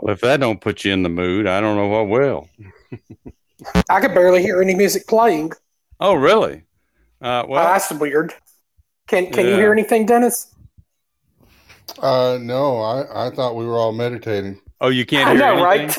[0.00, 2.48] Well, if that don't put you in the mood, I don't know what will.
[3.88, 5.52] I could barely hear any music playing.
[6.00, 6.62] Oh, really?
[7.20, 8.34] Uh, well, Uh, that's weird.
[9.08, 10.54] Can Can you hear anything, Dennis?
[11.98, 14.60] Uh, no, I, I thought we were all meditating.
[14.80, 15.88] oh, you can't I hear know, anything?
[15.88, 15.96] right?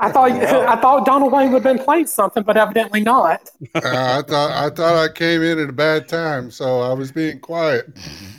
[0.00, 3.50] I thought I thought Donald Wayne would have been playing something, but evidently not.
[3.82, 7.12] Uh, I thought I thought I came in at a bad time, so I was
[7.12, 7.86] being quiet.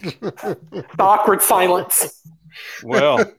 [0.02, 0.58] The
[1.00, 2.22] awkward silence.
[2.84, 3.31] Well,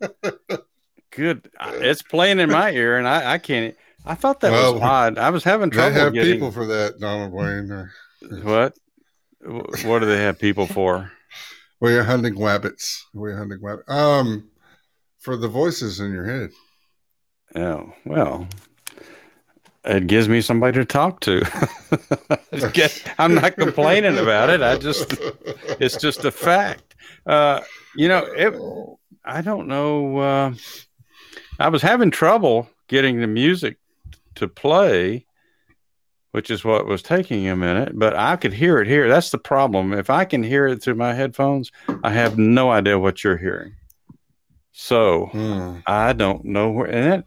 [1.10, 1.50] good.
[1.60, 3.76] It's playing in my ear, and I, I can't.
[4.06, 5.18] I thought that was odd.
[5.18, 5.90] I was having trouble.
[5.90, 7.88] they trouble have getting people for that, Donald Wayne.
[8.42, 8.76] What.
[9.42, 11.10] What do they have people for?
[11.80, 13.06] We're hunting rabbits.
[13.14, 13.88] We're hunting rabbits.
[13.90, 14.50] Um,
[15.18, 16.50] for the voices in your head.
[17.54, 18.46] Oh well,
[19.84, 21.40] it gives me somebody to talk to.
[22.74, 24.60] Get- I'm not complaining about it.
[24.60, 25.14] I just
[25.80, 26.89] it's just a fact.
[27.26, 27.60] Uh,
[27.96, 28.54] you know, it,
[29.24, 30.18] I don't know.
[30.18, 30.54] Uh,
[31.58, 33.76] I was having trouble getting the music
[34.36, 35.26] to play,
[36.32, 39.08] which is what was taking a minute, but I could hear it here.
[39.08, 39.92] That's the problem.
[39.92, 41.70] If I can hear it through my headphones,
[42.02, 43.74] I have no idea what you're hearing.
[44.72, 45.78] So Hmm.
[45.86, 46.86] I don't know where.
[46.86, 47.24] And that,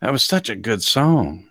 [0.00, 1.48] that was such a good song.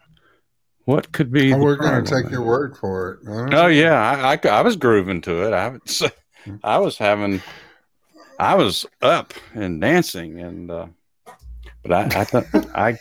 [0.85, 1.53] What could be?
[1.53, 3.53] Oh, we're going to take your word for it.
[3.53, 5.53] Oh yeah, I, I, I was grooving to it.
[5.53, 6.09] I would say,
[6.63, 7.41] I was having,
[8.39, 10.87] I was up and dancing, and uh,
[11.83, 12.45] but I, I thought
[12.75, 12.97] I.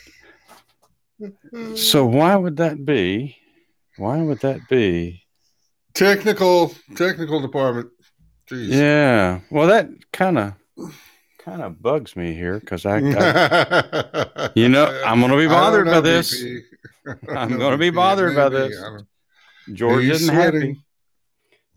[1.74, 3.36] So why would that be?
[3.96, 5.24] Why would that be?
[5.98, 7.90] technical technical department.
[8.48, 8.68] Jeez.
[8.68, 9.40] Yeah.
[9.50, 10.54] Well, that kind of
[11.38, 16.00] kind of bugs me here because I, I You know, I'm gonna be bothered by
[16.00, 16.44] this.
[17.28, 18.80] I'm gonna be bothered by this.
[19.72, 20.78] George isn't happy.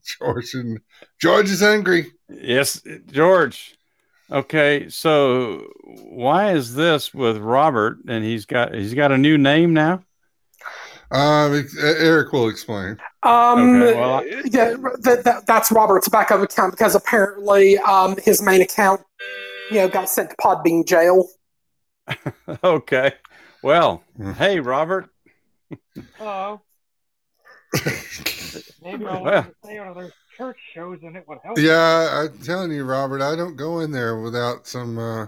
[0.04, 0.80] George and
[1.20, 2.12] George is angry.
[2.30, 2.82] Yes,
[3.12, 3.78] George.
[4.32, 9.74] Okay, so why is this with Robert and he's got he's got a new name
[9.74, 10.04] now?
[11.12, 12.98] Um, Eric will explain.
[13.24, 18.42] Um, Okay, well, I- yeah, that, that, that's Robert's backup account because apparently um, his
[18.42, 19.02] main account,
[19.70, 21.28] you know, got sent to Podbean jail.
[22.64, 23.14] Okay.
[23.64, 24.32] Well, Hmm.
[24.32, 25.10] hey Robert.
[26.18, 26.62] Hello.
[28.84, 29.48] Maybe I'll Well.
[29.64, 31.58] stay out of those church shows and it would help.
[31.58, 35.28] Yeah, I'm telling you, Robert, I don't go in there without some uh,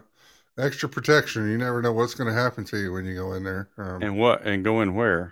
[0.58, 1.50] extra protection.
[1.50, 3.70] You never know what's going to happen to you when you go in there.
[3.78, 5.22] Um, And what and going where?
[5.26, 5.32] in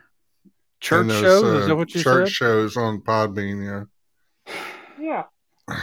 [0.80, 1.44] Church those, shows?
[1.44, 2.34] uh, is that what you church said?
[2.34, 3.88] shows on Podbean?
[4.48, 4.54] Yeah.
[5.00, 5.24] Yeah.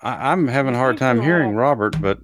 [0.00, 2.18] I, I'm having a hard time hearing Robert, but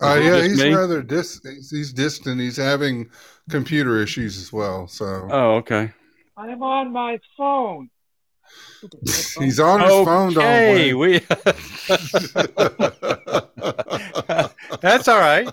[0.00, 0.74] Uh, yeah, he's me?
[0.74, 2.40] rather dis- he's, he's distant.
[2.40, 3.10] He's having
[3.50, 4.86] computer issues as well.
[4.86, 5.92] So oh, okay.
[6.36, 7.88] I'm on my phone.
[9.38, 10.34] he's on his phone.
[10.34, 11.20] Don't Okay, we.
[14.80, 15.50] That's all right.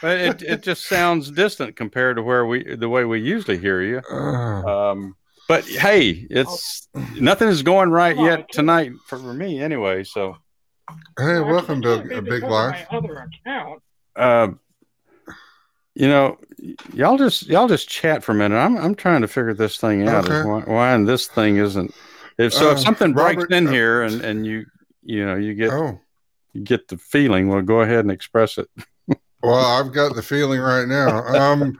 [0.00, 3.82] But it it just sounds distant compared to where we the way we usually hear
[3.82, 4.00] you.
[4.08, 5.16] Um,
[5.48, 6.88] but hey, it's
[7.18, 10.04] nothing is going right yet tonight for me anyway.
[10.04, 10.36] So,
[11.18, 12.86] hey, welcome to a big life.
[12.90, 13.82] My other account.
[14.14, 14.48] uh,
[15.96, 16.38] you know,
[16.92, 18.56] y'all just y'all just chat for a minute.
[18.56, 20.28] I'm I'm trying to figure this thing out.
[20.28, 20.46] Okay.
[20.46, 21.94] Why, why and this thing isn't?
[22.36, 24.66] If so, if Uh, something breaks Robert, in uh, here and and you
[25.02, 25.98] you know you get Oh,
[26.52, 28.68] you get the feeling, well, go ahead and express it.
[29.42, 31.24] well, I've got the feeling right now.
[31.24, 31.78] Um,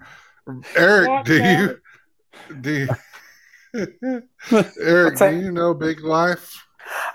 [0.74, 1.60] Eric, What do now?
[1.60, 1.78] you
[2.62, 2.88] do
[3.74, 4.22] you,
[4.80, 5.18] Eric?
[5.18, 6.54] Do you know Big Life?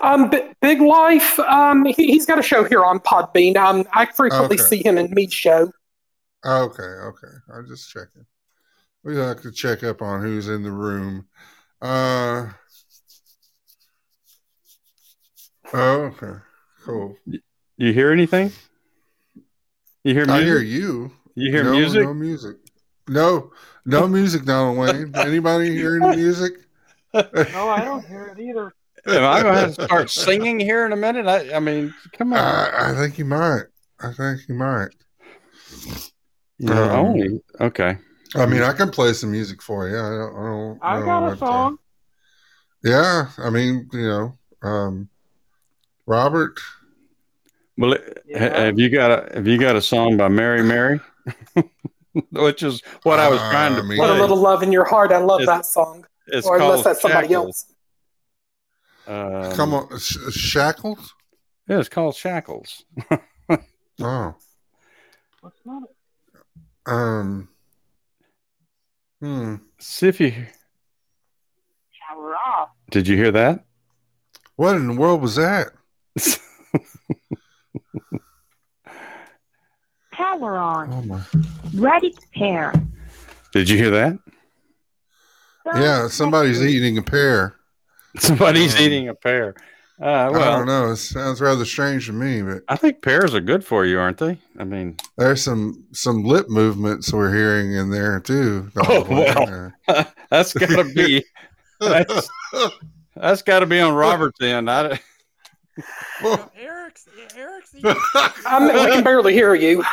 [0.02, 1.38] Um, B- Big Life.
[1.40, 3.56] Um, he, he's got a show here on Podbean.
[3.56, 4.64] Um, I frequently Okay.
[4.64, 5.72] see him in Me's show.
[6.44, 7.34] Okay, okay.
[7.54, 8.26] I'm just checking.
[9.04, 11.26] We like to check up on who's in the room.
[11.80, 12.48] Uh.
[15.72, 16.38] Oh, okay.
[16.84, 17.16] Cool.
[17.76, 18.52] You hear anything?
[20.04, 21.12] You hear I hear you.
[21.34, 22.02] You hear no, music?
[22.02, 22.56] No music.
[23.08, 23.52] No,
[23.84, 25.12] no music, Donald Wayne.
[25.14, 26.52] Anybody hear any music?
[27.14, 28.72] No, I don't hear it either.
[29.06, 31.26] Am I going to have to start singing here in a minute?
[31.26, 32.38] I, I mean, come on.
[32.38, 33.64] I, I think you might.
[34.00, 34.88] I think you might.
[36.62, 37.98] You um, only okay.
[38.34, 39.96] I mean, I can play some music for you.
[39.98, 40.36] I don't.
[40.36, 41.78] I don't I know got a what, song.
[42.84, 45.08] yeah, I mean, you know, um,
[46.06, 46.58] Robert.
[47.76, 47.96] Well,
[48.32, 51.00] ha- have you got a have you got a song by Mary Mary?
[52.30, 54.70] Which is what I was trying to Uh, I mean- Put a little love in
[54.70, 55.10] your heart.
[55.12, 56.06] I love It's- that song.
[56.28, 57.64] It's or unless called that's somebody Shackles.
[59.08, 59.10] Uh,
[59.50, 61.14] Um, Come on, Sh- Shackles.
[61.68, 62.84] Yeah, it's called Shackles.
[64.00, 64.34] Oh,
[65.40, 65.91] What's not it?
[66.86, 67.48] Um,
[69.20, 69.56] hmm.
[69.78, 70.46] See if you
[72.90, 73.64] did you hear that?
[74.56, 75.68] What in the world was that?
[80.12, 80.92] power on.
[80.92, 81.22] Oh my.
[81.74, 82.72] Ready to pair.
[83.52, 84.18] Did you hear that?
[85.74, 87.56] Yeah, somebody's eating a pear.
[88.18, 89.54] Somebody's Um, eating a pear.
[90.02, 90.90] Uh, I don't know.
[90.90, 94.18] It sounds rather strange to me, but I think pears are good for you, aren't
[94.18, 94.36] they?
[94.58, 98.68] I mean, there's some some lip movements we're hearing in there too.
[98.76, 99.72] Oh, well.
[100.30, 101.24] that's got to be
[101.78, 102.28] that's,
[103.14, 104.68] that's got to be on Robert's end.
[104.68, 104.98] I,
[106.22, 107.06] Well, Eric's
[107.36, 107.72] Eric's
[108.44, 109.84] I mean, we can barely hear you,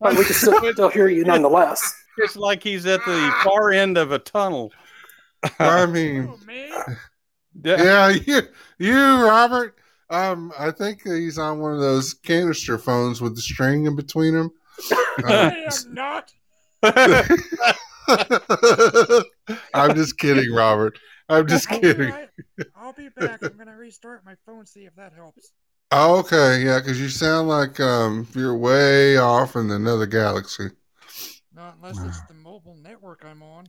[0.00, 1.94] but we can still, still hear you nonetheless.
[2.16, 4.72] it's like he's at the far end of a tunnel.
[5.58, 6.72] I mean, Oh, me?
[7.62, 7.82] Yeah.
[7.82, 8.42] yeah, you,
[8.78, 8.96] you,
[9.26, 9.76] Robert.
[10.10, 14.34] Um, I think he's on one of those canister phones with the string in between
[14.34, 14.50] them.
[15.24, 16.32] I am not.
[19.74, 20.98] I'm just kidding, Robert.
[21.28, 22.10] I'm just I'll be kidding.
[22.10, 22.28] right-
[22.74, 23.42] I'll be back.
[23.42, 24.64] I'm gonna restart my phone.
[24.66, 25.52] See if that helps.
[25.90, 30.68] Oh, okay, yeah, because you sound like um, you're way off in another galaxy.
[31.54, 33.66] Not unless it's the mobile network I'm on.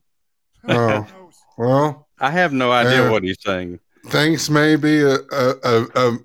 [0.67, 1.07] Oh.
[1.57, 3.81] Well, I have no idea Uh, what he's saying.
[4.07, 6.17] things may be a a, a, a,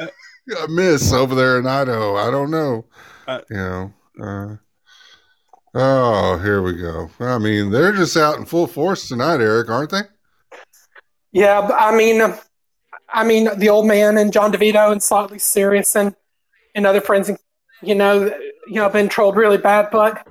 [0.64, 2.16] a miss over there in Idaho.
[2.16, 2.84] I don't know.
[3.26, 3.92] Uh, you know.
[4.20, 4.56] Uh,
[5.74, 7.10] oh, here we go.
[7.20, 10.02] I mean, they're just out in full force tonight, Eric, aren't they?
[11.32, 12.20] Yeah, I mean,
[13.08, 16.14] I mean, the old man and John DeVito and slightly serious and
[16.74, 17.30] and other friends,
[17.80, 18.24] you know,
[18.68, 19.88] you know, been trolled really bad.
[19.90, 20.26] But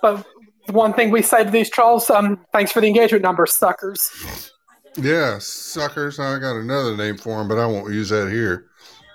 [0.00, 0.33] but the
[0.70, 4.10] one thing we say to these trolls, um, thanks for the engagement numbers, suckers.
[4.96, 6.18] Yeah, suckers.
[6.18, 8.66] I got another name for them, but I won't use that here.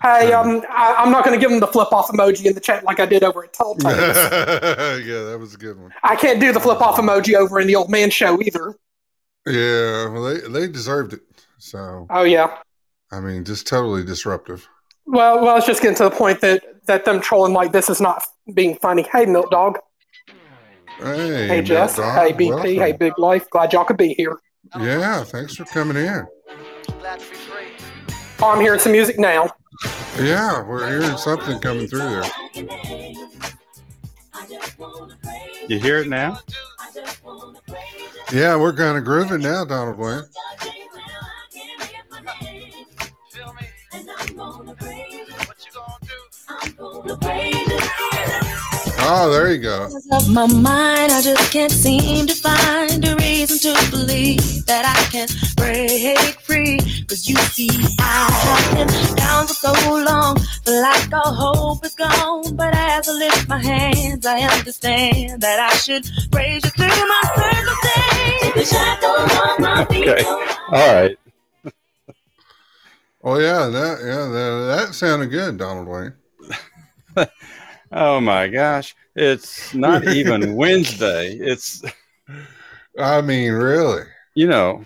[0.02, 2.62] Hey, um, I, I'm not going to give them the flip off emoji in the
[2.62, 3.84] chat like I did over at Telltales.
[5.06, 5.94] yeah, that was a good one.
[6.04, 8.76] I can't do the flip off emoji over in the old man show either.
[9.46, 11.22] Yeah, well, they they deserved it.
[11.58, 12.60] So Oh yeah.
[13.12, 14.68] I mean, just totally disruptive.
[15.06, 18.00] Well, well, it's just getting to the point that that them trolling like this is
[18.00, 19.06] not being funny.
[19.12, 19.80] Hey, Milt Dog.
[21.02, 21.98] Hey, Hey, Jess.
[21.98, 22.50] Milt Dog, Hey, BP.
[22.50, 22.76] welcome.
[22.76, 23.50] Hey, Big Life.
[23.50, 24.38] Glad y'all could be here.
[24.80, 26.26] Yeah, thanks for coming in.
[28.42, 29.50] Oh, I'm hearing some music now.
[30.20, 32.24] Yeah, we're hearing something coming through there.
[35.68, 36.40] You hear it now?
[38.34, 40.24] Yeah, we're kind of grooving now, Donald Wayne.
[49.02, 49.90] Oh, there you go.
[50.12, 55.12] of my mind, I just can't seem to find a reason to believe that I
[55.12, 56.80] can break free.
[57.08, 61.96] Cause you see, I have been down for so long, feel like all hope is
[61.96, 62.56] gone.
[62.56, 67.22] But as I lift my hands, I understand that I should praise you through my
[67.36, 68.74] circumstance.
[69.92, 70.24] Okay.
[70.24, 71.18] All right.
[73.22, 76.14] Oh yeah, that yeah, that, that sounded good, Donald Wayne.
[77.92, 78.96] Oh my gosh.
[79.16, 81.34] It's not even Wednesday.
[81.34, 81.84] It's,
[82.98, 84.04] I mean, really.
[84.36, 84.86] you know,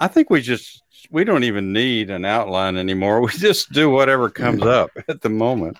[0.00, 3.20] I think we just, we don't even need an outline anymore.
[3.26, 5.78] We just do whatever comes up at the moment.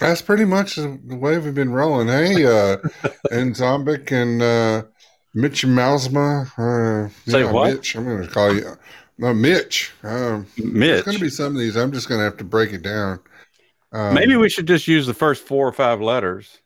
[0.00, 2.06] That's pretty much the way we've been rolling.
[2.08, 2.76] Hey, uh,
[3.32, 4.82] and Zombic and uh,
[5.34, 6.46] Mitch Mousma.
[6.56, 7.74] Uh, Say what?
[7.74, 7.96] Mitch.
[7.96, 8.76] I'm going to call you.
[9.18, 9.92] No, Mitch.
[10.04, 11.76] Um, Mitch, There's going to be some of these.
[11.76, 13.18] I'm just going to have to break it down.
[13.92, 16.58] Um, maybe we should just use the first four or five letters.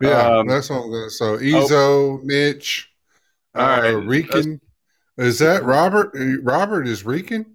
[0.00, 0.84] Yeah, um, that's all.
[0.84, 2.90] I'm gonna- So Ezo, Mitch,
[3.54, 3.90] All uh, right.
[3.92, 4.60] Rican.
[5.16, 6.10] Is that Robert?
[6.14, 7.46] Uh, Robert is Rican.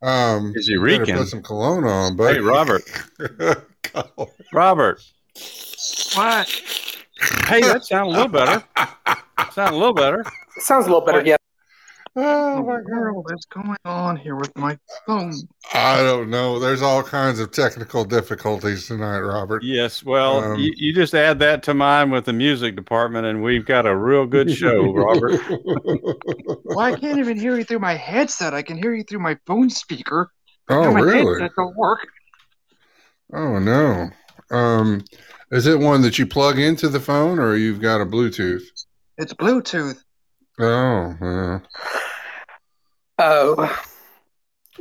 [0.00, 1.16] Um, Is he you Rican?
[1.18, 2.82] Put some cologne on, but Hey, Robert.
[4.52, 5.00] Robert.
[6.14, 6.48] What?
[7.46, 8.64] Hey, that sounds a little better.
[9.52, 10.24] Sound a little better.
[10.58, 11.36] Sounds a little better, yeah.
[12.16, 12.96] Oh my in the god!
[12.96, 15.48] world is going on here with my phone?
[15.74, 16.58] I don't know.
[16.58, 19.62] There's all kinds of technical difficulties tonight, Robert.
[19.62, 20.04] Yes.
[20.04, 23.64] Well, Um, you, you just add that to mine with the music department, and we've
[23.64, 25.40] got a real good show, Robert.
[26.72, 28.54] Well, I can't even hear you through my headset.
[28.54, 30.30] I can hear you through my phone speaker.
[30.68, 31.40] oh my really?
[31.40, 32.00] headset don't work.
[33.32, 34.10] Oh no.
[34.50, 35.04] Um,
[35.50, 38.62] is it one that you plug into the phone, or you've got a Bluetooth?
[39.18, 40.02] It's Bluetooth.
[40.62, 41.58] Oh, yeah.
[43.18, 43.82] Oh.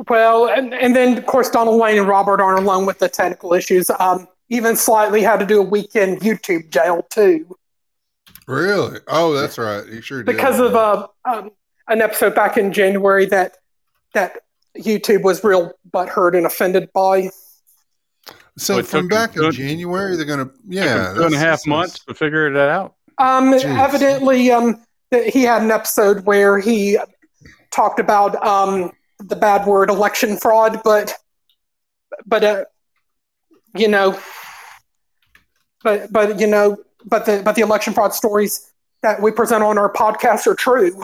[0.07, 3.53] Well, and, and then, of course, Donald Wayne and Robert aren't alone with the technical
[3.53, 3.89] issues.
[3.99, 7.55] Um, even slightly had to do a weekend YouTube jail, too,
[8.47, 8.99] really?
[9.07, 9.85] Oh, that's right.
[9.87, 10.33] He sure did.
[10.33, 11.51] because of uh, um,
[11.87, 13.57] an episode back in January that
[14.13, 14.39] that
[14.77, 17.29] YouTube was real butthurt and offended by.
[18.57, 21.25] So Well, from back in January, they're gonna yeah two and a half two and
[21.25, 22.95] a that's- half that's- months to figure it out.
[23.17, 23.77] Um, Jeez.
[23.79, 26.97] evidently, um, that he had an episode where he
[27.71, 31.13] talked about um, the bad word election fraud, but
[32.25, 32.65] but uh,
[33.75, 34.17] you know,
[35.83, 39.77] but but you know, but the but the election fraud stories that we present on
[39.77, 41.03] our podcast are true.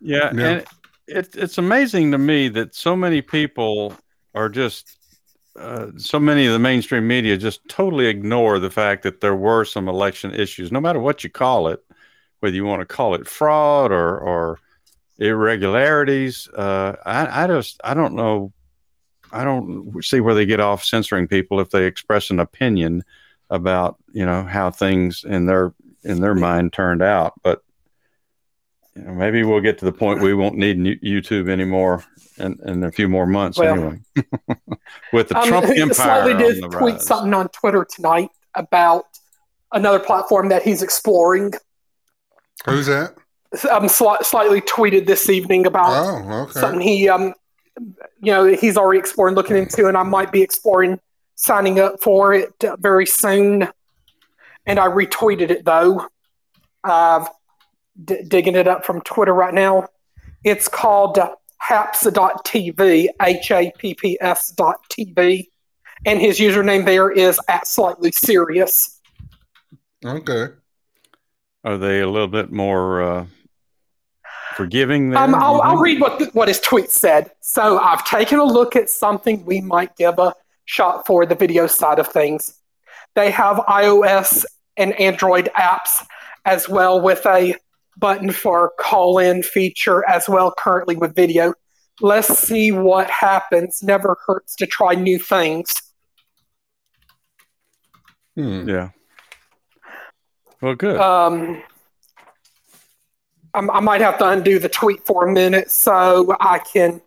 [0.00, 0.48] Yeah, Yeah.
[0.48, 0.64] and
[1.06, 3.94] it, it's amazing to me that so many people
[4.34, 4.98] are just
[5.58, 9.64] uh, so many of the mainstream media just totally ignore the fact that there were
[9.64, 11.80] some election issues, no matter what you call it,
[12.40, 14.58] whether you want to call it fraud or or
[15.18, 16.48] irregularities.
[16.48, 18.52] Uh, I, I just I don't know.
[19.30, 23.02] I don't see where they get off censoring people if they express an opinion
[23.50, 27.62] about you know how things in their in their mind turned out, but
[28.96, 32.04] you know, maybe we'll get to the point we won't need YouTube anymore
[32.38, 34.00] in, in a few more months Well, anyway.
[35.12, 37.06] With the Um, Trump he empire slightly on did the tweet rise.
[37.06, 39.04] something on Twitter tonight about
[39.72, 41.52] another platform that he's exploring.
[42.66, 43.14] Who's that?
[43.70, 45.90] Um, sli- slightly tweeted this evening about
[46.24, 46.60] Oh, okay.
[46.60, 47.34] something he um
[48.20, 50.98] you know he's already exploring looking into and i might be exploring
[51.34, 53.68] signing up for it uh, very soon
[54.66, 56.06] and i retweeted it though
[56.84, 57.24] uh,
[58.04, 59.86] d- digging it up from twitter right now
[60.44, 61.18] it's called
[61.68, 65.48] haps.tv h-a-p-p-s dot tv
[66.06, 68.94] and his username there is at slightly serious
[70.04, 70.48] Okay.
[71.64, 73.26] Are they a little bit more uh,
[74.54, 75.18] forgiving there?
[75.18, 77.30] Um, I'll, I'll read what, the, what his tweet said.
[77.40, 80.34] So I've taken a look at something we might give a
[80.66, 82.60] shot for the video side of things.
[83.14, 84.44] They have iOS
[84.76, 86.04] and Android apps
[86.44, 87.54] as well with a
[87.98, 91.54] button for call in feature as well currently with video.
[92.00, 93.82] Let's see what happens.
[93.82, 95.72] Never hurts to try new things.
[98.36, 98.68] Hmm.
[98.68, 98.90] Yeah.
[100.60, 100.98] Well, good.
[101.00, 101.62] Um,
[103.52, 107.00] I'm- I might have to undo the tweet for a minute so I can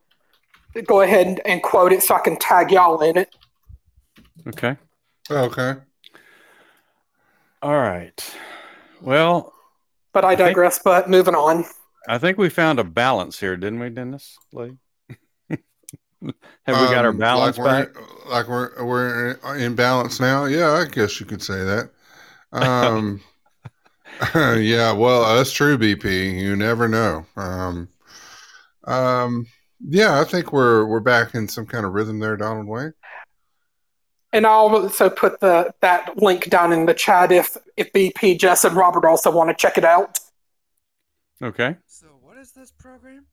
[0.86, 3.36] go ahead and, and quote it so I can tag y'all in it.
[4.48, 4.78] okay.
[5.30, 5.74] Okay.
[7.62, 8.36] All right.
[9.02, 9.54] Well,
[10.14, 10.80] But I I think- digress.
[10.84, 11.66] But moving on.
[12.10, 14.38] I think we found a balance here, didn't we, Dennis?
[14.54, 14.78] Lee?
[15.50, 15.62] Have
[16.22, 17.96] we got our Um, balance like back?
[17.96, 20.46] We're, like we're we're in balance now.
[20.46, 21.90] Yeah, I guess you could say that.
[22.54, 23.22] Um,
[24.36, 26.40] yeah, well, that's true, BP.
[26.40, 27.26] You never know.
[27.36, 27.90] Um,
[28.86, 29.46] um,
[29.86, 32.94] yeah, I think we're we're back in some kind of rhythm there, Donald Wayne.
[34.34, 38.66] And I'll also put the that link down in the chat if if BP, Jess,
[38.66, 40.20] and Robert also want to check it out.
[41.42, 41.76] Okay.
[41.88, 43.26] So, what is this program?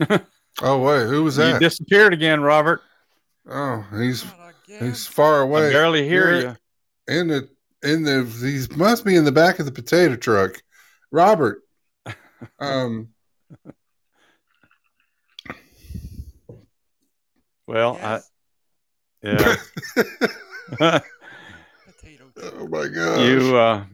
[0.60, 1.60] Oh wait, who was You that?
[1.60, 2.80] disappeared again, Robert.
[3.48, 4.24] oh, he's
[4.66, 5.60] he's far away.
[5.60, 5.72] I away.
[5.72, 6.56] barely hear You're you.
[7.20, 7.48] In the
[7.84, 10.60] in the these must be in the back of the potato truck,
[11.12, 11.62] Robert.
[12.58, 13.10] Um,
[17.66, 18.37] Well, Yes, I
[19.22, 19.56] yeah.
[20.76, 21.02] potato.
[22.42, 23.84] oh my god, you uh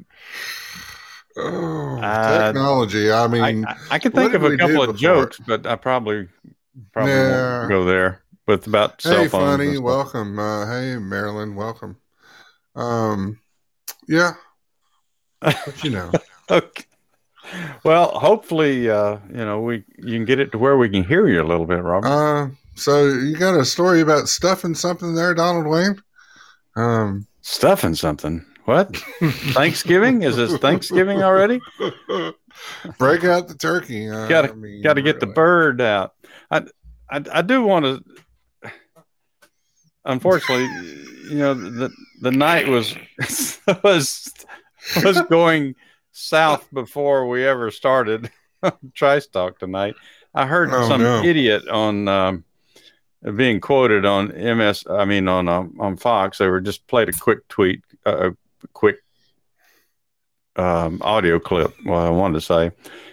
[1.36, 3.10] oh, Uh, technology.
[3.10, 4.98] I I, mean, I, I could what think of a couple of before?
[4.98, 6.28] jokes, but I probably
[6.92, 7.58] probably Nah.
[7.60, 9.34] won't go there with about cell phones.
[9.54, 10.38] and funny, welcome.
[10.38, 11.96] Uh, hey, Marilyn, welcome.
[12.76, 13.38] Um,
[14.08, 14.32] yeah,
[15.40, 16.10] but you know,
[16.50, 16.84] Okay.
[17.84, 21.28] Well, hopefully, uh, you know, we you can get it to where we can hear
[21.28, 22.06] you a little bit, Robert.
[22.08, 26.00] uh, so you got a story about stuffing something there, Donald Wayne?
[26.76, 28.44] Um, Stuffing something.
[28.64, 28.96] What?
[29.52, 30.22] Thanksgiving?
[30.22, 31.60] Is this Thanksgiving already?
[32.98, 34.08] break out the turkey.
[34.08, 36.14] Uh, Gotta- I mean, Got to get the bird out.
[36.50, 36.64] I
[37.10, 38.70] I, I do want to.
[40.06, 40.64] Unfortunately,
[41.30, 41.90] you know the
[42.20, 42.94] the night was
[43.82, 44.32] was
[45.02, 45.74] was going
[46.12, 48.30] south before we ever started
[48.94, 49.94] Trice Talk tonight.
[50.34, 51.22] I heard Oh, some no.
[51.22, 52.44] idiot on um,
[53.32, 54.84] being quoted on MS.
[54.88, 56.38] I mean on um, on Fox.
[56.38, 58.96] They were just played a quick tweet, uh, a quick
[60.56, 61.74] um, audio clip.
[61.84, 62.70] What I wanted to say,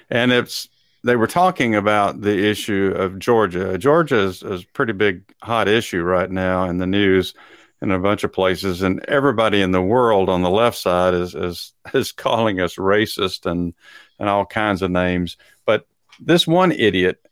[0.09, 0.69] and it's
[1.03, 3.77] they were talking about the issue of Georgia.
[3.77, 7.33] Georgia is, is a pretty big hot issue right now in the news
[7.81, 11.33] in a bunch of places, and everybody in the world on the left side is
[11.35, 13.73] is is calling us racist and
[14.19, 15.37] and all kinds of names.
[15.65, 15.87] But
[16.19, 17.25] this one idiot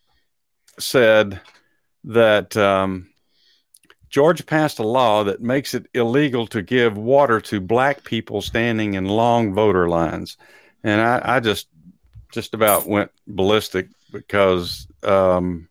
[0.80, 1.42] said
[2.04, 3.10] that um,
[4.10, 8.96] Georgia passed a law that makes it illegal to give water to black people standing
[8.96, 10.38] in long voter lines,
[10.84, 11.68] and I, I just
[12.32, 15.68] just about went ballistic because um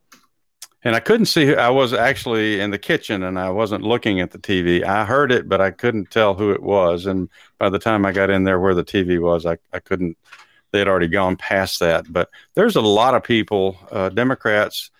[0.85, 4.31] and I couldn't see I was actually in the kitchen and I wasn't looking at
[4.31, 4.85] the TV.
[4.85, 7.07] I heard it but I couldn't tell who it was.
[7.07, 10.17] And by the time I got in there where the TV was I, I couldn't
[10.71, 12.13] they had already gone past that.
[12.13, 14.91] But there's a lot of people uh, Democrats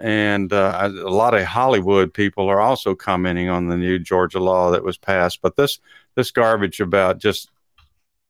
[0.00, 4.70] and uh, a lot of Hollywood people are also commenting on the new Georgia law
[4.70, 5.40] that was passed.
[5.42, 5.78] But this
[6.16, 7.50] this garbage about just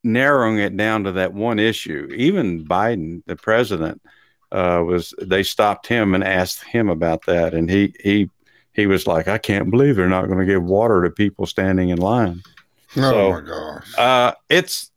[0.03, 2.09] narrowing it down to that one issue.
[2.15, 4.01] Even Biden, the president,
[4.51, 8.29] uh, was they stopped him and asked him about that, and he he
[8.73, 11.89] he was like, "I can't believe they're not going to give water to people standing
[11.89, 12.43] in line."
[12.97, 13.93] Oh So, my gosh.
[13.97, 14.91] Uh, it's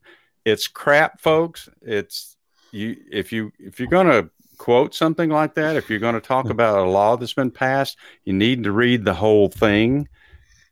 [0.44, 1.68] it's crap, folks.
[1.82, 2.36] It's
[2.72, 6.20] you if you if you're going to quote something like that, if you're going to
[6.20, 10.08] talk about a law that's been passed, you need to read the whole thing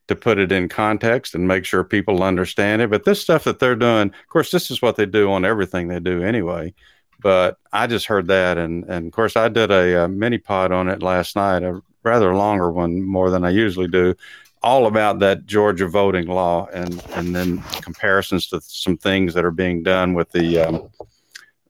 [0.09, 2.91] to put it in context and make sure people understand it.
[2.91, 5.89] But this stuff that they're doing, of course, this is what they do on everything
[5.89, 6.75] they do anyway.
[7.23, 10.73] But I just heard that, and and of course, I did a, uh mini pod
[10.73, 14.15] on it last night, a rather longer one, more than I usually do,
[14.63, 19.53] all about that Georgia voting law, and and then comparisons to some things that are
[19.53, 20.91] being done with the um,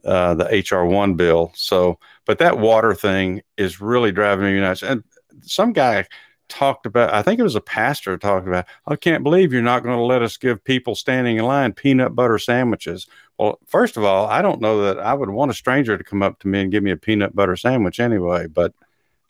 [0.05, 1.53] uh, the HR one bill.
[1.55, 4.83] So, but that water thing is really driving me nuts.
[4.83, 5.05] And
[5.43, 6.07] some guy
[6.49, 9.83] talked about, I think it was a pastor talked about, I can't believe you're not
[9.83, 13.07] going to let us give people standing in line peanut butter sandwiches.
[13.39, 16.23] Well, first of all, I don't know that I would want a stranger to come
[16.23, 18.47] up to me and give me a peanut butter sandwich anyway.
[18.47, 18.75] But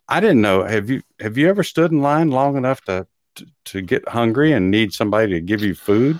[0.09, 0.63] I didn't know.
[0.63, 4.51] Have you have you ever stood in line long enough to to, to get hungry
[4.51, 6.19] and need somebody to give you food?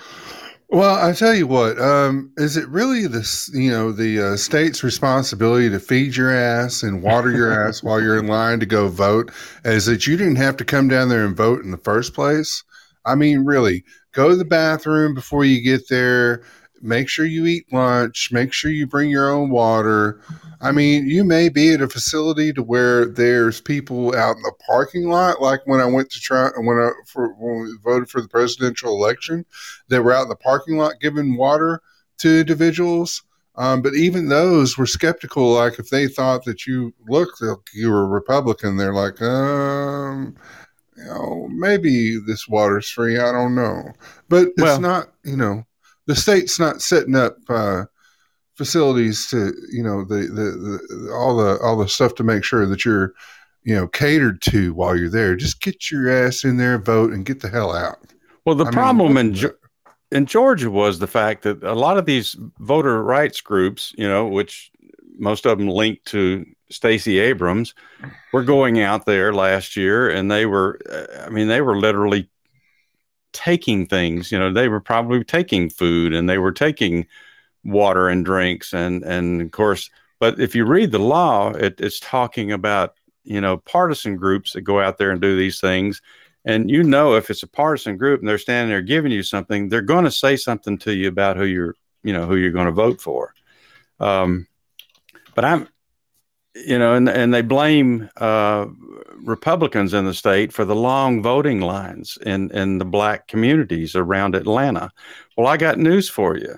[0.70, 4.84] Well, I tell you what, um, is it really this, you know, the uh, state's
[4.84, 8.88] responsibility to feed your ass and water your ass while you're in line to go
[8.88, 9.32] vote?
[9.66, 12.64] Is that you didn't have to come down there and vote in the first place?
[13.06, 16.44] I mean, really, go to the bathroom before you get there.
[16.84, 18.30] Make sure you eat lunch.
[18.34, 20.20] Make sure you bring your own water.
[20.60, 24.52] I mean, you may be at a facility to where there's people out in the
[24.68, 28.22] parking lot, like when I went to try when I for when we voted for
[28.22, 29.46] the presidential election,
[29.88, 31.82] that were out in the parking lot giving water
[32.18, 33.24] to individuals.
[33.56, 35.54] Um, but even those were skeptical.
[35.54, 40.36] Like if they thought that you looked like you were a Republican, they're like, um,
[40.98, 43.20] you know, maybe this water's free.
[43.20, 43.94] I don't know,
[44.28, 45.14] but it's not.
[45.24, 45.66] You know,
[46.08, 47.86] the state's not setting up uh,
[48.56, 52.66] facilities to you know the, the the all the all the stuff to make sure
[52.66, 53.14] that you're
[53.64, 55.36] you know catered to while you're there.
[55.36, 57.98] Just get your ass in there, vote, and get the hell out.
[58.46, 59.46] Well, the I problem what- in Ge-
[60.12, 64.28] in Georgia was the fact that a lot of these voter rights groups, you know,
[64.28, 64.72] which
[65.18, 67.74] most of them linked to Stacey Abrams,
[68.32, 72.30] were going out there last year, and they were, uh, I mean, they were literally
[73.34, 74.32] taking things.
[74.32, 77.06] You know, they were probably taking food, and they were taking
[77.64, 82.00] water and drinks, and and of course, but if you read the law, it, it's
[82.00, 86.02] talking about you know partisan groups that go out there and do these things
[86.46, 89.70] and you know if it's a partisan group and they're standing there giving you something
[89.70, 92.66] they're going to say something to you about who you're you know who you're going
[92.66, 93.34] to vote for
[94.00, 94.48] um,
[95.36, 95.68] but i'm
[96.56, 98.66] you know and, and they blame uh,
[99.24, 104.36] republicans in the state for the long voting lines in, in the black communities around
[104.36, 104.92] atlanta
[105.38, 106.56] well i got news for you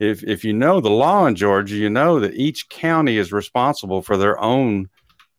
[0.00, 4.02] if, if you know the law in georgia you know that each county is responsible
[4.02, 4.88] for their own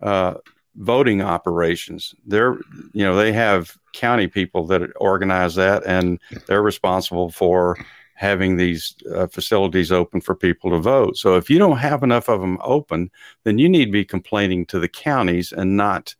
[0.02, 0.36] uh,
[0.80, 2.16] voting operations.
[2.26, 2.54] They're,
[2.94, 7.78] you know, they have county people that organize that, and they're responsible for
[8.20, 11.16] having these uh, facilities open for people to vote.
[11.16, 13.10] So if you don't have enough of them open,
[13.46, 16.14] then you need to be complaining to the counties and not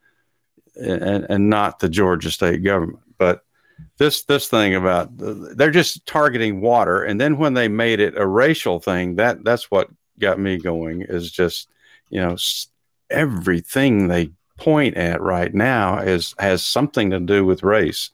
[0.78, 3.04] and, and not the Georgia state government.
[3.18, 3.44] But
[3.98, 8.26] this this thing about they're just targeting water, and then when they made it a
[8.26, 11.02] racial thing, that that's what got me going.
[11.02, 11.68] Is just
[12.10, 12.38] you know
[13.10, 18.12] everything they point at right now is has something to do with race.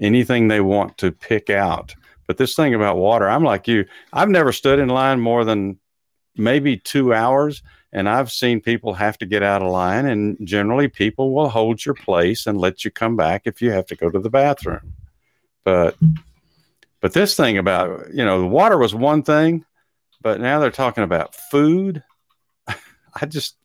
[0.00, 1.94] Anything they want to pick out.
[2.26, 3.86] But this thing about water, I'm like you.
[4.12, 5.78] I've never stood in line more than
[6.36, 7.62] maybe two hours,
[7.92, 10.06] and I've seen people have to get out of line.
[10.06, 13.86] And generally, people will hold your place and let you come back if you have
[13.86, 14.94] to go to the bathroom.
[15.64, 15.96] But
[17.00, 19.64] but this thing about you know the water was one thing,
[20.22, 22.02] but now they're talking about food.
[22.68, 23.56] I just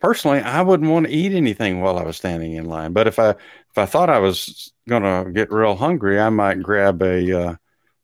[0.00, 2.92] personally I wouldn't want to eat anything while I was standing in line.
[2.92, 7.02] But if I if I thought I was to get real hungry, I might grab
[7.02, 7.54] a uh,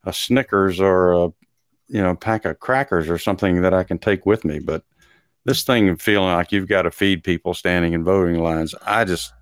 [0.05, 1.33] a Snickers or a
[1.89, 4.61] you know pack of crackers or something that I can take with me.
[4.61, 4.85] But
[5.45, 9.05] this thing of feeling like you've got to feed people standing in voting lines, I
[9.05, 9.33] just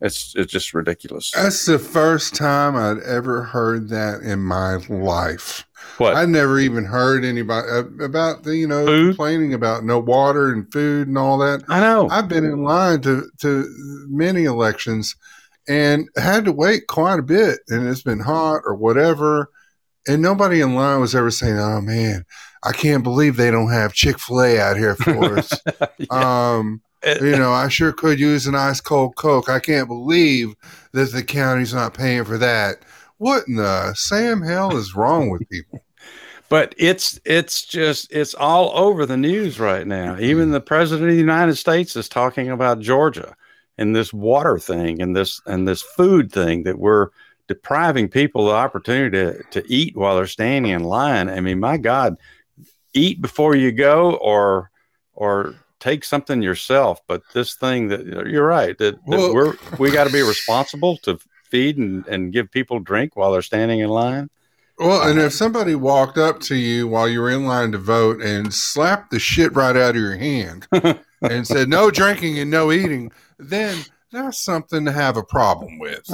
[0.00, 1.30] it's it's just ridiculous.
[1.34, 5.66] That's the first time I'd ever heard that in my life.
[5.98, 6.16] What?
[6.16, 9.10] I never even heard anybody uh, about the you know Food?
[9.10, 11.62] complaining about no water and food and all that.
[11.68, 12.08] I know.
[12.10, 15.14] I've been in line to to many elections
[15.68, 19.50] and had to wait quite a bit, and it's been hot or whatever,
[20.08, 22.24] and nobody in line was ever saying, "Oh man,
[22.64, 25.52] I can't believe they don't have Chick Fil A out here for us."
[25.98, 26.54] Yeah.
[26.56, 29.48] Um, you know, I sure could use an ice cold Coke.
[29.48, 30.54] I can't believe
[30.92, 32.84] that the county's not paying for that.
[33.18, 35.84] What in the Sam hell is wrong with people?
[36.48, 40.18] but it's it's just it's all over the news right now.
[40.18, 43.34] Even the president of the United States is talking about Georgia
[43.78, 47.08] and this water thing and this and this food thing that we're
[47.48, 51.28] depriving people the opportunity to, to eat while they're standing in line.
[51.28, 52.16] I mean, my God,
[52.94, 54.70] eat before you go or
[55.14, 57.00] or take something yourself.
[57.08, 60.96] But this thing that you're right that, that Well- we're we got to be responsible
[60.98, 61.18] to
[61.50, 64.30] feed and, and give people drink while they're standing in line.
[64.78, 68.22] Well, and if somebody walked up to you while you were in line to vote
[68.22, 70.66] and slapped the shit right out of your hand
[71.20, 76.10] and said, no drinking and no eating, then that's something to have a problem with.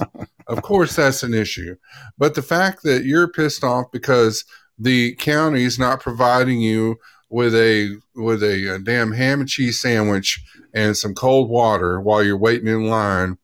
[0.48, 1.76] Of course, that's an issue.
[2.18, 4.44] But the fact that you're pissed off because
[4.78, 6.96] the county's not providing you
[7.30, 10.40] with a with a, uh damn ham and cheese sandwich
[10.74, 13.38] and some cold water while you're waiting in line,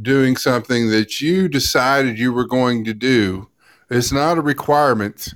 [0.00, 3.48] doing something that you decided you were going to do,
[3.90, 5.34] it's not a requirement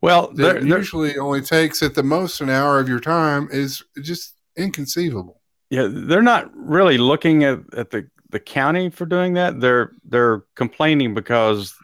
[0.00, 3.82] Well, there, there- usually only takes at the most an hour of your time is
[4.02, 5.40] just inconceivable.
[5.70, 9.60] yeah, they're not really looking at, at the, the county for doing that.
[9.60, 11.74] They're they're complaining because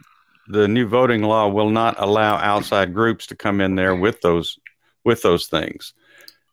[0.49, 4.59] the new voting law will not allow outside groups to come in there with those
[5.05, 5.95] with those things.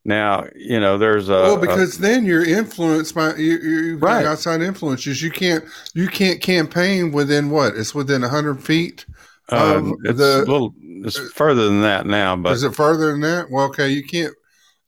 [0.05, 4.25] Now, you know, there's a well, a- because then you're influenced by you, got Right.
[4.25, 5.21] outside influences.
[5.21, 7.75] You can't you can't campaign within what?
[7.75, 9.05] It's within hundred feet.
[9.51, 13.11] uh, um, it's the- a little it's further than that now, but Is it further
[13.11, 13.49] than that?
[13.49, 14.33] Well, okay, you can't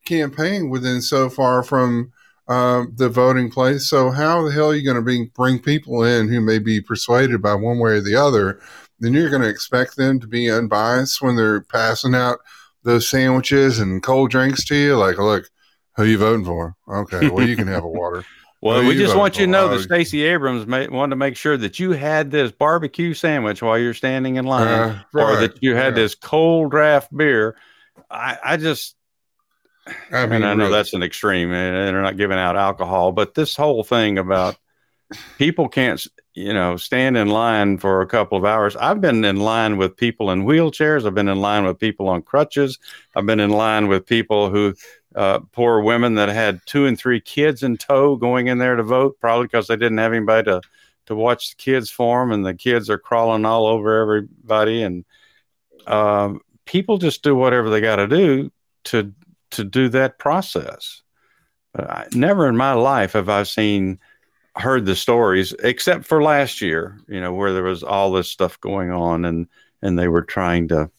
[0.06, 2.12] campaign within so far from
[2.48, 3.88] um, the voting place.
[3.88, 6.82] So how the hell are you going to bring bring people in who may be
[6.82, 8.60] persuaded by one way or the other?
[9.00, 12.40] Then you're going to expect them to be unbiased when they're passing out
[12.84, 14.98] those sandwiches and cold drinks to you.
[14.98, 15.46] Like, look,
[15.96, 16.76] who you voting for?
[16.88, 18.26] Okay, well you can have a water.
[18.62, 21.36] Well, Who we just want you to know that Stacey Abrams may, wanted to make
[21.36, 25.64] sure that you had this barbecue sandwich while you're standing in line, Uh, or that
[25.64, 26.04] you had yeah.
[26.04, 27.56] this cold draft beer.
[28.12, 28.96] I, I just,
[30.12, 30.74] I mean, and I know really.
[30.74, 34.58] that's an extreme, and they're not giving out alcohol, but this whole thing about
[35.40, 38.76] people can't, you know, stand in line for a couple of hours.
[38.78, 41.06] I've been in line with people in wheelchairs.
[41.06, 42.80] I've been in line with people on crutches.
[43.16, 44.74] I've been in line with people who,
[45.16, 48.84] uh, poor women that had two and three kids in tow going in there to
[48.84, 50.62] vote, probably because they didn't have anybody to
[51.08, 55.04] to watch the kids for them, and the kids are crawling all over everybody, and
[55.88, 58.52] um, people just do whatever they got to do
[58.86, 59.14] to
[59.52, 61.02] to do that process.
[61.74, 64.00] But I, never in my life have I seen
[64.56, 68.60] heard the stories except for last year, you know, where there was all this stuff
[68.60, 69.48] going on and
[69.82, 70.92] and they were trying to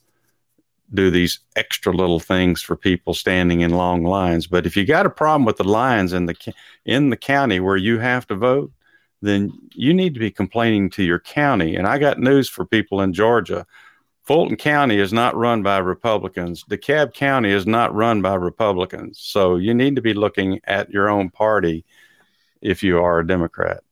[0.95, 4.47] do these extra little things for people standing in long lines.
[4.47, 7.77] But if you got a problem with the lines in the in the county where
[7.77, 8.73] you have to vote,
[9.21, 11.77] then you need to be complaining to your county.
[11.77, 13.67] And I got news for people in Georgia.
[14.23, 16.65] Fulton County is not run by Republicans.
[16.71, 19.19] DeKalb County is not run by Republicans.
[19.21, 21.85] So you need to be looking at your own party
[22.63, 23.83] if you are a Democrat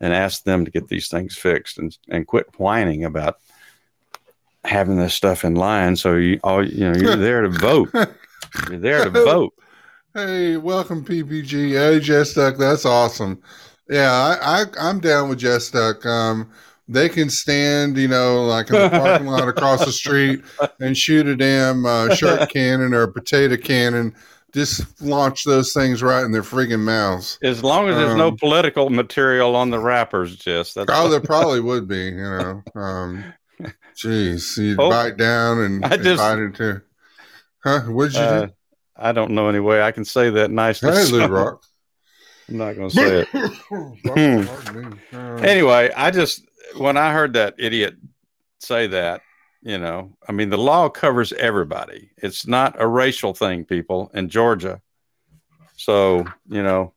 [0.00, 3.38] and ask them to get these things fixed and, and quit whining about
[4.64, 5.96] having this stuff in line.
[5.96, 7.90] So you all you know you're there to vote.
[8.70, 9.52] You're there to vote.
[10.14, 11.72] Hey, welcome PPG.
[11.72, 13.42] Hey, Jess Duck, that's awesome.
[13.90, 16.06] Yeah, I, I I'm down with Jess Duck.
[16.06, 16.50] Um,
[16.88, 20.42] they can stand, you know, like in the parking lot across the street
[20.80, 24.14] and shoot a damn uh, shark cannon or a potato cannon.
[24.52, 27.38] Just launch those things right in their friggin' mouths.
[27.42, 31.20] As long as there's no Um, political material on the wrappers, just that's Oh, there
[31.32, 32.62] probably would be, you know.
[32.74, 33.24] Um,
[33.96, 36.80] jeez, you'd Oh, bite down and, I just- bite into.
[37.64, 37.80] Huh?
[37.82, 38.52] What'd you uh, do?
[38.96, 40.90] I don't know any way I can say that nicely.
[40.92, 41.62] Hey, so Rock.
[42.48, 44.46] I'm not going to say it.
[45.12, 46.42] Uh, anyway, I just
[46.76, 47.96] when I heard that idiot
[48.60, 49.20] say that,
[49.66, 52.10] you know, I mean, the law covers everybody.
[52.18, 54.80] It's not a racial thing, people in Georgia.
[55.76, 56.94] So, you know,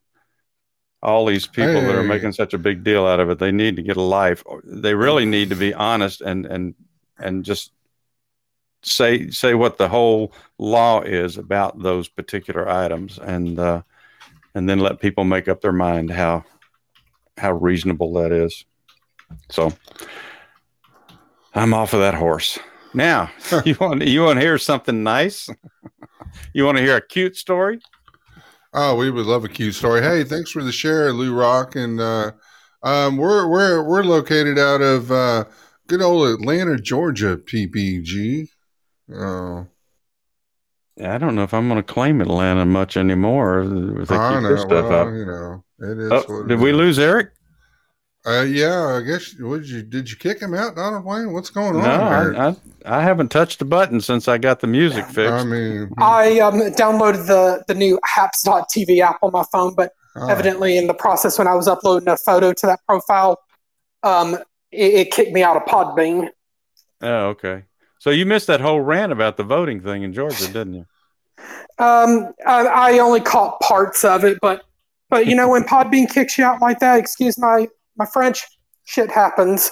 [1.01, 3.75] all these people that are making such a big deal out of it, they need
[3.77, 4.43] to get a life.
[4.63, 6.75] They really need to be honest and and
[7.17, 7.71] and just
[8.83, 13.81] say say what the whole law is about those particular items and uh
[14.53, 16.43] and then let people make up their mind how
[17.35, 18.63] how reasonable that is.
[19.49, 19.73] So
[21.53, 22.59] I'm off of that horse.
[22.93, 23.31] Now,
[23.65, 25.49] you want you want to hear something nice?
[26.53, 27.79] You want to hear a cute story?
[28.73, 30.01] Oh, we would love a cute story.
[30.01, 32.31] Hey, thanks for the share, Lou Rock, and uh,
[32.83, 35.45] um, we're we're we're located out of uh,
[35.87, 38.49] good old Atlanta, Georgia, PPG.
[39.11, 39.67] Oh,
[41.03, 43.61] I don't know if I'm going to claim Atlanta much anymore.
[44.01, 44.55] If they I keep know.
[44.55, 45.07] stuff Well, up.
[45.13, 46.11] you know, it is.
[46.11, 46.75] Oh, did we is.
[46.75, 47.31] lose Eric?
[48.25, 49.33] Uh, yeah, I guess.
[49.39, 49.81] Would you?
[49.81, 51.31] Did you kick him out, Donald Wayne?
[51.31, 52.33] What's going No, on?
[52.33, 52.41] here?
[52.41, 55.31] I, I I haven't touched the button since I got the music fixed.
[55.33, 60.27] I mean, I um, downloaded the the new Haps.tv app on my phone, but oh,
[60.27, 63.39] evidently in the process when I was uploading a photo to that profile,
[64.03, 64.35] um,
[64.71, 66.29] it, it kicked me out of Podbean.
[67.01, 67.63] oh, okay.
[67.99, 70.85] So you missed that whole rant about the voting thing in Georgia, didn't you?
[71.79, 74.63] Um, I, I only caught parts of it, but
[75.09, 78.43] but you know when Podbean kicks you out like that, excuse my my French,
[78.85, 79.69] shit happens.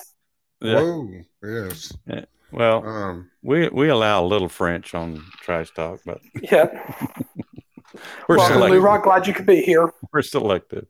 [0.62, 0.82] Yeah.
[0.82, 1.10] whoa,
[1.44, 1.94] yes.
[2.52, 6.68] Well, Um, we we allow a little French on Trash Talk, but Yeah.
[8.28, 8.78] we're Welcome, selective.
[8.80, 9.04] Lou Rock.
[9.04, 9.92] Glad you could be here.
[10.14, 10.86] We're selective.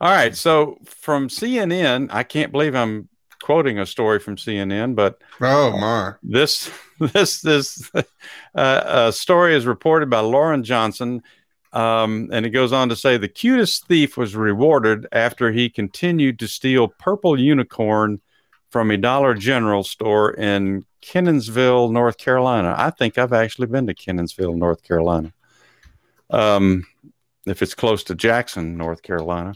[0.00, 0.36] All right.
[0.36, 3.08] So from CNN, I can't believe I'm
[3.42, 6.12] quoting a story from CNN, but oh my.
[6.22, 6.70] this
[7.00, 8.02] this this uh,
[8.56, 11.22] uh, story is reported by Lauren Johnson,
[11.72, 16.38] um, and it goes on to say the cutest thief was rewarded after he continued
[16.38, 18.20] to steal purple unicorn
[18.70, 22.74] from a Dollar General store in Kenansville, North Carolina.
[22.76, 25.32] I think I've actually been to Kenansville, North Carolina.
[26.30, 26.86] Um,
[27.46, 29.54] if it's close to Jackson, North Carolina,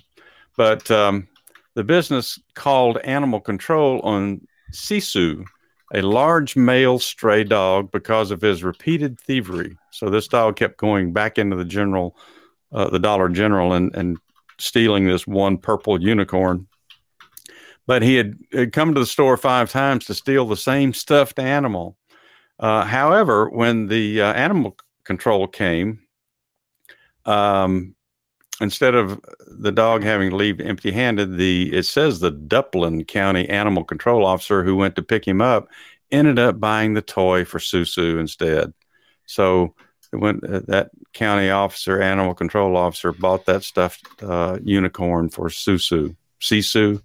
[0.57, 1.27] but um,
[1.75, 5.44] the business called Animal Control on Sisu
[5.92, 9.76] a large male stray dog because of his repeated thievery.
[9.90, 12.16] So this dog kept going back into the general,
[12.72, 14.18] uh, the Dollar General, and and
[14.59, 16.66] stealing this one purple unicorn.
[17.87, 21.38] But he had, had come to the store five times to steal the same stuffed
[21.38, 21.96] animal.
[22.59, 26.00] Uh, however, when the uh, animal control came,
[27.24, 27.94] um,
[28.61, 33.85] instead of the dog having to leave empty-handed, the it says the Duplin County Animal
[33.85, 35.68] Control Officer who went to pick him up
[36.11, 38.73] ended up buying the toy for Susu instead.
[39.27, 39.75] So
[40.12, 46.16] went uh, that county officer, animal control officer, bought that stuffed uh, unicorn for Susu,
[46.40, 47.03] Sisu,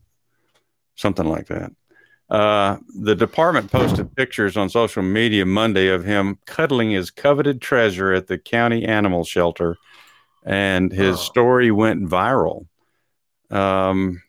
[0.96, 1.72] something like that.
[2.30, 8.12] Uh, the department posted pictures on social media Monday of him cuddling his coveted treasure
[8.14, 9.78] at the county animal shelter,
[10.46, 11.22] and his Oh.
[11.22, 12.68] story went viral.
[13.50, 14.22] Um,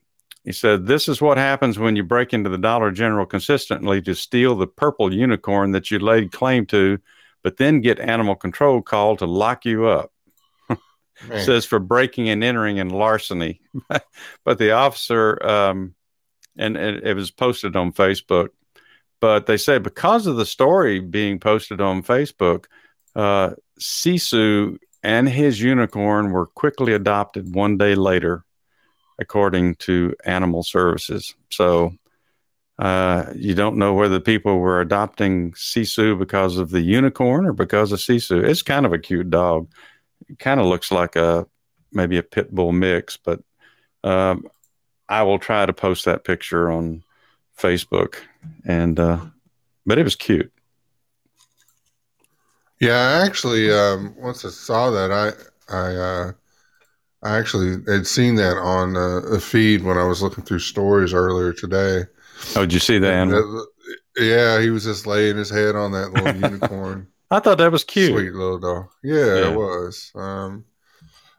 [0.44, 4.14] he said, This is what happens when you break into the Dollar General consistently to
[4.14, 6.98] steal the purple unicorn that you laid claim to,
[7.42, 10.12] but then get animal control called to lock you up.
[11.44, 13.60] Says for breaking and entering and larceny.
[14.44, 15.94] but the officer, um,
[16.58, 18.48] and, and it was posted on Facebook,
[19.20, 22.66] but they say because of the story being posted on Facebook,
[23.14, 28.44] uh, Sisu and his unicorn were quickly adopted one day later
[29.20, 31.36] according to animal services.
[31.48, 31.94] So
[32.80, 37.92] uh, you don't know whether people were adopting Sisu because of the unicorn or because
[37.92, 38.42] of Sisu.
[38.42, 39.70] It's kind of a cute dog.
[40.28, 41.46] It kind of looks like a
[41.92, 43.40] maybe a pit bull mix, but
[44.02, 44.44] um,
[45.08, 47.04] I will try to post that picture on
[47.56, 48.16] Facebook.
[48.64, 49.20] And uh,
[49.86, 50.52] but it was cute.
[52.80, 56.32] Yeah, I actually, um, once I saw that, I, I, uh,
[57.22, 61.14] I actually had seen that on uh, a feed when I was looking through stories
[61.14, 62.02] earlier today.
[62.54, 63.42] Oh, did you see the animal?
[63.42, 63.66] That-
[64.18, 67.06] yeah, he was just laying his head on that little unicorn.
[67.30, 68.12] I thought that was cute.
[68.12, 68.88] Sweet little dog.
[69.02, 69.50] Yeah, Yeah.
[69.50, 70.10] it was.
[70.14, 70.64] Um,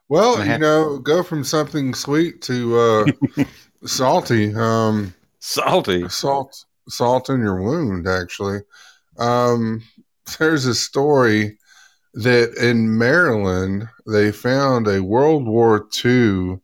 [0.09, 3.05] well, you know, go from something sweet to uh,
[3.85, 4.53] salty.
[4.55, 6.07] Um, Salty.
[6.09, 8.07] salt, salt in your wound.
[8.07, 8.59] Actually,
[9.17, 9.81] um,
[10.39, 11.57] there's a story
[12.13, 16.59] that in Maryland they found a World War II.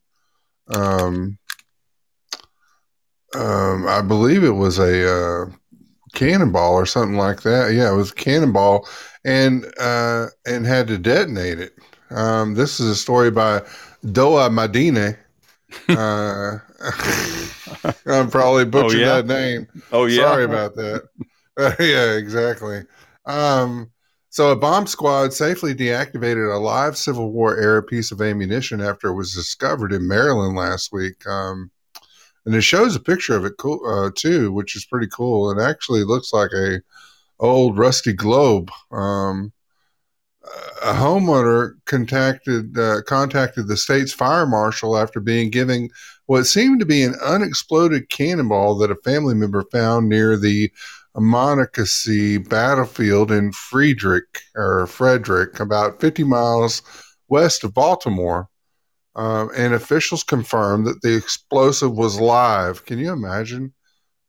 [0.73, 1.37] Um,
[3.35, 5.45] um, I believe it was a uh,
[6.13, 7.73] cannonball or something like that.
[7.73, 8.87] Yeah, it was a cannonball,
[9.25, 11.73] and uh, and had to detonate it.
[12.09, 13.61] Um, this is a story by
[14.05, 15.17] Doa Madine.
[15.89, 16.59] Uh,
[18.05, 19.21] I'm probably butchered yeah?
[19.21, 19.67] that name.
[19.91, 20.21] Oh yeah.
[20.21, 21.07] Sorry about that.
[21.79, 22.83] yeah, exactly.
[23.25, 23.91] Um,
[24.29, 29.09] so a bomb squad safely deactivated a live Civil War era piece of ammunition after
[29.09, 31.25] it was discovered in Maryland last week.
[31.27, 31.69] Um,
[32.45, 35.51] and it shows a picture of it cool, uh, too, which is pretty cool.
[35.51, 36.81] It actually looks like a
[37.39, 38.71] old rusty globe.
[38.91, 39.53] Um,
[40.83, 45.89] a homeowner contacted uh, contacted the state's fire marshal after being given
[46.25, 50.71] what seemed to be an unexploded cannonball that a family member found near the
[51.15, 56.81] Monocacy battlefield in Friedrich or Frederick, about 50 miles
[57.29, 58.47] west of Baltimore.
[59.15, 62.83] Um, and officials confirmed that the explosive was live.
[62.85, 63.71] Can you imagine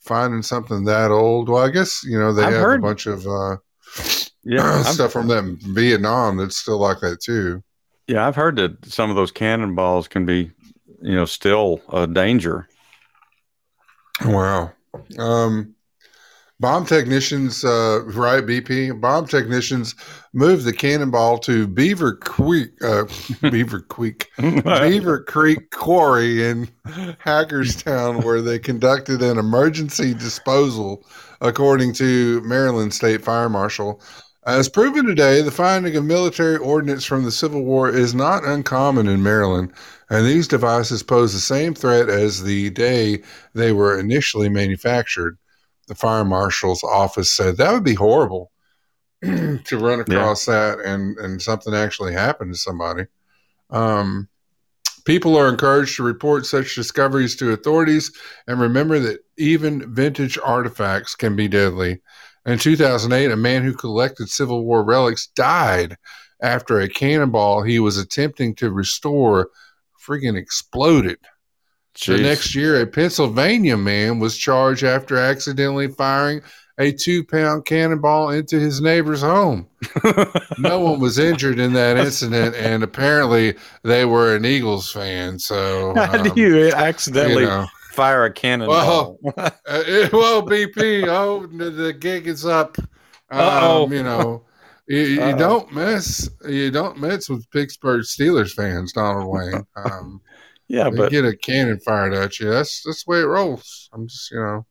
[0.00, 1.48] finding something that old?
[1.48, 3.56] Well, I guess you know they I've have heard- a bunch of uh,
[4.44, 7.62] Yeah, I've- stuff from that Vietnam that's still like that too.
[8.08, 8.26] yeah.
[8.28, 10.50] I've heard that some of those cannonballs can be,
[11.00, 12.68] you know, still a danger.
[14.22, 14.72] Wow.
[15.18, 15.73] Um,
[16.60, 18.44] bomb technicians, uh, right?
[18.44, 19.94] BP bomb technicians
[20.32, 23.04] moved the cannonball to Beaver Creek, uh,
[23.50, 26.68] Beaver Creek, Beaver Creek Quarry in
[27.18, 31.04] Hagerstown, where they conducted an emergency disposal,
[31.40, 34.00] according to Maryland State Fire Marshal.
[34.46, 39.08] As proven today, the finding of military ordnance from the Civil War is not uncommon
[39.08, 39.72] in Maryland,
[40.10, 43.22] and these devices pose the same threat as the day
[43.54, 45.38] they were initially manufactured.
[45.86, 48.50] The fire marshal's office said that would be horrible
[49.22, 53.06] to run across that and, and something actually happened to somebody.
[53.70, 54.28] Um,
[55.04, 58.12] people are encouraged to report such discoveries to authorities
[58.46, 62.00] and remember that even vintage artifacts can be deadly.
[62.46, 65.96] In 2008, a man who collected Civil War relics died
[66.42, 69.48] after a cannonball he was attempting to restore
[70.06, 71.18] freaking exploded.
[72.06, 76.42] The next year, a Pennsylvania man was charged after accidentally firing
[76.78, 79.68] a two pound cannonball into his neighbor's home.
[80.58, 85.38] no one was injured in that incident, and apparently they were an Eagles fan.
[85.38, 87.66] So, How do um, you accidentally you know.
[87.92, 89.18] fire a cannonball?
[89.36, 92.76] Uh, it- well, BP, oh, the, gig is up.
[93.30, 94.44] Um, you know,
[94.86, 96.28] you, you don't mess.
[96.46, 99.66] You don't mess with Pittsburgh Steelers fans, Donald Wayne.
[99.76, 100.20] Um,
[100.68, 102.50] yeah, they but get a cannon fired at you.
[102.50, 103.88] That's that's the way it rolls.
[103.92, 104.66] I'm just, you know.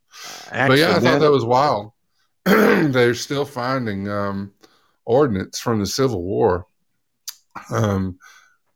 [0.67, 1.91] But yeah, I thought that was wild.
[2.45, 4.53] They're still finding um,
[5.05, 6.65] ordnance from the Civil War.
[7.71, 8.17] Um,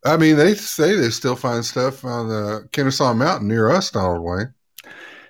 [0.06, 4.24] I mean, they say they still find stuff on the Kennesaw Mountain near us, Donald
[4.24, 4.54] Wayne.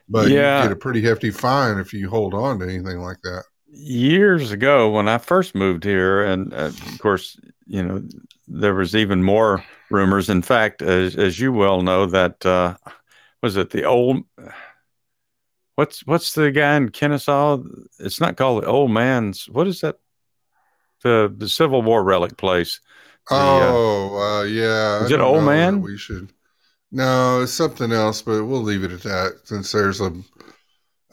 [0.09, 0.63] But Yeah.
[0.63, 3.43] you get a pretty hefty fine if you hold on to anything like that.
[3.69, 8.03] years ago when I first moved here, and uh, of course, you know,
[8.47, 10.29] there was even more rumors.
[10.29, 12.75] In fact, as, as you well know, that uh,
[13.41, 14.23] was it the old.
[15.75, 17.59] What's what's the guy in Kennesaw?
[17.99, 19.47] It's not called the Old Man's.
[19.47, 19.97] What is that?
[21.03, 22.79] The the Civil War relic place.
[23.29, 25.03] The, uh, oh, uh, yeah.
[25.03, 25.81] is I it Old Man?
[25.81, 26.29] We should.
[26.91, 30.13] No, it's something else, but we'll leave it at that since there's a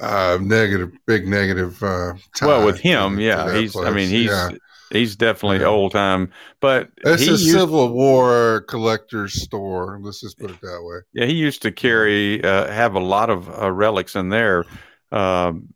[0.00, 1.82] uh, negative, big negative.
[1.82, 3.76] Uh, well, with him, to yeah, that he's.
[3.76, 4.50] I mean, he's Yeah.
[4.90, 5.66] He's definitely Yeah.
[5.66, 6.30] old time.
[6.60, 9.98] But It's a used- Civil War collector's store.
[10.00, 11.00] Let's just put it that way.
[11.12, 14.64] Yeah, he used to carry uh, have a lot of uh, relics in there.
[15.12, 15.68] Um,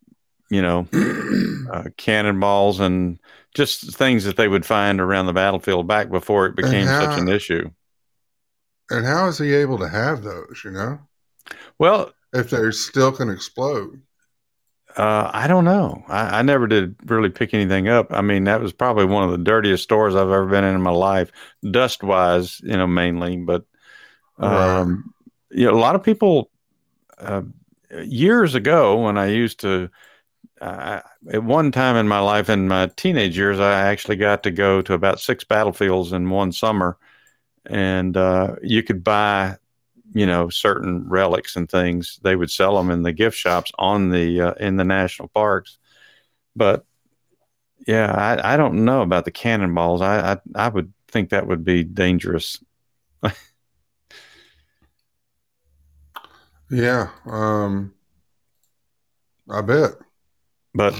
[0.50, 0.86] you know,
[1.72, 3.18] uh, cannonballs and
[3.54, 7.18] just things that they would find around the battlefield back before it became how- such
[7.20, 7.70] an issue.
[8.90, 10.62] And how is he able to have those?
[10.64, 10.98] You know,
[11.78, 14.00] Well, if they still can explode.
[14.98, 16.04] Uh, I don't know.
[16.08, 18.08] I, I never did really pick anything up.
[18.12, 20.82] I mean, that was probably one of the dirtiest stores I've ever been in in
[20.82, 21.32] my life,
[21.70, 23.38] dust wise, you know, mainly.
[23.38, 23.64] But
[24.38, 24.80] Right.
[24.80, 25.14] um,
[25.50, 26.50] you know, a lot of people
[27.18, 27.42] uh,
[28.04, 29.90] years ago when I used to.
[30.60, 31.00] Uh,
[31.32, 34.82] at one time in my life, in my teenage years, I actually got to go
[34.82, 36.98] to about six battlefields in one summer,
[37.66, 39.56] and uh, you could buy,
[40.14, 42.18] you know, certain relics and things.
[42.22, 45.78] They would sell them in the gift shops on the uh, in the national parks.
[46.56, 46.84] But
[47.86, 50.02] yeah, I, I don't know about the cannonballs.
[50.02, 52.62] I, I I would think that would be dangerous.
[56.70, 57.08] Yeah.
[57.24, 57.94] Um,
[59.50, 59.92] I bet.
[60.74, 60.94] But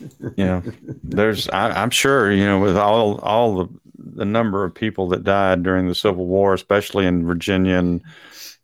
[0.00, 0.62] you know,
[1.02, 3.68] there's I, I'm sure you know with all all the
[4.14, 8.02] the number of people that died during the Civil War, especially in Virginia and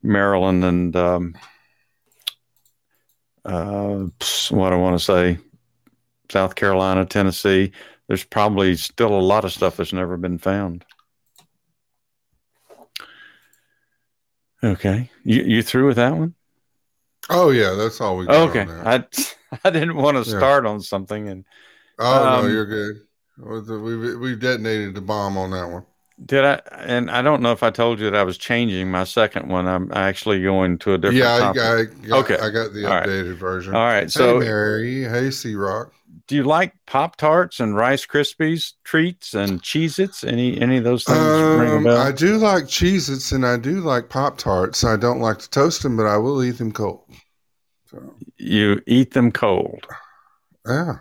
[0.02, 1.34] Maryland and um,
[3.44, 4.04] uh,
[4.50, 5.38] what I want to say,
[6.30, 7.72] South Carolina, Tennessee.
[8.08, 10.84] There's probably still a lot of stuff that's never been found.
[14.62, 16.34] Okay, you you through with that one?
[17.28, 18.26] Oh yeah, that's all we.
[18.26, 18.66] Got Okay.
[18.68, 19.04] I
[19.64, 20.38] I didn't want to Yeah.
[20.38, 21.44] start on something and.
[21.98, 23.03] Oh um, no, you're good.
[23.38, 25.84] We've we've detonated the bomb on that one.
[26.24, 26.60] Did I?
[26.72, 29.66] And I don't know if I told you that I was changing my second one.
[29.66, 31.50] I'm actually going to a different Yeah, I.
[31.50, 32.34] I got, Okay.
[32.36, 33.08] I got the All right.
[33.08, 33.74] updated version.
[33.74, 34.04] All right.
[34.04, 35.92] hey So, Mary, hey C Rock.
[36.28, 40.22] do you like Pop Tarts and Rice Krispies treats and Cheez Its?
[40.22, 41.86] Any any of those things Um?
[41.88, 44.84] I do like Cheez Its and I do like Pop Tarts.
[44.84, 47.04] I don't like to toast them, but I will eat them cold.
[47.86, 49.86] So, you eat them cold,
[50.66, 50.98] yeah.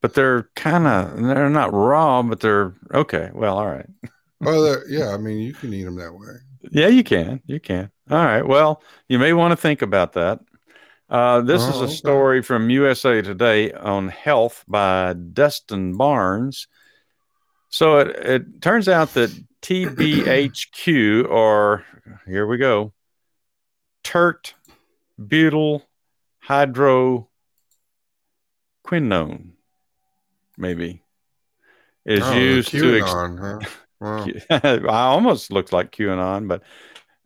[0.00, 3.30] But they're kind of they're not raw, but they're okay.
[3.32, 3.88] Well, all right.
[4.40, 5.10] Well, yeah.
[5.10, 6.36] I mean, you can eat them that way.
[6.70, 7.40] Yeah, you can.
[7.46, 7.90] You can.
[8.10, 8.46] All right.
[8.46, 10.40] Well, you may want to think about that.
[11.08, 11.92] Uh, this is Oh, a okay.
[11.94, 16.68] story from USA Today on health by Dustin Barnes.
[17.68, 19.30] So it, it turns out that
[19.62, 21.84] TBHQ, or
[22.26, 22.92] here we go,
[24.04, 24.54] tert
[25.18, 25.82] butyl
[26.46, 27.26] hydroquinone,
[30.60, 31.02] maybe,
[32.04, 33.68] is Oh, used to ex- QAnon, huh?
[34.00, 34.26] Wow.
[34.50, 36.62] I almost looked like QAnon, but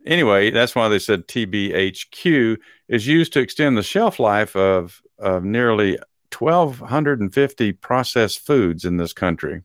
[0.05, 2.57] anyway, that's why they said TBHQ
[2.89, 5.97] is used to extend the shelf life of, of nearly
[6.37, 9.63] 1,250 processed foods in this country.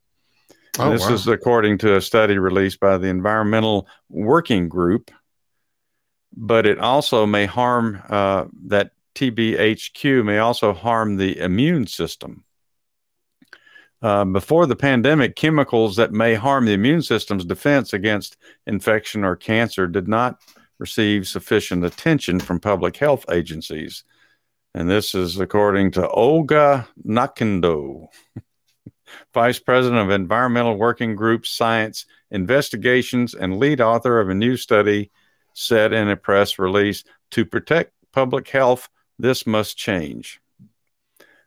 [0.79, 1.15] Oh, this wow.
[1.15, 5.11] is according to a study released by the Environmental Working Group.
[6.37, 12.45] But it also may harm uh, that TBHQ may also harm the immune system.
[14.03, 18.37] Uh, before the pandemic, chemicals that may harm the immune system's defense against
[18.67, 20.41] infection or cancer did not
[20.79, 24.05] receive sufficient attention from public health agencies.
[24.75, 28.07] And this is according to Olga Nakendo,
[29.35, 35.11] Vice President of Environmental Working Group Science Investigations and lead author of a new study,
[35.53, 38.89] said in a press release to protect public health,
[39.19, 40.40] this must change.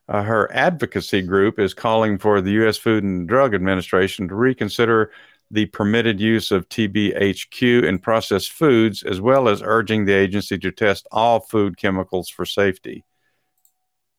[0.09, 2.77] Uh, her advocacy group is calling for the U.S.
[2.77, 5.11] Food and Drug Administration to reconsider
[5.49, 10.71] the permitted use of TBHQ in processed foods, as well as urging the agency to
[10.71, 13.05] test all food chemicals for safety.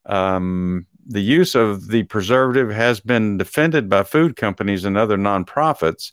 [0.07, 6.13] Um, the use of the preservative has been defended by food companies and other nonprofits.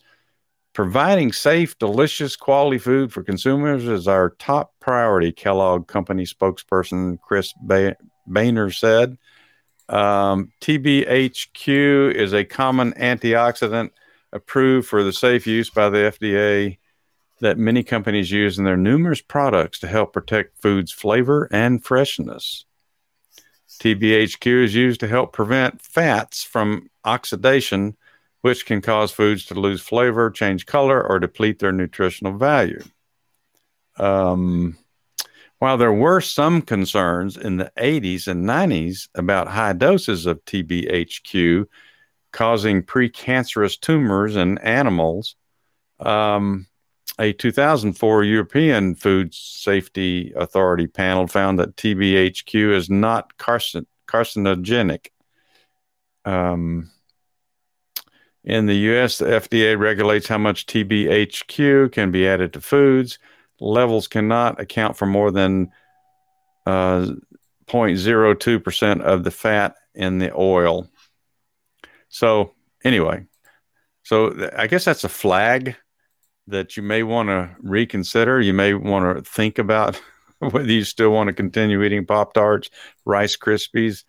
[0.74, 7.54] Providing safe, delicious, quality food for consumers is our top priority, Kellogg Company spokesperson Chris
[7.62, 7.98] ba-
[8.30, 9.18] Bahner said.
[9.92, 13.92] Um, TBHQ is a common antioxidant
[14.32, 16.78] approved for the safe use by the FDA
[17.42, 22.66] that many companies use in their numerous products to help protect food's flavor and freshness.
[23.82, 27.98] TBHQ is used to help prevent fats from oxidation,
[28.42, 32.84] which can cause foods to lose flavor, change color, or deplete their nutritional value.
[33.98, 34.78] Um,
[35.62, 41.68] while there were some concerns in the 80s and 90s about high doses of TBHQ
[42.34, 45.36] causing precancerous tumors in animals,
[46.00, 46.66] um,
[47.20, 55.10] a 2004 European Food Safety Authority panel found that TBHQ is not carcin- carcinogenic.
[56.26, 56.90] Um,
[58.44, 63.20] in the US, the FDA regulates how much TBHQ can be added to foods.
[63.62, 65.72] Levels cannot account for more than
[66.66, 67.08] uh,
[67.68, 70.90] 0.02% of the fat in the oil.
[72.10, 72.54] So,
[72.84, 73.26] anyway,
[74.04, 75.76] so I guess that's a flag
[76.48, 78.42] that you may want to reconsider.
[78.42, 80.02] You may want to think about
[80.40, 82.70] whether you still want to continue eating Pop Tarts,
[83.06, 84.04] Rice Krispies,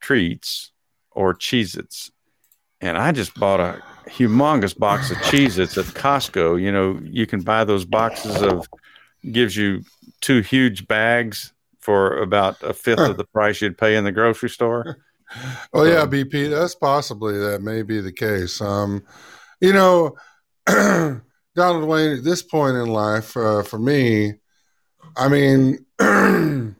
[0.00, 0.70] treats,
[1.10, 2.10] or Cheez Its.
[2.84, 6.60] And I just bought a humongous box of Cheez Its at Costco.
[6.60, 8.68] You know, you can buy those boxes of,
[9.32, 9.82] gives you
[10.20, 14.50] two huge bags for about a fifth of the price you'd pay in the grocery
[14.50, 14.98] store.
[15.72, 16.50] Oh yeah, BP.
[16.50, 18.60] That's possibly that may be the case.
[18.60, 19.02] Um,
[19.60, 20.14] you know,
[20.66, 22.18] Donald Wayne.
[22.18, 24.34] At this point in life, uh, for me,
[25.16, 26.74] I mean, um,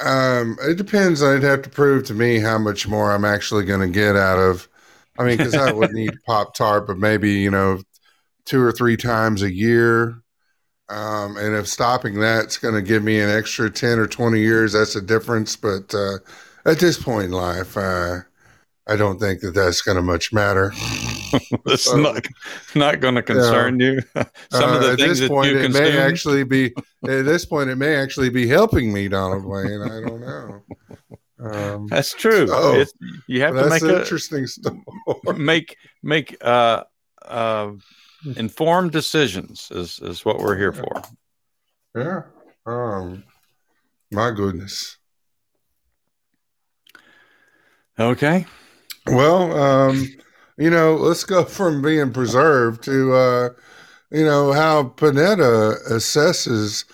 [0.00, 1.22] it depends.
[1.22, 4.38] I'd have to prove to me how much more I'm actually going to get out
[4.38, 4.68] of.
[5.18, 7.80] I mean, because I would need Pop Tart, but maybe you know,
[8.46, 10.22] two or three times a year.
[10.90, 14.72] Um, and if stopping that's going to give me an extra 10 or 20 years,
[14.72, 15.56] that's a difference.
[15.56, 16.18] But uh,
[16.66, 18.18] at this point in life, uh,
[18.88, 20.72] I don't think that that's going to much matter.
[21.66, 22.26] It's not
[22.74, 24.00] not going to concern you.
[24.50, 25.72] Some of Uh, the at things this that point, you it consume.
[25.72, 26.66] may actually be
[27.06, 29.82] at this point it may actually be helping me, Donald Wayne.
[29.82, 30.62] I don't know.
[31.40, 32.48] Um, that's true.
[32.48, 32.92] So, It's-
[33.26, 34.80] you have to make an a, interesting story.
[35.36, 36.84] make make uh,
[37.24, 37.72] uh,
[38.36, 41.02] informed decisions is is what we're here for.
[41.94, 42.22] Yeah.
[42.66, 43.24] Um,
[44.10, 44.96] my goodness.
[47.98, 48.46] Okay.
[49.06, 50.06] Well, um,
[50.56, 53.48] you know, let's go from being preserved to, uh,
[54.10, 56.84] you know, how Panetta assesses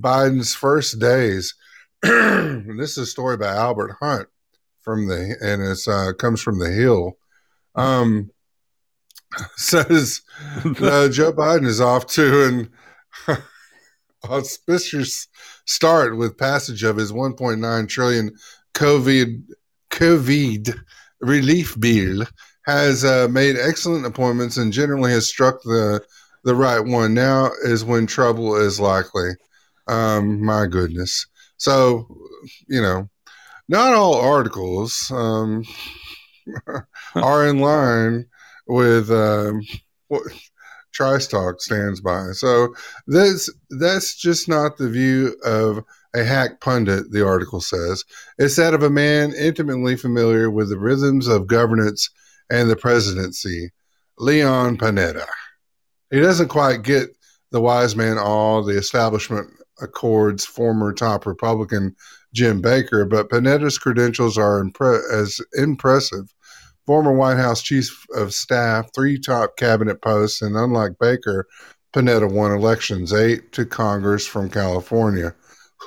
[0.00, 1.54] Biden's first days.
[2.02, 4.28] this is a story by Albert Hunt
[4.82, 7.18] from the, and it's uh, comes from the Hill.
[7.74, 8.30] Um,
[9.56, 10.22] says
[10.64, 12.68] uh, Joe Biden is off to
[13.26, 13.36] an
[14.24, 15.26] auspicious
[15.66, 18.30] start with passage of his 1.9 trillion
[18.74, 19.42] COVID
[19.90, 20.78] COVID
[21.20, 22.24] relief bill.
[22.66, 26.00] Has uh, made excellent appointments and generally has struck the
[26.44, 27.12] the right one.
[27.14, 29.30] Now is when trouble is likely.
[29.88, 31.26] Um, my goodness.
[31.58, 32.06] So
[32.66, 33.08] you know,
[33.68, 35.64] not all articles um,
[37.14, 38.26] are in line
[38.66, 39.62] with um,
[40.08, 40.22] what
[40.92, 42.30] Trice Talk stands by.
[42.32, 42.74] So
[43.06, 45.84] this that's just not the view of
[46.14, 47.10] a hack pundit.
[47.10, 48.04] The article says
[48.38, 52.10] it's that of a man intimately familiar with the rhythms of governance
[52.50, 53.70] and the presidency,
[54.18, 55.26] Leon Panetta.
[56.10, 57.10] He doesn't quite get
[57.50, 59.50] the wise man all the establishment
[59.80, 61.94] accords former top Republican
[62.34, 66.32] Jim Baker, but Panetta's credentials are impre- as impressive.
[66.86, 71.46] Former White House Chief of Staff, three top cabinet posts, and unlike Baker,
[71.94, 75.34] Panetta won elections, eight to Congress from California.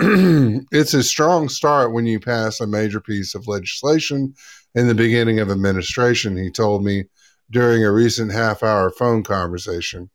[0.00, 4.34] it's a strong start when you pass a major piece of legislation
[4.74, 7.04] in the beginning of administration, he told me
[7.50, 10.10] during a recent half hour phone conversation.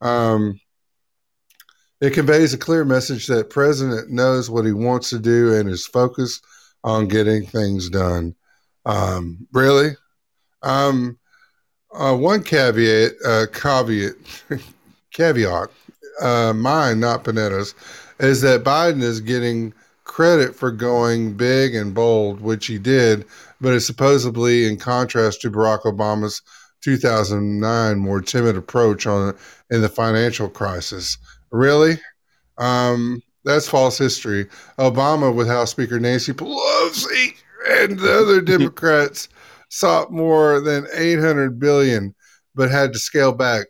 [0.00, 0.60] Um,
[2.00, 5.86] it conveys a clear message that president knows what he wants to do and is
[5.86, 6.44] focused
[6.84, 8.34] on getting things done.
[8.84, 9.96] Um, really?
[10.62, 11.18] Um,
[11.92, 14.14] uh, one caveat, uh, caveat,
[15.12, 15.68] caveat,
[16.20, 17.74] uh, mine, not Panetta's,
[18.18, 19.72] is that Biden is getting
[20.04, 23.24] credit for going big and bold, which he did,
[23.60, 26.42] but it's supposedly in contrast to Barack Obama's
[26.82, 29.36] 2009 more timid approach on
[29.70, 31.18] in the financial crisis.
[31.50, 32.00] Really?
[32.58, 34.46] Um, that's false history.
[34.78, 37.34] Obama, with House Speaker Nancy Pelosi
[37.68, 39.28] and the other Democrats,
[39.68, 42.14] sought more than 800 billion,
[42.54, 43.66] but had to scale back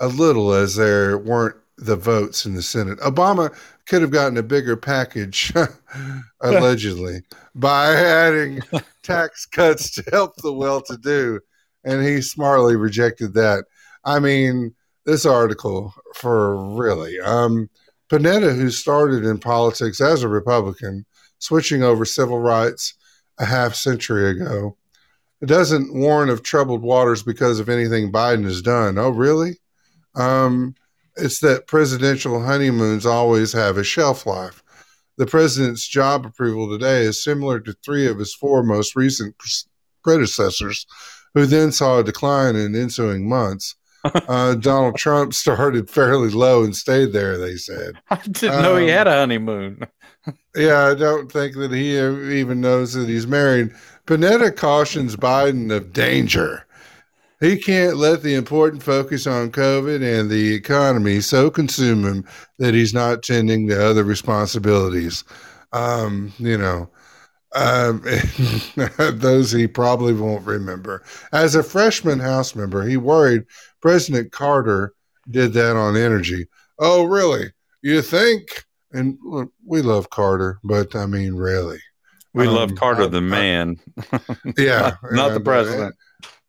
[0.00, 2.98] a little as there weren't the votes in the Senate.
[3.00, 3.54] Obama
[3.86, 5.52] could have gotten a bigger package,
[6.40, 7.22] allegedly,
[7.54, 8.60] by adding
[9.02, 11.40] tax cuts to help the well-to-do,
[11.84, 13.64] and he smartly rejected that.
[14.04, 14.74] I mean,
[15.06, 17.18] this article for really.
[17.20, 17.70] Um,
[18.10, 21.06] Panetta, who started in politics as a Republican,
[21.38, 22.94] switching over civil rights
[23.38, 24.76] a half century ago,
[25.44, 28.98] doesn't warn of troubled waters because of anything Biden has done.
[28.98, 29.58] Oh, really?
[30.14, 30.74] Um,
[31.16, 34.62] it's that presidential honeymoons always have a shelf life.
[35.18, 39.34] The president's job approval today is similar to three of his four most recent
[40.02, 40.86] predecessors,
[41.34, 43.76] who then saw a decline in ensuing months.
[44.28, 47.94] Uh, Donald Trump started fairly low and stayed there, they said.
[48.10, 49.80] I didn't know he Um, had a honeymoon.
[50.56, 51.96] Yeah, I don't think that he
[52.40, 53.70] even knows that he's married.
[54.06, 56.66] Panetta cautions Biden of danger.
[57.40, 62.24] He can't let the important focus on COVID and the economy so consume him
[62.58, 65.24] that he's not tending to other responsibilities.
[65.72, 66.90] Um, you know,
[67.54, 68.02] um,
[68.98, 71.02] those he probably won't remember.
[71.32, 73.44] As a freshman House member, he worried
[73.90, 74.94] President Carter
[75.30, 76.48] did that on energy.
[76.80, 77.52] Oh, really?
[77.82, 78.64] You think?
[78.90, 79.16] And
[79.64, 81.78] we love Carter, but I mean, really.
[82.34, 83.76] We love Um, Carter I- the I- man.
[84.58, 85.94] Yeah, not, not the uh, president.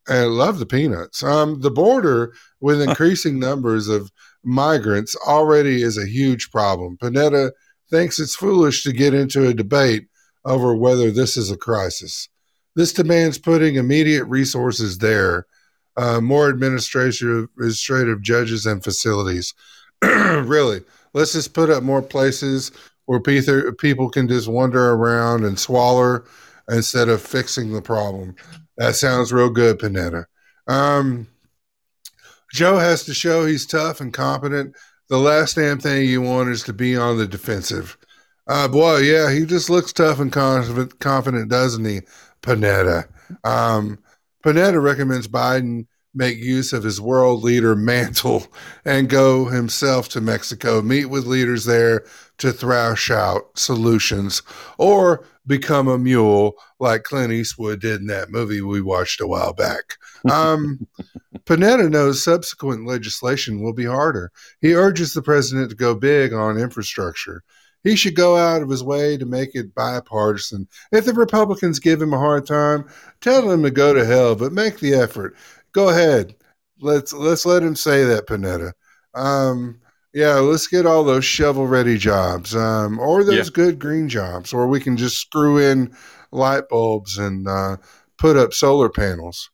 [0.07, 1.21] and I love the peanuts.
[1.21, 4.11] Um, the border with increasing numbers of
[4.43, 6.97] migrants already is a huge problem.
[6.97, 7.51] Panetta
[7.91, 10.07] thinks it's foolish to get into a debate
[10.43, 12.29] over whether this is a crisis.
[12.75, 15.45] This demands putting immediate resources there,
[15.98, 19.54] uh, more administrative, administrative judges and facilities.
[20.02, 20.82] really,
[21.14, 22.72] let's just put up more places
[23.06, 26.24] where people can just wander around and swallow
[26.70, 28.36] instead of fixing the problem.
[28.78, 30.26] That sounds real good, Panetta.
[30.68, 31.28] Um,
[32.54, 34.76] Joe has to show he's tough and competent.
[35.10, 37.98] The last damn thing you want is to be on the defensive.
[38.48, 42.02] Uh, boy, yeah, he just looks tough and confident, confident doesn't he,
[42.41, 43.08] Panetta?
[43.43, 44.00] Um,
[44.43, 48.47] Panetta recommends Biden make use of his world leader mantle
[48.85, 52.03] and go himself to Mexico, meet with leaders there
[52.39, 54.41] to thrash out solutions,
[54.77, 59.53] or become a mule like Clint Eastwood did in that movie we watched a while
[59.53, 59.95] back.
[60.29, 60.88] Um,
[61.45, 64.31] Panetta knows subsequent legislation will be harder.
[64.59, 67.43] He urges the president to go big on infrastructure.
[67.84, 70.67] He should go out of his way to make it bipartisan.
[70.91, 72.89] If the Republicans give him a hard time,
[73.21, 75.36] tell him to go to hell, but make the effort.
[75.71, 76.36] Go ahead.
[76.80, 78.73] Let's let's let him say that, Panetta.
[79.15, 79.80] Um,
[80.13, 83.53] yeah, let's get all those shovel ready jobs, um, or those Yeah.
[83.53, 85.95] good green jobs, or we can just screw in
[86.32, 87.78] light bulbs and uh,
[88.17, 89.49] put up solar panels.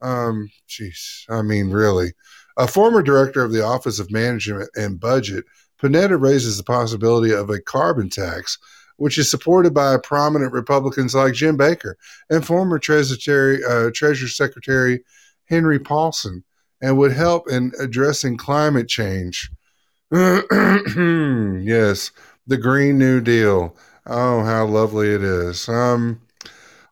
[0.00, 2.12] Um, jeez, I mean, really.
[2.56, 5.44] A former director of the Office of Management and Budget,
[5.80, 8.58] Panetta raises the possibility of a carbon tax,
[8.96, 11.96] which is supported by prominent Republicans like Jim Baker
[12.30, 15.04] and former Treasury, uh, Treasury Secretary
[15.46, 16.44] Henry Paulson,
[16.80, 19.50] and would help in addressing climate change.
[20.12, 22.10] yes,
[22.46, 23.76] the Green New Deal.
[24.06, 25.68] Oh, how lovely it is.
[25.68, 26.20] Um,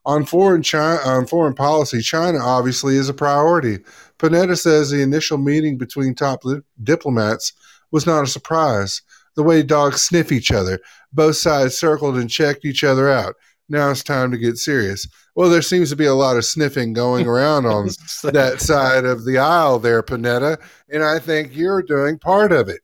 [0.05, 3.79] on foreign China, on foreign policy, China obviously is a priority.
[4.19, 7.53] Panetta says the initial meeting between top li- diplomats
[7.91, 9.01] was not a surprise.
[9.35, 10.79] The way dogs sniff each other,
[11.13, 13.35] both sides circled and checked each other out.
[13.69, 15.07] Now it's time to get serious.
[15.35, 17.85] Well, there seems to be a lot of sniffing going around on
[18.23, 20.57] that side of the aisle there, Panetta,
[20.89, 22.81] and I think you're doing part of it.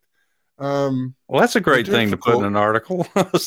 [0.60, 3.08] Um, Well, that's a great thing to put in an article.
[3.16, 3.44] Dogs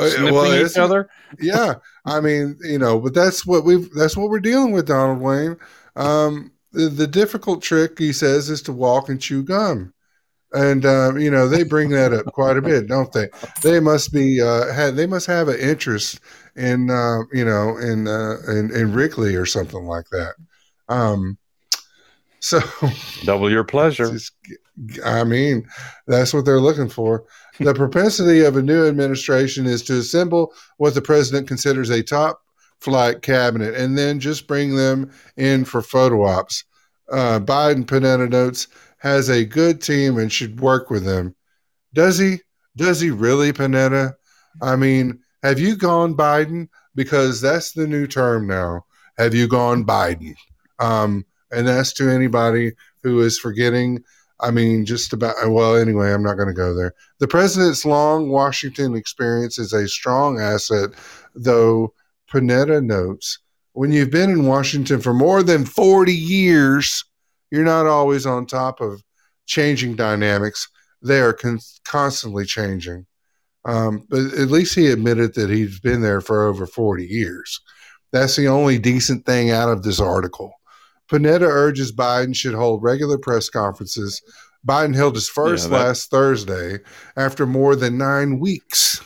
[0.00, 1.08] Uh, sniffing well, each other.
[1.40, 5.20] yeah, I mean, you know, but that's what we've that's what we're dealing with, Donald
[5.20, 5.56] Wayne.
[5.96, 9.92] Um, the, the difficult trick, he says, is to walk and chew gum,
[10.52, 13.28] and um, you know they bring that up quite a bit, don't they?
[13.62, 16.20] They must be uh, had they must have an interest
[16.56, 20.34] in uh, you know in, uh, in in Wrigley or something like that.
[20.88, 21.38] Um,
[22.40, 22.60] so
[23.24, 24.10] Double your pleasure.
[24.10, 24.32] just,
[25.04, 25.68] I mean,
[26.06, 27.24] that's what they're looking for.
[27.58, 32.40] The propensity of a new administration is to assemble what the president considers a top
[32.80, 36.64] flight cabinet and then just bring them in for photo ops.
[37.12, 38.68] Uh, Biden, Panetta notes,
[39.00, 41.34] has a good team and should work with them.
[41.92, 42.38] Does he?
[42.76, 44.14] Does he really, Panetta?
[44.62, 46.68] I mean, have you gone Biden?
[46.94, 48.84] Because that's the new term now.
[49.18, 50.34] Have you gone Biden?
[50.78, 52.72] Um, and that's to anybody
[53.02, 54.02] who is forgetting.
[54.40, 56.94] I mean, just about, well, anyway, I'm not going to go there.
[57.18, 60.90] The president's long Washington experience is a strong asset,
[61.34, 61.92] though
[62.32, 63.38] Panetta notes
[63.72, 67.04] when you've been in Washington for more than 40 years,
[67.50, 69.02] you're not always on top of
[69.46, 70.68] changing dynamics.
[71.02, 73.06] They are con- constantly changing.
[73.64, 77.60] Um, but at least he admitted that he's been there for over 40 years.
[78.12, 80.52] That's the only decent thing out of this article.
[81.10, 84.22] Panetta urges Biden should hold regular press conferences.
[84.66, 86.78] Biden held his first Yeah, that- last Thursday
[87.16, 89.00] after more than nine weeks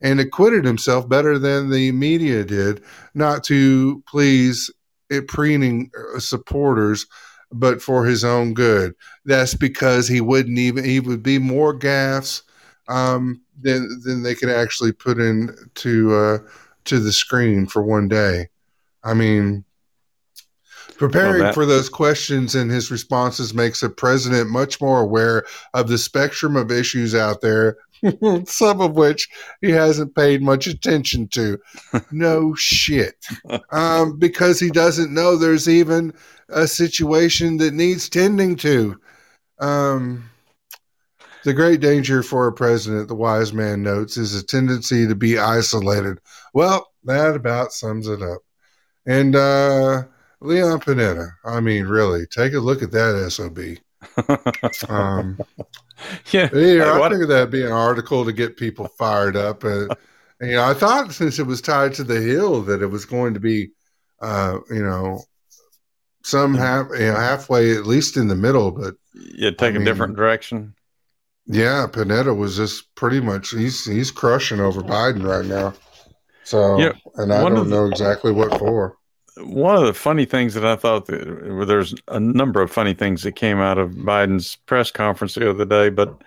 [0.00, 2.82] and acquitted himself better than the media did,
[3.14, 4.70] not to please
[5.10, 7.06] it preening uh, supporters,
[7.52, 8.94] but for his own good.
[9.24, 12.42] That's because he wouldn't even, he would be more gaffes
[12.88, 16.38] um, than, than they could actually put in to, uh,
[16.84, 18.48] to the screen for one day.
[19.04, 19.64] I mean,
[20.98, 25.86] Preparing Well, for those questions and his responses makes the president much more aware of
[25.86, 27.76] the spectrum of issues out there,
[28.46, 29.28] some of which
[29.60, 31.58] he hasn't paid much attention to.
[32.10, 33.14] No shit.
[33.70, 36.12] Um, because he doesn't know there's even
[36.48, 39.00] a situation that needs tending to.
[39.60, 40.28] Um,
[41.44, 45.38] the great danger for a president, the wise man notes, is a tendency to be
[45.38, 46.18] isolated.
[46.54, 48.40] Well, that about sums it up.
[49.06, 50.02] And uh,
[50.40, 53.78] Leon Panetta, I mean, really, take a look at that SOB.
[54.88, 55.38] Um,
[56.30, 56.48] yeah.
[56.54, 59.64] yeah, I What- figured that'd be an article to get people fired up.
[59.64, 59.86] Uh,
[60.40, 63.04] and, you know, I thought since it was tied to the Hill that it was
[63.04, 63.70] going to be,
[64.20, 65.22] uh, you know,
[66.22, 68.70] some half, you know, halfway at least in the middle.
[68.70, 70.74] But You take I a mean- different direction.
[71.46, 75.74] yeah, Panetta was just pretty much he's he's crushing over Biden right now.
[76.44, 78.96] So, Yeah, and I don't know exactly what for.
[79.40, 83.22] One of the funny things that I thought that there's a number of funny things
[83.22, 86.20] that came out of Biden's press conference the other day, but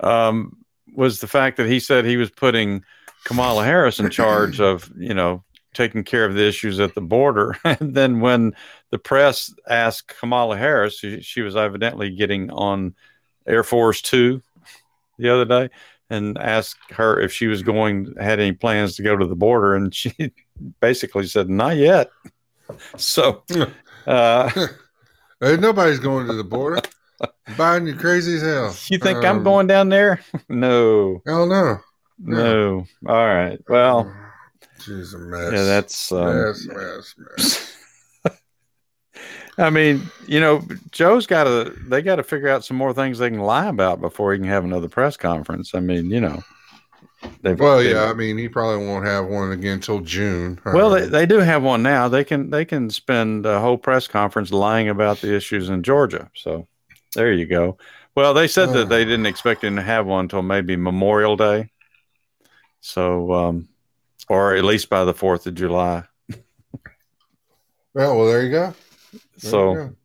[0.00, 0.56] um,
[0.94, 2.84] was the fact that he said he was putting
[3.24, 5.42] Kamala Harris in charge of, you know,
[5.74, 7.56] taking care of the issues at the border.
[7.64, 8.54] And then when
[8.90, 12.94] the press asked Kamala Harris, she, she was evidently getting on
[13.46, 14.40] Air Force Two
[15.18, 15.70] the other day
[16.08, 19.74] and asked her if she was going had any plans to go to the border,
[19.74, 20.12] and she
[20.80, 22.10] basically said, "Not yet."
[22.96, 23.44] So,
[24.06, 24.50] uh,
[25.40, 26.80] nobody's going to the border.
[27.50, 28.76] Biden, you crazy as hell.
[28.90, 30.20] you think I'm Um, going down there?
[30.48, 31.78] No, Hell no.
[32.18, 32.86] no.
[33.08, 33.58] All right.
[33.68, 34.14] Well,
[34.80, 35.52] she's a mess.
[35.52, 36.12] yeah, that's.
[36.12, 37.72] Um, mess, mess, mess.
[39.58, 41.74] I mean, you know, Joe's got to.
[41.88, 44.48] They got to figure out some more things they can lie about before he can
[44.48, 45.74] have another press conference.
[45.74, 46.42] I mean, you know.
[47.42, 48.04] They've, Well, they've- yeah.
[48.04, 50.60] I mean, he probably won't have one again until June.
[50.64, 52.08] Well, they, they do have one now.
[52.08, 56.30] They can they can spend a whole press conference lying about the issues in Georgia.
[56.34, 56.66] So
[57.14, 57.78] there you go.
[58.14, 61.70] Well, they said that they didn't expect him to have one until maybe Memorial Day.
[62.80, 63.68] So, um,
[64.28, 66.04] or at least by the Fourth of July.
[67.94, 68.74] well, well, there you go.
[69.12, 69.96] There so you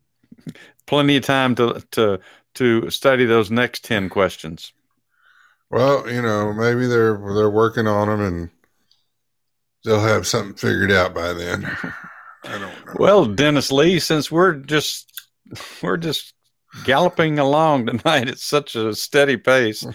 [0.45, 0.51] go.
[0.85, 2.19] plenty of time to to
[2.55, 4.73] to study those next ten questions.
[5.71, 8.49] Well, you know, maybe they're they're working on them and
[9.83, 11.65] they'll have something figured out by then.
[12.43, 12.93] I don't know.
[12.95, 15.29] Well, Dennis Lee, since we're just
[15.81, 16.33] we're just
[16.83, 19.85] galloping along tonight at such a steady pace,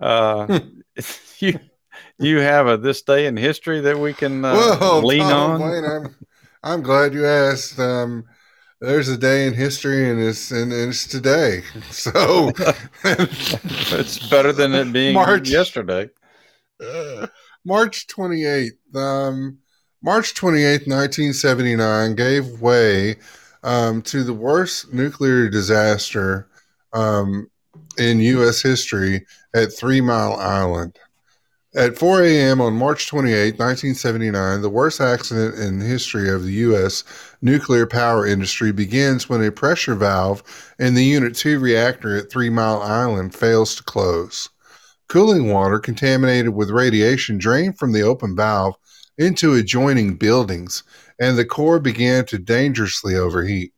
[0.00, 0.60] Uh,
[1.38, 1.58] you
[2.18, 5.70] you have a this day in history that we can uh, well, lean Tom on.
[5.70, 6.16] Wayne, I'm,
[6.62, 7.78] I'm glad you asked.
[7.78, 8.24] Um,
[8.84, 11.62] there's a day in history, and it's and it's today.
[11.90, 12.50] So
[13.04, 15.48] it's better than it being March.
[15.48, 16.10] yesterday.
[16.80, 17.26] Uh,
[17.64, 18.94] March 28th.
[18.94, 19.58] Um,
[20.02, 23.16] March 28th, 1979, gave way
[23.62, 26.46] um, to the worst nuclear disaster
[26.92, 27.50] um,
[27.96, 28.60] in U.S.
[28.60, 29.24] history
[29.54, 30.98] at Three Mile Island.
[31.76, 32.60] At 4 a.m.
[32.60, 37.02] on March 28, 1979, the worst accident in the history of the U.S.
[37.44, 40.42] nuclear power industry begins when a pressure valve
[40.78, 44.48] in the Unit 2 reactor at Three Mile Island fails to close.
[45.10, 48.76] Cooling water contaminated with radiation drained from the open valve
[49.18, 50.82] into adjoining buildings,
[51.20, 53.74] and the core began to dangerously overheat.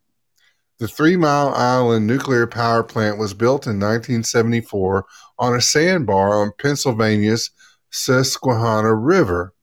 [0.78, 5.06] The Three Mile Island nuclear power plant was built in 1974
[5.40, 7.50] on a sandbar on Pennsylvania's
[7.90, 9.54] Susquehanna River,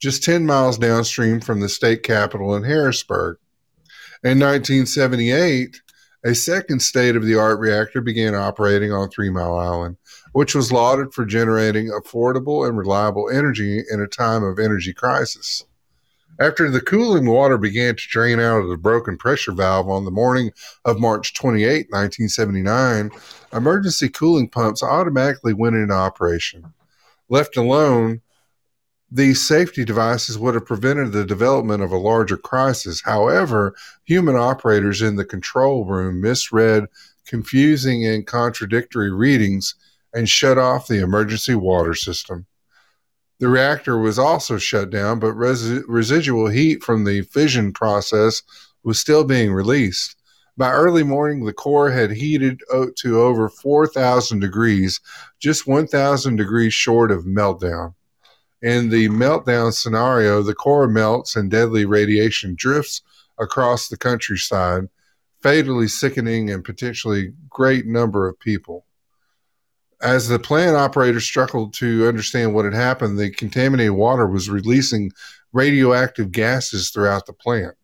[0.00, 3.36] just 10 miles downstream from the state capital in Harrisburg.
[4.24, 5.80] In 1978,
[6.24, 9.96] a second state of the art reactor began operating on Three Mile Island,
[10.30, 15.64] which was lauded for generating affordable and reliable energy in a time of energy crisis.
[16.38, 20.12] After the cooling water began to drain out of the broken pressure valve on the
[20.12, 20.52] morning
[20.84, 23.10] of March 28, 1979,
[23.52, 26.72] emergency cooling pumps automatically went into operation.
[27.28, 28.20] Left alone,
[29.14, 33.02] these safety devices would have prevented the development of a larger crisis.
[33.04, 36.86] However, human operators in the control room misread
[37.26, 39.74] confusing and contradictory readings
[40.14, 42.46] and shut off the emergency water system.
[43.38, 48.42] The reactor was also shut down, but res- residual heat from the fission process
[48.82, 50.16] was still being released.
[50.56, 55.00] By early morning, the core had heated to over 4,000 degrees,
[55.38, 57.94] just 1,000 degrees short of meltdown.
[58.62, 63.02] In the meltdown scenario, the core melts and deadly radiation drifts
[63.36, 64.84] across the countryside,
[65.42, 68.86] fatally sickening and potentially great number of people.
[70.00, 75.10] As the plant operators struggled to understand what had happened, the contaminated water was releasing
[75.52, 77.74] radioactive gases throughout the plant.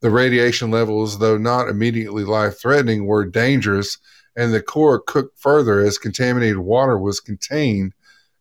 [0.00, 3.98] The radiation levels, though not immediately life threatening, were dangerous,
[4.34, 7.92] and the core cooked further as contaminated water was contained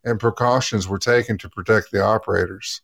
[0.06, 2.82] and precautions were taken to protect the operators.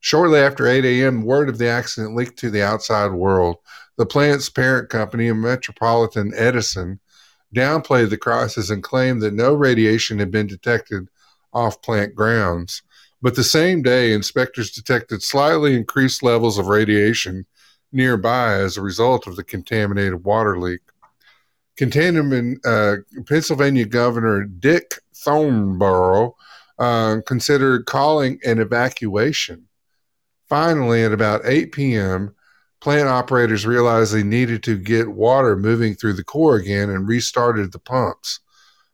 [0.00, 3.56] Shortly after 8 a.m., word of the accident leaked to the outside world.
[3.96, 6.98] The plant's parent company, Metropolitan Edison,
[7.54, 11.08] downplayed the crisis and claimed that no radiation had been detected
[11.52, 12.82] off plant grounds.
[13.20, 17.46] But the same day, inspectors detected slightly increased levels of radiation
[17.92, 20.80] nearby as a result of the contaminated water leak.
[21.76, 22.96] Containment, uh,
[23.26, 26.32] Pennsylvania Governor Dick Thornburgh
[26.78, 29.68] uh, considered calling an evacuation.
[30.48, 32.34] Finally, at about 8 p.m.,
[32.80, 37.72] plant operators realized they needed to get water moving through the core again and restarted
[37.72, 38.40] the pumps.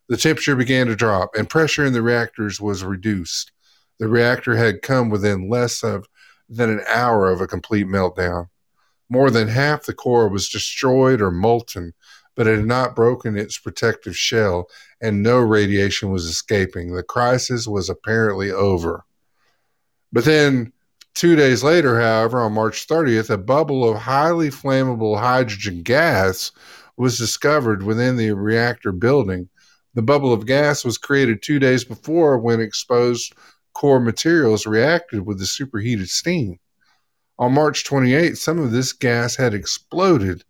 [0.09, 3.53] The temperature began to drop and pressure in the reactors was reduced.
[3.99, 6.07] The reactor had come within less of
[6.49, 8.49] than an hour of a complete meltdown.
[9.11, 11.95] More than half the core was destroyed or molten,
[12.39, 14.71] but it had not broken its protective shell
[15.03, 16.95] and no radiation was escaping.
[16.95, 19.05] The crisis was apparently over.
[20.11, 20.73] But then
[21.19, 26.53] Two days later, however, on March 30th, a bubble of highly flammable hydrogen gas
[26.97, 29.49] was discovered within the reactor building.
[29.95, 33.35] The bubble of gas was created two days before when exposed
[33.73, 36.61] core materials reacted with the superheated steam.
[37.37, 40.45] On March 28th, some of this gas had exploded,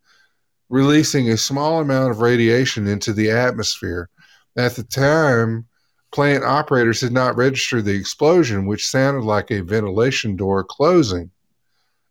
[0.68, 4.08] releasing a small amount of radiation into the atmosphere.
[4.56, 5.66] At the time,
[6.12, 11.30] plant operators had not registered the explosion, which sounded like a ventilation door closing.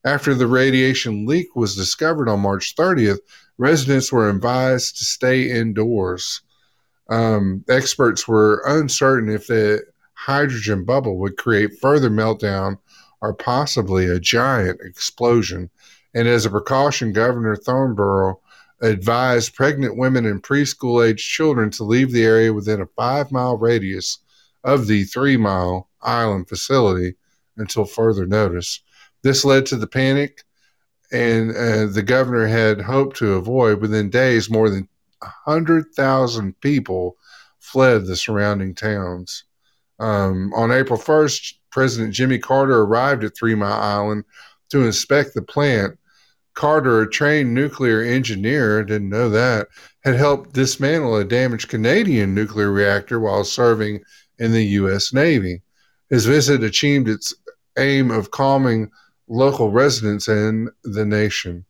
[0.06, 3.20] After the radiation leak was discovered on March 30th,
[3.58, 6.42] residents were advised to stay indoors.
[7.10, 9.84] Um, experts were uncertain if the
[10.14, 12.78] hydrogen bubble would create further meltdown
[13.22, 15.70] or possibly a giant explosion.
[16.14, 18.38] And as a precaution, Governor Thornburgh
[18.82, 23.58] advised pregnant women and preschool age children to leave the area within a five mile
[23.58, 24.20] radius
[24.64, 27.16] of the three mile island facility
[27.58, 28.82] until further notice.
[29.24, 30.44] This led to the panic,
[31.12, 34.88] and uh, the governor had hoped to avoid within days more than
[35.20, 37.18] 100,000 people
[37.60, 39.44] fled the surrounding towns.
[40.00, 44.26] Um, on April 1st, President Jimmy Carter arrived at Three Mile Island
[44.70, 45.98] to inspect the plant
[46.58, 49.68] Carter, a trained nuclear engineer, didn't know that,
[50.04, 54.02] had helped dismantle a damaged Canadian nuclear reactor while serving
[54.40, 55.14] in the U.S.
[55.14, 55.62] Navy.
[56.10, 57.32] His visit achieved its
[57.78, 58.90] aim of calming
[59.28, 61.64] local residents and the nation.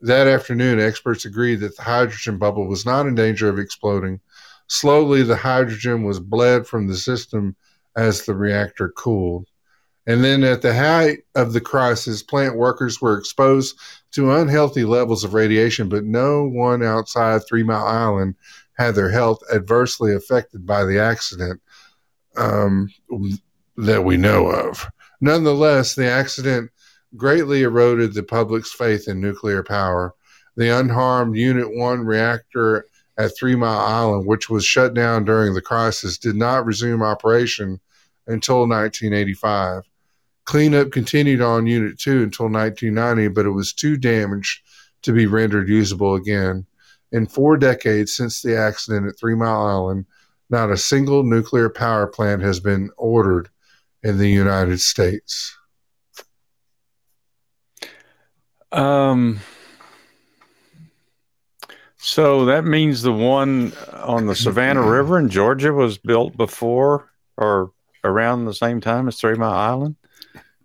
[0.00, 4.18] That afternoon, experts agreed that the hydrogen bubble was not in danger of exploding.
[4.66, 7.54] Slowly, the hydrogen was bled from the system
[7.96, 9.46] as the reactor cooled.
[10.08, 13.78] And then at the height of the crisis, plant workers were exposed
[14.12, 18.34] to unhealthy levels of radiation, but no one outside Three Mile Island
[18.72, 21.60] had their health adversely affected by the accident
[22.38, 22.88] um,
[23.76, 24.88] that we know of.
[25.20, 26.70] Nonetheless, the accident
[27.14, 30.14] greatly eroded the public's faith in nuclear power.
[30.56, 32.86] The unharmed Unit 1 reactor
[33.18, 37.78] at Three Mile Island, which was shut down during the crisis, did not resume operation
[38.26, 39.87] until 1985.
[40.48, 44.62] Cleanup continued on Unit 2 until 1990, but it was too damaged
[45.02, 46.64] to be rendered usable again.
[47.12, 50.06] In four decades since the accident at Three Mile Island,
[50.48, 53.50] not a single nuclear power plant has been ordered
[54.02, 55.54] in the United States.
[58.72, 59.40] Um,
[61.98, 67.72] so that means the one on the Savannah River in Georgia was built before or
[68.02, 69.97] around the same time as Three Mile Island?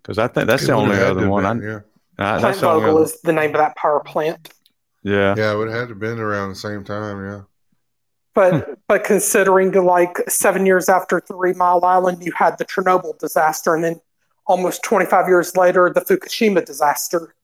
[0.04, 1.46] Because I think that's It the only other to one.
[1.46, 1.80] I, been, yeah.
[2.18, 4.52] uh, Plant that's the Vogtle is the name of that power plant.
[5.02, 5.34] yeah.
[5.36, 7.42] Yeah, it would have had to been around the same time, yeah.
[8.34, 13.74] But but considering like seven years after Three Mile Island, you had the Chernobyl disaster,
[13.74, 14.00] and then
[14.46, 17.34] almost 25 years later, the Fukushima disaster.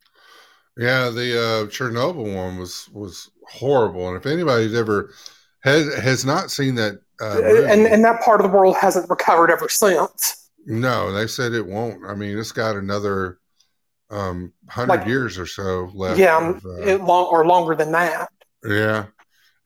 [0.76, 5.12] Yeah, the uh, Chernobyl one was was horrible, and if anybody's ever
[5.60, 9.50] has has not seen that, uh, and and that part of the world hasn't recovered
[9.50, 10.49] ever since.
[10.70, 12.04] No, they said it won't.
[12.06, 13.38] I mean, it's got another
[14.10, 16.18] um, hundred Like- years or so left.
[16.18, 18.28] Yeah, um, of, uh, it long or longer than that.
[18.64, 19.06] yeah,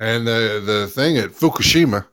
[0.00, 2.06] and the the thing at Fukushima,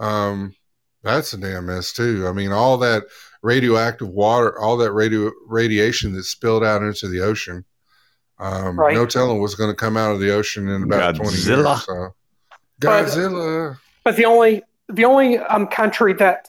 [0.00, 0.54] um,
[1.02, 2.26] that's a damn mess too.
[2.28, 3.04] I mean, all that
[3.42, 7.64] radioactive water, all that radio radiation that spilled out into the ocean.
[8.40, 8.94] Um, Right.
[8.94, 11.84] No telling what's going to come out of the ocean in about twenty years.
[11.84, 12.14] So.
[12.80, 13.78] But- Godzilla.
[14.04, 16.48] But the only the only um, country that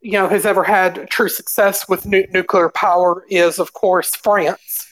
[0.00, 4.88] you know has ever had true success with nu- nuclear power is, of course, France.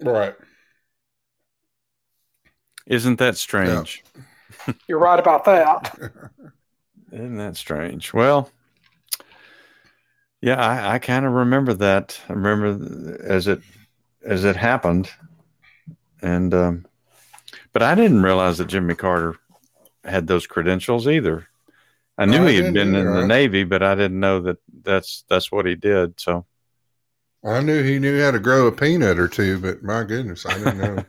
[0.00, 0.34] Right.
[2.86, 4.04] Isn't that strange?
[4.88, 5.98] You're right about that.
[7.12, 8.12] Isn't that strange?
[8.12, 8.50] Well,
[10.40, 12.20] yeah, I, I kind of remember that.
[12.28, 13.62] I remember as it
[14.24, 15.10] as it happened,
[16.20, 16.86] and um,
[17.72, 19.36] but I didn't realize that Jimmy Carter
[20.04, 21.46] had those credentials either.
[22.16, 24.58] I knew No, I he had been in the Navy, but I didn't know that
[24.82, 26.20] that's that's what he did.
[26.20, 26.46] So
[27.44, 30.54] I knew he knew how to grow a peanut or two, but my goodness, I
[30.54, 31.04] didn't know.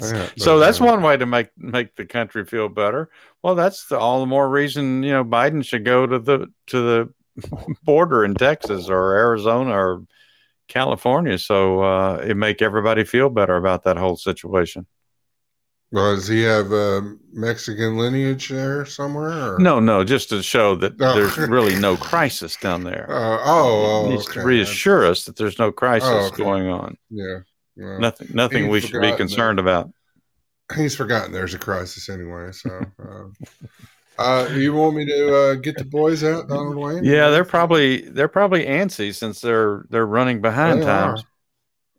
[0.36, 3.10] so that's uh, one way to make make the country feel better.
[3.42, 6.80] Well, that's the, all the more reason you know Biden should go to the to
[6.80, 7.14] the
[7.82, 10.06] border in Texas or Arizona or
[10.68, 14.86] California, so uh, it make everybody feel better about that whole situation.
[15.94, 19.54] Well, does he have a Mexican lineage there somewhere?
[19.54, 19.58] Or?
[19.60, 21.14] No, no, just to show that Oh.
[21.14, 23.06] there's really no crisis down there.
[23.08, 26.42] Uh, oh, oh, needs to reassure us that there's no crisis Oh, okay.
[26.42, 26.98] going on.
[27.10, 27.38] Yeah.
[27.76, 29.88] Well, Nothing, nothing we should be concerned about.
[30.74, 32.50] he's forgotten there's a crisis anyway.
[32.50, 33.24] So, uh,
[34.18, 37.04] uh, you want me to uh, get the boys out, Donald Wayne?
[37.04, 41.24] Yeah, they're probably they're probably antsy since they're they're running behind They times.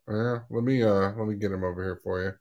[0.07, 0.15] are.
[0.33, 2.33] Yeah, let me uh, let me get him over here for you.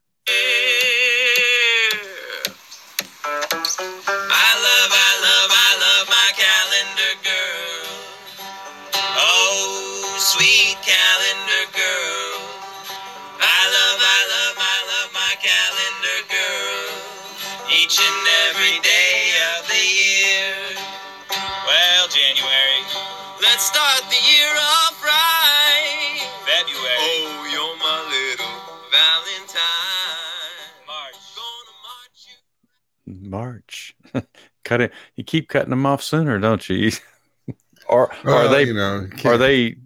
[23.65, 26.21] Start the year off right.
[26.45, 28.55] February, oh, you're my little
[28.93, 29.65] Valentine.
[30.87, 33.31] March, gonna march you.
[33.31, 33.97] March.
[34.65, 34.93] Cut it.
[35.17, 36.93] You keep cutting them off sooner, don't you?
[37.89, 39.77] or are Well, they You know, are they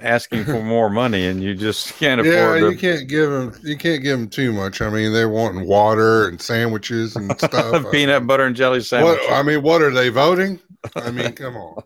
[0.00, 2.32] asking for more money and you just can't afford?
[2.32, 3.52] Yeah, afford you to can't give them.
[3.64, 4.80] You can't give them too much.
[4.80, 7.90] I mean, they're wanting water and sandwiches and stuff.
[7.90, 9.18] peanut butter and jelly sandwich?
[9.18, 10.60] What I mean, what are they voting?
[10.94, 11.82] I mean, come on.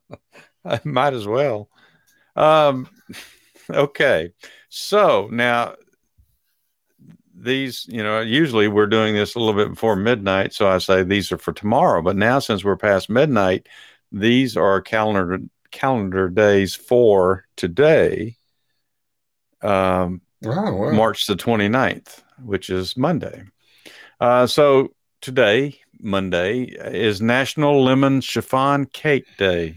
[0.64, 1.68] I might as well.
[2.36, 2.88] Um,
[3.70, 4.32] okay.
[4.68, 5.74] So now
[7.34, 10.52] these, you know, usually we're doing this a little bit before midnight.
[10.52, 12.02] So I say these are for tomorrow.
[12.02, 13.68] But now since we're past midnight,
[14.12, 15.38] these are calendar
[15.70, 18.36] calendar days for today.
[19.62, 20.90] Um, Oh, wow.
[20.92, 23.44] March the 29th, which is Monday.
[24.20, 24.88] Uh, so
[25.20, 29.76] today, Monday, is National Lemon Chiffon Cake Day.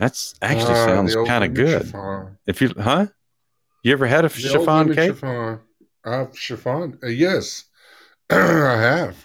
[0.00, 1.82] That's actually Ah, sounds kind of good.
[1.82, 2.38] chiffon.
[2.46, 3.08] If you, huh?
[3.84, 5.10] You ever had a The chiffon cake?
[5.12, 5.60] Chiffon.
[6.02, 6.98] Uh, chiffon?
[7.02, 7.64] Uh, yes,
[8.30, 9.16] I have.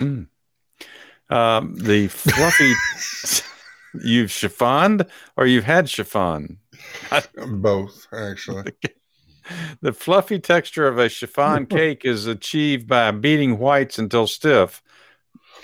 [0.00, 2.72] Um, the fluffy,
[4.04, 5.06] you've chiffoned
[5.36, 6.58] or you've had chiffon?
[7.46, 8.72] Both, actually.
[9.80, 14.80] The fluffy texture of a chiffon cake is achieved by beating whites until stiff,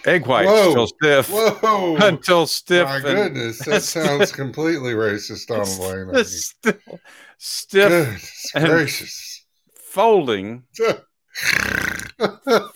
[0.07, 0.69] egg whites Whoa.
[0.69, 1.97] until stiff, Whoa!
[2.01, 2.87] until stiff.
[2.89, 6.23] My goodness, that sounds completely racist on the way.
[6.25, 7.01] still,
[7.39, 9.45] stiff Goodness and- gracious.
[9.75, 10.65] folding,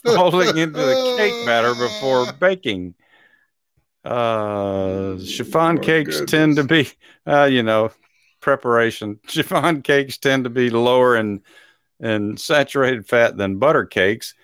[0.04, 2.94] folding into the cake batter before baking.
[4.04, 6.88] Uh, chiffon My cakes tend to be,
[7.26, 7.92] uh, you know,
[8.40, 9.20] preparation.
[9.28, 11.42] Chiffon cakes tend to be lower in
[12.00, 14.34] in saturated fat than butter cakes,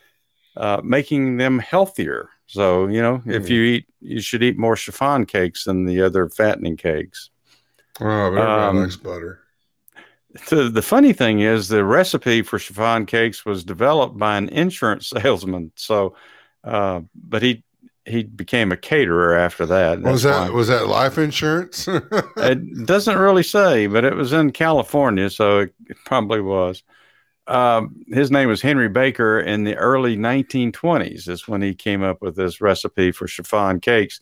[0.56, 2.28] uh, making them healthier.
[2.48, 3.52] So, you know, if Hmm.
[3.52, 7.30] you eat, you should eat more chiffon cakes than the other fattening cakes.
[8.00, 9.40] Oh, everybody Um, likes butter.
[10.50, 15.08] The, the funny thing is, the recipe for chiffon cakes was developed by an insurance
[15.22, 15.72] salesman.
[15.76, 16.16] So,
[16.64, 17.64] uh, but he
[18.06, 20.00] he became a caterer after that.
[20.00, 21.86] Was that why- was that life insurance?
[22.38, 26.82] it doesn't really say, but it was in California, so it, it probably was.
[27.48, 32.20] Um, his name was Henry Baker in the early 1920s, is when he came up
[32.20, 34.20] with this recipe for chiffon cakes.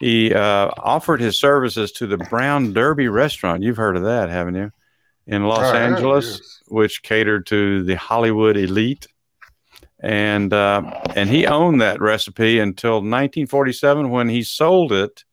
[0.00, 3.62] He uh, offered his services to the Brown Derby restaurant.
[3.62, 4.72] You've heard of that, haven't you?
[5.26, 6.62] In Los I Angeles, yes.
[6.66, 9.06] which catered to the Hollywood elite.
[10.00, 10.82] And uh,
[11.16, 15.24] and he owned that recipe until 1947 when he sold it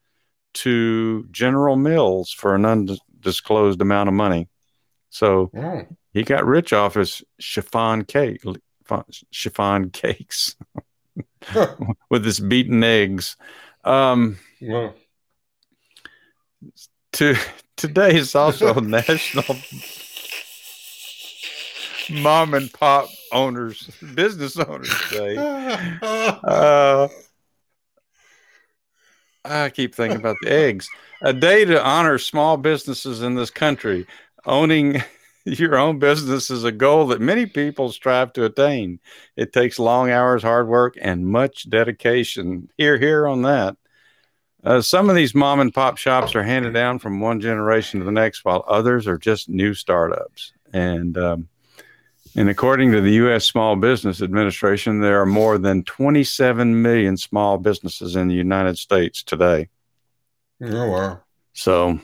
[0.53, 4.47] to General Mills for an undisclosed amount of money.
[5.09, 8.43] So Oh, he got rich off his chiffon cake,
[9.31, 10.55] chiffon cakes
[12.09, 13.37] with his beaten eggs.
[13.83, 14.93] Um, well,
[17.13, 17.35] to
[17.75, 19.57] today is also National
[22.09, 25.35] Mom and Pop Owners Business Owners Day.
[26.03, 27.07] Uh,
[29.43, 30.87] I keep thinking about the eggs.
[31.23, 34.05] A day to honor small businesses in this country.
[34.45, 35.01] Owning
[35.45, 38.99] your own business is a goal that many people strive to attain.
[39.35, 42.69] It takes long hours, hard work, and much dedication.
[42.77, 43.77] Here, here on that.
[44.63, 48.05] Uh, some of these mom and pop shops are handed down from one generation to
[48.05, 50.53] the next, while others are just new startups.
[50.71, 51.49] And um,
[52.35, 53.45] and according to the U.S.
[53.45, 59.21] Small Business Administration, there are more than 27 million small businesses in the United States
[59.21, 59.67] today.
[60.63, 61.19] oh wow.
[61.53, 61.99] So,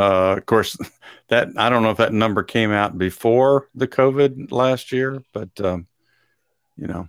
[0.00, 0.76] uh, of course,
[1.28, 5.48] that I don't know if that number came out before the COVID last year, but
[5.60, 5.86] um,
[6.76, 7.08] you know,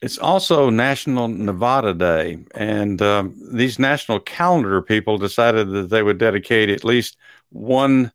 [0.00, 6.18] it's also National Nevada Day, and um, these national calendar people decided that they would
[6.18, 7.16] dedicate at least
[7.50, 8.12] one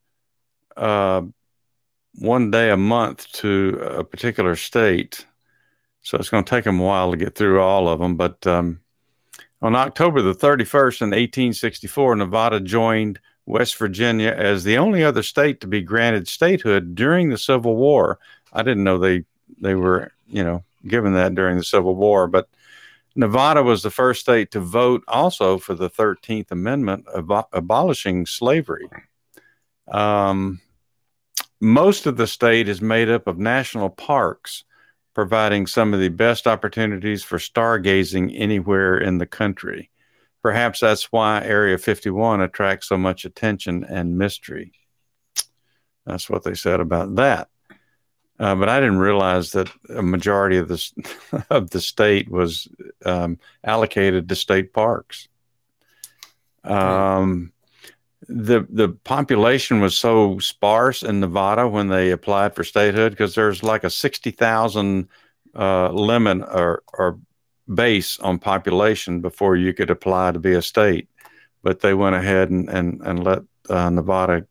[0.76, 1.22] uh,
[2.16, 5.26] one day a month to a particular state.
[6.02, 8.46] So it's going to take them a while to get through all of them, but.
[8.46, 8.82] Um,
[9.62, 15.62] on October the 31st in 1864, Nevada joined West Virginia as the only other state
[15.62, 18.20] to be granted statehood during the Civil War.
[18.54, 19.24] I didn't know they
[19.60, 22.50] they were, you know, given that during the Civil War, but
[23.16, 28.88] Nevada was the first state to vote also for the 13th Amendment abo- abolishing slavery.
[29.88, 30.62] Um,
[31.60, 34.66] most of the state is made up of national parks
[35.18, 39.90] providing some of the best opportunities for stargazing anywhere in the country.
[40.44, 44.74] Perhaps that's why Area 51 attracts so much attention and mystery.
[46.06, 47.48] That's what they said about that.
[48.40, 52.68] Uh, but I didn't realize that a majority of the of the state was
[53.04, 55.28] um, allocated to state parks.
[56.64, 57.54] Um,
[58.28, 63.64] the the population was so sparse in Nevada when they applied for statehood because there's
[63.64, 65.08] like a sixty thousand
[65.56, 67.20] uh, limit or or
[67.74, 71.08] base on population before you could apply to be a state,
[71.64, 74.46] but they went ahead and and and let uh, Nevada,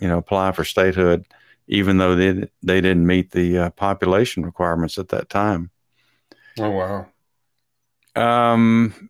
[0.00, 1.26] you know, apply for statehood,
[1.68, 5.70] even though they they didn't meet the uh, population requirements at that time.
[6.58, 7.06] Oh wow.
[8.14, 9.08] Um,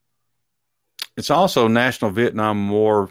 [1.16, 3.10] it's also National Vietnam War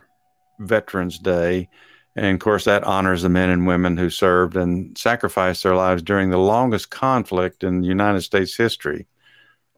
[0.62, 1.70] Veterans Day.
[2.16, 6.02] And of course, that honors the men and women who served and sacrificed their lives
[6.02, 9.08] during the longest conflict in the United States history.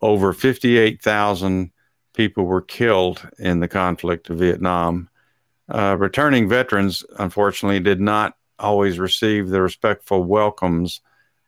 [0.01, 1.71] Over 58,000
[2.13, 5.09] people were killed in the conflict of Vietnam.
[5.69, 11.01] Uh, returning veterans, unfortunately, did not always receive the respectful welcomes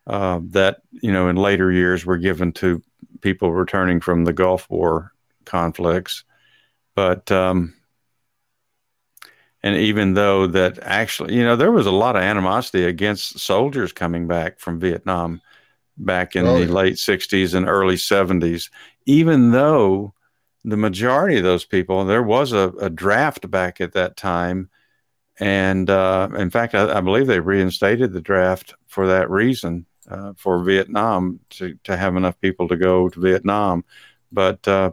[0.08, 2.82] uh, that you know in later years were given to
[3.22, 5.12] people returning from the Gulf War
[5.46, 6.24] conflicts.
[6.96, 7.74] But um,
[9.66, 13.94] and even though that actually, you know, there was a lot of animosity against soldiers
[13.94, 15.42] coming back from Vietnam
[15.98, 16.74] back in Oh, the yeah.
[16.74, 18.72] late 60s and early 70s,
[19.08, 20.14] even though
[20.66, 24.70] the majority of those people, there was a, a draft back at that time.
[25.40, 30.34] And uh, in fact, I, I believe they reinstated the draft for that reason uh,
[30.38, 33.84] for Vietnam to, to have enough people to go to Vietnam.
[34.32, 34.92] But uh,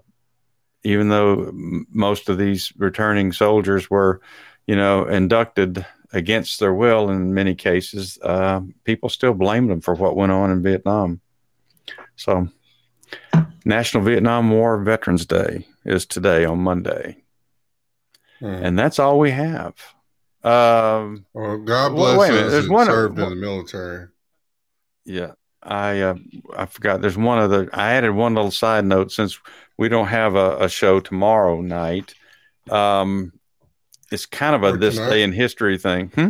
[0.84, 4.20] even though m- most of these returning soldiers were,
[4.66, 9.94] you know, inducted against their will in many cases, uh, people still blamed them for
[9.94, 11.20] what went on in Vietnam.
[12.16, 12.48] So,
[13.64, 17.16] National Vietnam War Veterans Day is today on Monday,
[18.40, 18.46] Hmm.
[18.46, 19.74] and that's all we have.
[20.44, 24.08] Um, Well, God bless minute, those there's one- served in the military.
[25.04, 25.32] Yeah,
[25.62, 26.14] I uh,
[26.56, 27.00] I forgot.
[27.00, 27.68] There's one other.
[27.72, 29.38] I added one little side note since
[29.78, 32.14] we don't have a, a show tomorrow night.
[32.70, 33.32] Um,
[34.12, 35.10] it's kind of a Or this tonight?
[35.10, 36.08] day in history thing.
[36.14, 36.28] Hmm?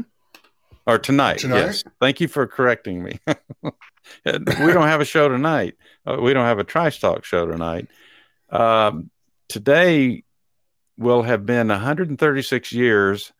[0.86, 1.58] Or tonight, Tonight?
[1.58, 1.84] Yes.
[2.00, 3.20] Thank you for correcting me.
[3.26, 4.32] we
[4.72, 5.74] don't have a show tonight.
[6.04, 7.86] Uh, we don't have a Trice Talk show tonight.
[8.50, 9.10] Um,
[9.48, 10.24] today
[10.98, 13.32] will have been 136 years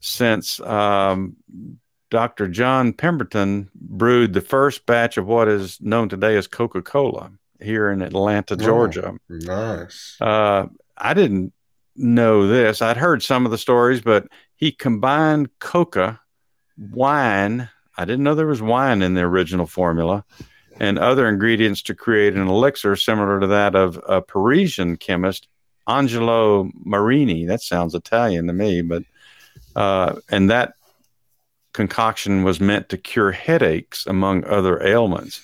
[0.00, 1.36] since um,
[2.10, 2.48] Dr.
[2.48, 7.90] John Pemberton brewed the first batch of what is known today as Coca Cola here
[7.90, 8.64] in Atlanta, Wow.
[8.66, 9.14] Georgia.
[9.28, 10.16] Nice.
[10.20, 10.66] Uh,
[10.98, 11.52] I didn't
[11.98, 12.82] know this.
[12.82, 16.20] I'd heard some of the stories, but he combined coca,
[16.76, 17.68] wine.
[17.96, 20.24] I didn't know there was wine in the original formula,
[20.78, 25.48] and other ingredients to create an elixir similar to that of a Parisian chemist,
[25.88, 27.46] Angelo Marini.
[27.46, 29.02] That sounds Italian to me, but
[29.74, 30.74] uh, and that
[31.72, 35.40] concoction was meant to cure headaches among other ailments.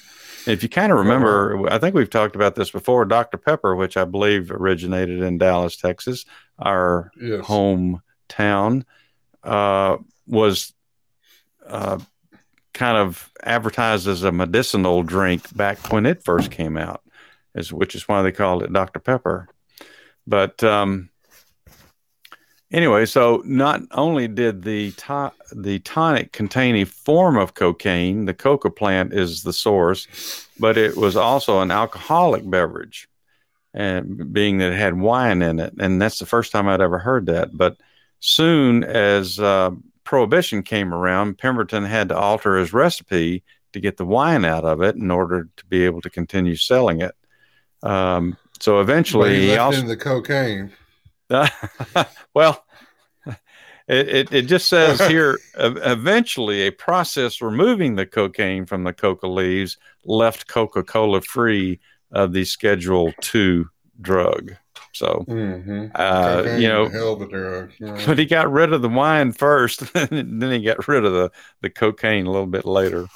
[0.47, 3.05] If you kind of remember, I think we've talked about this before.
[3.05, 3.39] Dr.
[3.39, 6.25] Pepper, which I believe originated in Dallas, Texas,
[6.59, 7.45] our Yes.
[7.45, 8.85] hometown,
[9.45, 10.73] uh, was
[11.67, 11.99] uh,
[12.75, 17.03] kind of advertised as a medicinal drink back when it first came out,
[17.55, 18.99] is which is why they called it Dr.
[18.99, 19.49] Pepper.
[20.27, 21.11] But um,
[22.73, 28.35] anyway, so not only did the to- the tonic contain a form of cocaine, the
[28.35, 33.09] coca plant is the source, but it was also an alcoholic beverage,
[33.75, 36.99] and being that it had wine in it, and that's the first time I'd ever
[36.99, 37.57] heard that.
[37.57, 37.77] But
[38.21, 39.71] soon as uh,
[40.05, 43.43] prohibition came around, Pemberton had to alter his recipe
[43.73, 47.01] to get the wine out of it in order to be able to continue selling
[47.01, 47.15] it.
[47.83, 50.73] Um, so But eventually, he he left also in the cocaine.
[52.35, 52.65] well,
[53.89, 59.27] it, it, it just says here eventually a process removing the cocaine from the coca
[59.27, 61.81] leaves left Coca Cola free
[62.11, 63.67] of the Schedule 2
[64.01, 64.55] drug.
[64.95, 65.87] So, Mm-hmm.
[65.95, 66.89] uh, you know,
[67.27, 67.73] drug.
[67.81, 68.03] Yeah.
[68.07, 71.31] but he got rid of the wine first, then he got rid of the,
[71.63, 73.07] the cocaine a little bit later.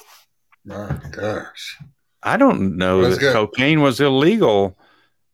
[0.65, 1.77] My gosh.
[2.23, 3.47] I don't know Let's that go.
[3.47, 4.77] cocaine was illegal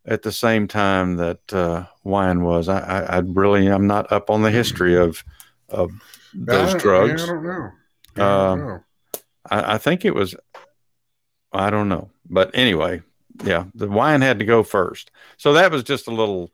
[0.05, 2.67] at the same time that uh, wine was.
[2.69, 5.23] I, I, I really am not up on the history of
[5.69, 5.91] of
[6.33, 7.23] those don't- drugs.
[7.23, 7.69] I don't know.
[8.15, 8.83] I don't know.
[9.49, 10.35] I, I think it was.
[11.51, 13.01] I don't know, but anyway,
[13.43, 15.11] yeah, the wine had to go first.
[15.37, 16.51] So that was just a little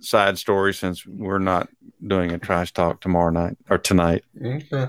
[0.00, 1.68] side story since we're not
[2.04, 4.24] doing a Trice Talk tomorrow night or tonight.
[4.44, 4.88] Okay.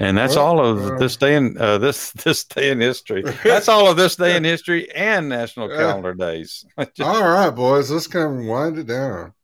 [0.00, 3.22] And that's Well, all of this day in uh, this this day in history.
[3.44, 6.64] That's all of this day in history and National Calendar Days.
[6.78, 7.90] Just- All right, boys.
[7.90, 9.34] Let's kind of wind it down.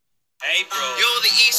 [0.58, 0.80] April.
[0.98, 1.55] You're the Easter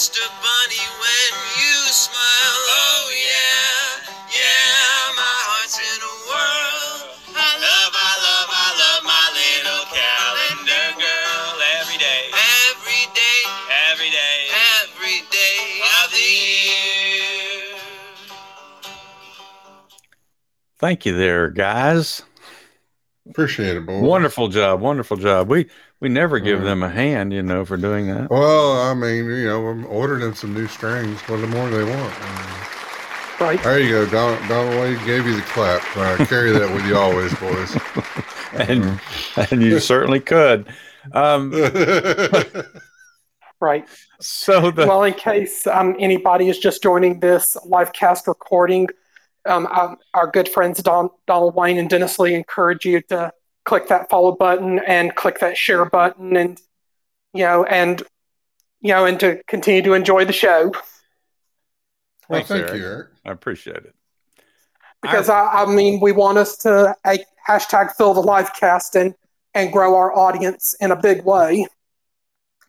[20.79, 22.21] Thank you, there, guys.
[23.29, 24.01] Appreciate it, boy.
[24.01, 25.49] Wonderful job, wonderful job.
[25.49, 25.67] We
[25.99, 26.63] we never give Mm.
[26.63, 28.29] them a hand, you know, for doing that.
[28.29, 31.19] Well, I mean, you know, I'm ordering them some new strings.
[31.21, 32.13] What the more they want?
[33.41, 33.61] Right.
[33.63, 34.05] There you go.
[34.09, 35.81] Donald, Donald Wayne gave you the clap.
[35.97, 37.77] Uh, carry that with you always, boys.
[38.53, 38.99] and
[39.51, 40.67] and you certainly could.
[41.13, 41.51] Um,
[43.59, 43.87] Right.
[44.21, 48.87] so the well, in case um, anybody is just joining this live cast recording,
[49.47, 53.31] um, um, our good friends Don, Donald Wayne and Dennis Lee encourage you to
[53.65, 56.59] click that follow button and click that share button, and
[57.33, 58.01] you know, and
[58.81, 60.71] you know, and to continue to enjoy the show.
[62.29, 62.79] well, Thanks, thank Eric.
[62.79, 63.07] you, Eric.
[63.25, 63.93] I appreciate it.
[65.01, 69.13] because I, I mean we want us to a, hashtag fill the live cast and
[69.53, 71.65] and grow our audience in a big way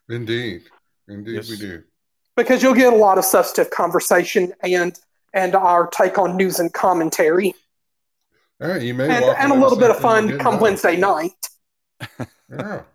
[0.08, 0.62] Indeed.
[1.08, 1.50] Indeed, Yes.
[1.50, 1.82] we do.
[2.36, 4.98] because you'll get a lot of substantive conversation and
[5.34, 7.54] and our take on news and commentary
[8.60, 10.60] All right, you may and, and a little bit of fun come know.
[10.60, 11.32] Wednesday night.
[12.50, 12.82] Yeah.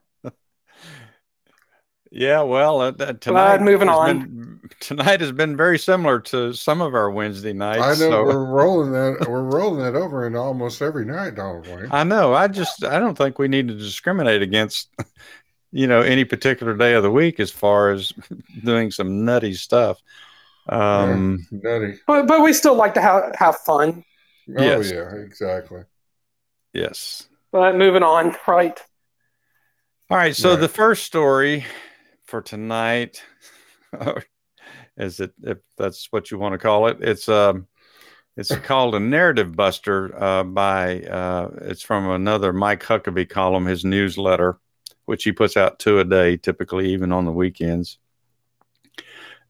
[2.15, 4.19] Yeah, well, uh, uh, tonight moving on.
[4.19, 7.81] been- tonight has been very similar to some of our Wednesday nights.
[7.81, 11.65] I know so- we're rolling that we're rolling that over into almost every night, don't
[11.65, 11.87] we?
[11.89, 12.35] I know.
[12.35, 14.89] I just I don't think we need to discriminate against
[15.71, 18.13] you know any particular day of the week as far as
[18.63, 19.99] doing some nutty stuff.
[20.69, 21.99] Um Nutty.
[22.07, 24.03] But but we still like to have have fun.
[24.57, 24.91] Oh Yes.
[24.91, 25.83] yeah, exactly.
[26.73, 27.27] yes.
[27.51, 28.79] But moving on, right?
[30.09, 30.59] All right, so Right.
[30.59, 31.65] the first story
[32.25, 33.23] for tonight
[34.97, 36.97] is it if that's what you want to call it.
[37.01, 37.67] It's um
[38.35, 43.85] it's called a narrative buster uh, by uh, it's from another Mike Huckabee column, his
[43.85, 44.59] newsletter,
[45.05, 47.99] which he puts out two a day, typically even on the weekends.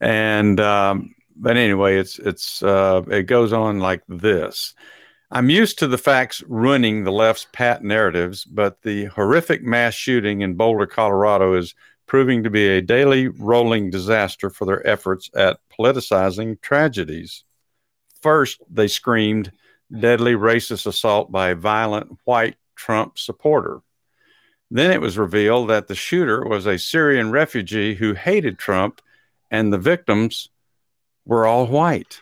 [0.04, 4.74] And um, but anyway, it's it's uh, it goes on like this.
[5.32, 10.42] I'm used to the facts ruining the left's pat narratives, but the horrific mass shooting
[10.42, 11.74] in Boulder, Colorado is
[12.06, 17.46] proving to be a daily rolling disaster for their efforts at politicizing tragedies.
[18.22, 19.54] First, they screamed
[19.98, 23.80] deadly racist assault by a violent white Trump supporter.
[24.70, 29.02] Then it was revealed that the shooter was a Syrian refugee who hated Trump,
[29.54, 30.50] and the victims
[31.26, 32.20] were all white.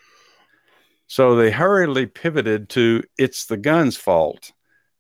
[1.08, 4.52] So they hurriedly pivoted to it's the gun's fault,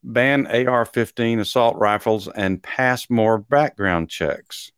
[0.01, 4.71] ban AR 15 assault rifles, and pass more background checks.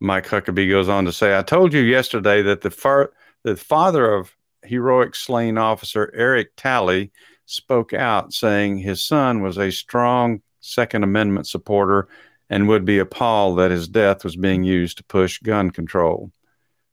[0.00, 3.10] Mike Huckabee goes on to say, I told you yesterday that the,
[3.44, 7.12] the father of heroic slain officer Eric Talley
[7.44, 12.08] spoke out, saying his son was a strong Second Amendment supporter
[12.50, 16.32] and would be appalled that his death was being used to push gun control.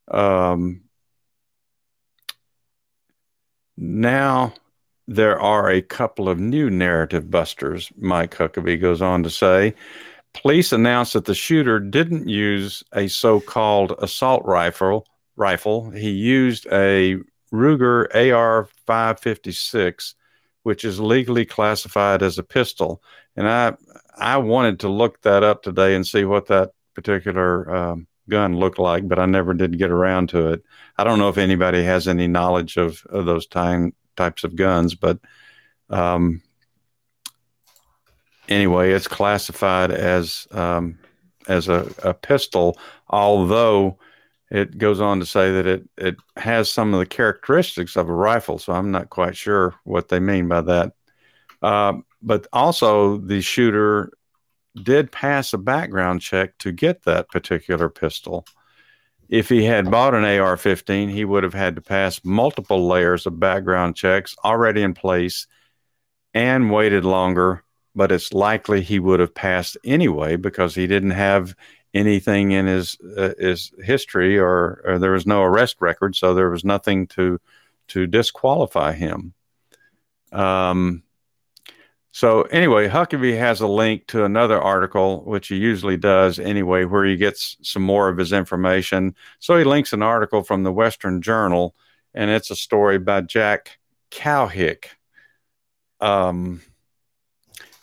[0.10, 0.84] Um,
[3.76, 4.54] now
[5.08, 9.74] there are a couple of new narrative busters, Mike Huckabee goes on to say.
[10.34, 15.08] Police announced that the shooter didn't use a so-called assault rifle.
[15.36, 15.90] Rifle.
[15.92, 17.18] He used a
[17.52, 20.14] Ruger AR-556,
[20.64, 23.02] which is legally classified as a pistol.
[23.38, 23.74] And I
[24.18, 28.80] I wanted to look that up today and see what that particular um, gun looked
[28.80, 30.64] like, but I never did get around to it.
[30.98, 34.96] I don't know if anybody has any knowledge of, of those time, types of guns,
[34.96, 35.20] but
[35.90, 36.42] um,
[38.50, 40.98] anyway, it's classified as um,
[41.48, 42.78] as a, a pistol,
[43.08, 43.98] although
[44.50, 48.14] it goes on to say that it, it has some of the characteristics of a
[48.14, 48.58] rifle.
[48.58, 50.94] So I'm not quite sure what they mean by that.
[51.62, 54.12] Um, but also, the shooter
[54.82, 58.46] did pass a background check to get that particular pistol.
[59.30, 63.26] If he had bought an AR 15, he would have had to pass multiple layers
[63.26, 65.48] of background checks already in place
[66.34, 67.64] and waited longer.
[67.94, 71.56] But it's likely he would have passed anyway because he didn't have
[71.94, 76.50] anything in his uh, his history or, or there was no arrest record, so there
[76.50, 77.40] was nothing to
[77.90, 79.34] to disqualify him.
[80.32, 81.04] Um,
[82.18, 87.06] so anyway, Huckabee has a link to another article, which he usually does anyway, where
[87.06, 89.14] he gets some more of his information.
[89.38, 91.76] So he links an article from the Western Journal,
[92.16, 93.78] and it's a story by Jack
[94.10, 94.86] Cowhick.
[96.00, 96.64] Um,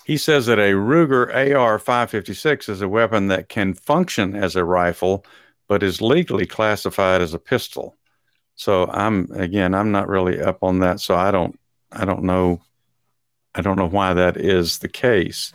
[0.04, 4.64] he says that a Ruger AR 556 is a weapon that can function as a
[4.64, 5.24] rifle,
[5.68, 7.96] but is legally classified as a pistol.
[8.56, 10.98] So I'm again, I'm not really up on that.
[10.98, 11.56] So I don't,
[11.92, 12.62] I don't know,
[13.54, 15.52] I don't know why that is the case.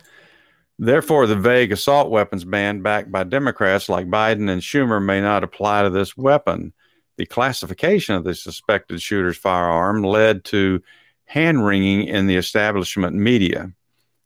[0.78, 5.44] Therefore, the vague assault weapons ban backed by Democrats like Biden and Schumer may not
[5.44, 6.72] apply to this weapon.
[7.18, 10.82] The classification of the suspected shooter's firearm led to
[11.26, 13.72] hand wringing in the establishment media.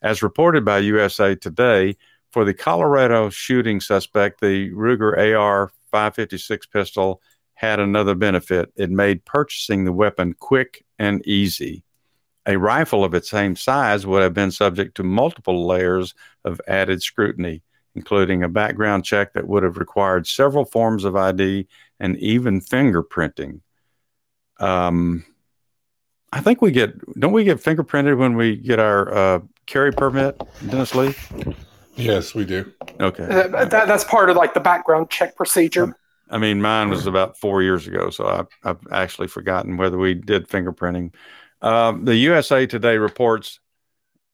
[0.00, 1.96] As reported by USA Today,
[2.30, 7.20] for the Colorado shooting suspect, the Ruger AR 556 pistol
[7.54, 8.72] had another benefit.
[8.76, 11.84] It made purchasing the weapon quick and easy.
[12.46, 16.14] A rifle of its same size would have been subject to multiple layers
[16.44, 17.62] of added scrutiny,
[17.94, 21.66] including a background check that would have required several forms of ID
[21.98, 23.60] and even fingerprinting.
[24.60, 25.24] Um,
[26.32, 30.40] I think we get don't we get fingerprinted when we get our uh, carry permit,
[30.68, 31.14] Dennis Lee?
[31.96, 32.72] Yes, we do.
[33.00, 33.24] Okay.
[33.24, 35.96] Uh, that, that's part of like the background check procedure.
[36.30, 40.14] I mean, mine was about four years ago, so I, I've actually forgotten whether we
[40.14, 41.14] did fingerprinting.
[41.64, 43.58] Um, the USA Today reports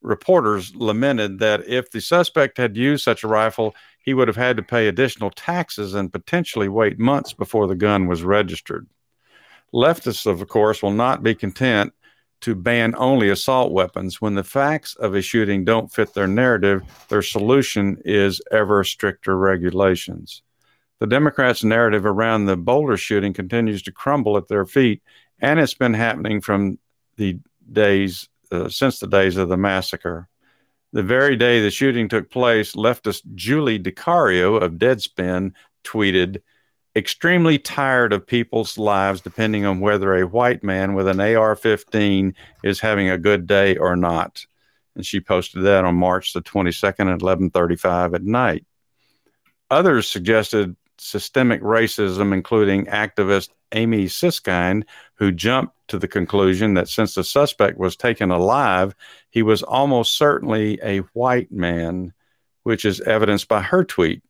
[0.03, 4.57] reporters lamented that if the suspect had used such a rifle, he would have had
[4.57, 8.89] to pay additional taxes and potentially wait months before the gun was registered.
[9.73, 11.93] Leftists, of course, will not be content
[12.41, 14.21] to ban only assault weapons.
[14.21, 19.39] When the facts of a shooting don't fit their narrative, their solution is ever stricter
[19.39, 20.43] regulations.
[20.99, 25.01] The Democrats' narrative around the Boulder shooting continues to crumble at their feet,
[25.39, 26.79] and it's been happening from
[27.21, 27.39] the
[27.71, 30.27] days uh, since the days of the massacre.
[30.93, 35.53] The very day the shooting took place, leftist Julie DiCaro of Deadspin
[35.85, 36.43] tweeted,
[36.97, 42.35] extremely tired of people's lives depending on whether a white man with an AR 15
[42.65, 44.45] is having a good day or not.
[44.97, 48.67] And she posted that on March the 22nd at 11:35 at night.
[49.71, 54.83] Others suggested systemic racism, including activist Amy Siskind,
[55.21, 58.95] who jumped to the conclusion that since the suspect was taken alive,
[59.29, 62.15] he was almost certainly a white man,
[62.63, 64.23] which is evidenced by her tweet.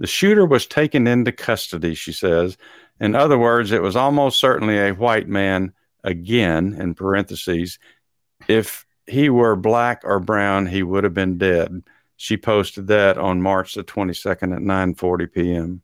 [0.00, 2.58] The shooter was taken into custody, she says.
[2.98, 5.72] In other words, it was almost certainly a white man,
[6.02, 7.78] again, in parentheses.
[8.48, 11.84] If he were black or brown, he would have been dead.
[12.16, 15.82] She posted that on March the 22nd at 9:40 p.m.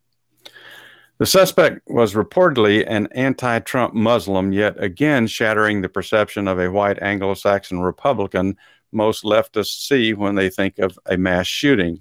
[1.21, 7.03] The suspect was reportedly an anti-Trump Muslim, yet again shattering the perception of a white
[7.03, 8.57] Anglo-Saxon Republican
[8.91, 12.01] most leftists see when they think of a mass shooting.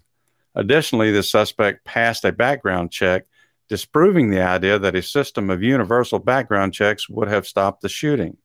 [0.56, 3.26] Additionally, the suspect passed a background check,
[3.68, 8.38] disproving the idea that a system of universal background checks would have stopped the shooting.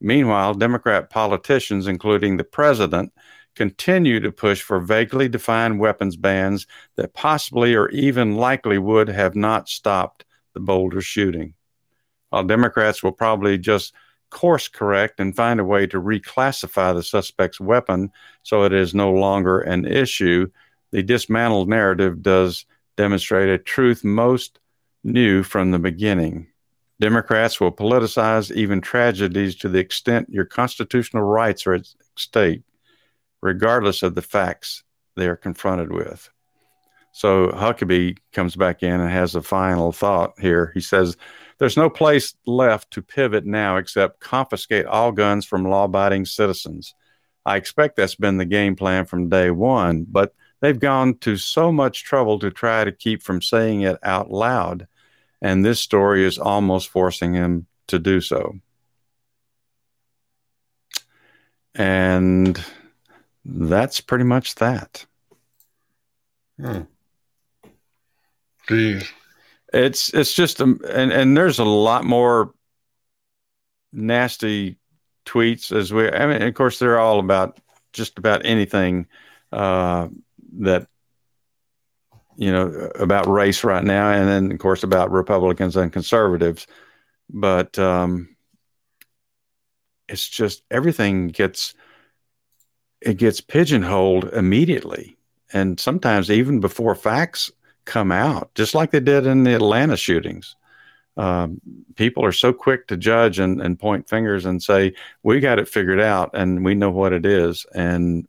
[0.00, 3.12] Meanwhile, Democrat politicians, including the president,
[3.54, 6.66] continue to push for vaguely defined weapons bans
[6.96, 10.24] that possibly or even likely would have not stopped
[10.54, 11.54] the Boulder shooting.
[12.30, 13.94] While Democrats will probably just
[14.30, 18.10] course correct and find a way to reclassify the suspect's weapon
[18.42, 20.48] so it is no longer an issue,
[20.90, 22.64] the dismantled narrative does
[22.96, 24.58] demonstrate a truth most
[25.04, 26.46] knew from the beginning.
[27.00, 32.62] Democrats will politicize even tragedies to the extent your constitutional rights are at stake,
[33.42, 34.84] regardless of the facts
[35.16, 36.30] they are confronted with.
[37.12, 40.70] So Huckabee comes back in and has a final thought here.
[40.72, 41.16] He says,
[41.58, 46.94] There's no place left to pivot now except confiscate all guns from law abiding citizens.
[47.44, 51.70] I expect that's been the game plan from day one, but they've gone to so
[51.70, 54.86] much trouble to try to keep from saying it out loud.
[55.42, 58.54] And this story is almost forcing him to do so.
[61.74, 62.64] And
[63.44, 65.04] that's pretty much that.
[66.60, 66.82] Hmm.
[68.68, 69.10] Geez.
[69.72, 72.52] It's it's just um, and and there's a lot more
[73.92, 74.76] nasty
[75.24, 76.10] tweets as we.
[76.10, 77.58] I mean, of course, they're all about
[77.92, 79.06] just about anything
[79.50, 80.08] uh,
[80.58, 80.86] that
[82.36, 86.66] you know about race right now, and then of course about Republicans and conservatives.
[87.30, 88.36] But um,
[90.08, 91.74] it's just everything gets
[93.04, 95.16] it gets pigeonholed immediately,
[95.52, 97.50] and sometimes even before facts
[97.84, 100.56] come out, just like they did in the Atlanta shootings.
[101.16, 101.60] Um,
[101.96, 105.68] people are so quick to judge and, and point fingers and say, we got it
[105.68, 107.66] figured out and we know what it is.
[107.74, 108.26] And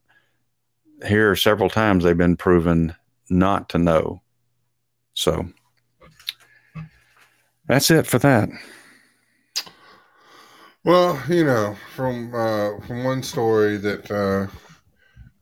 [1.06, 2.96] here, several times, they've been proven
[3.30, 4.22] not to know.
[5.14, 5.48] So
[7.68, 8.50] that's it for that.
[10.84, 14.48] Well, you know, from uh, from one story that uh,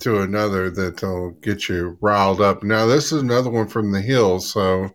[0.01, 2.63] to another that'll get you riled up.
[2.63, 4.89] Now, this is another one from the hills, so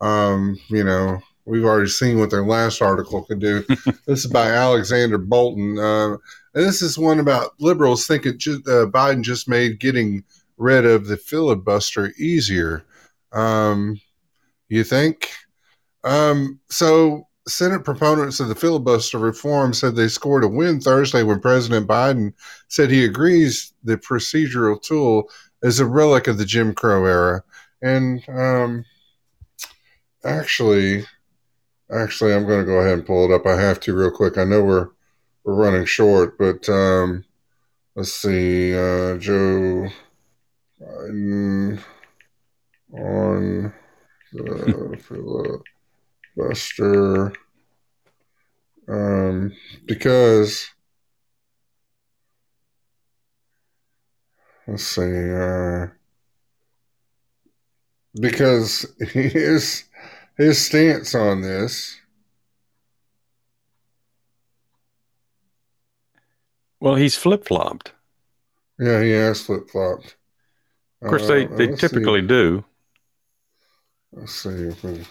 [0.00, 3.62] um, you know we've already seen what their last article could do.
[4.06, 6.18] this is by Alexander Bolton, uh, and
[6.54, 10.24] this is one about liberals think it just, uh, Biden just made getting
[10.56, 12.84] rid of the filibuster easier.
[13.32, 14.00] Um,
[14.68, 15.30] you think?
[16.04, 21.40] Um, so Senate proponents of the filibuster reform said they scored a win Thursday when
[21.40, 22.32] President Biden
[22.68, 25.28] said he agrees the procedural tool
[25.62, 27.42] is a relic of the Jim Crow era.
[27.82, 28.84] And um,
[30.24, 31.04] actually,
[31.92, 33.46] actually, I'm going to go ahead and pull it up.
[33.46, 34.38] I have to real quick.
[34.38, 34.88] I know we're
[35.44, 37.24] we're running short, but um,
[37.96, 38.72] let's see.
[38.72, 39.88] Uh, Joe
[40.80, 41.82] Biden
[42.92, 43.72] on
[44.32, 45.62] the
[46.34, 47.32] filibuster
[48.88, 49.52] um,
[49.86, 50.68] because
[54.66, 55.86] let's see, uh,
[58.20, 59.84] because his
[60.36, 61.98] his stance on this
[66.80, 67.92] Well, he's flip flopped.
[68.78, 70.16] Yeah, he has flip flopped.
[71.00, 71.86] Of course, they, Uh, they let's see.
[71.88, 72.64] typically do.
[74.12, 75.04] Let's see if we,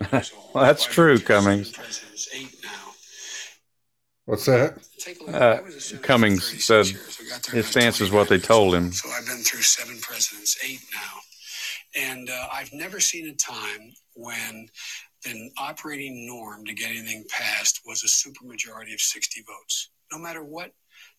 [0.00, 0.22] Well,
[0.54, 1.72] that's true, Cummings.
[4.24, 4.78] what's that?
[5.28, 5.58] Uh,
[6.02, 6.86] Cummings said
[7.52, 8.92] his stance is what they told him.
[8.92, 11.20] So I've been through seven presidents, eight now.
[12.08, 14.68] And uh, I've never seen a time when
[15.24, 19.90] the operating norm to get anything passed was a supermajority of 60 votes.
[20.12, 20.72] No matter what,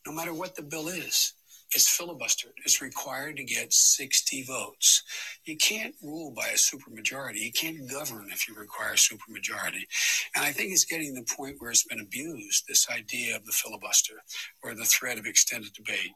[0.06, 1.34] no matter what the bill is,
[1.76, 2.54] it's filibustered.
[2.66, 5.04] It's required to get 60 votes.
[5.46, 7.40] You can't rule by a supermajority.
[7.40, 9.86] You can't govern if you require a supermajority.
[10.36, 13.46] And I think it's getting to the point where it's been abused, this idea of
[13.46, 14.16] the filibuster
[14.64, 16.12] or the threat of extended debate.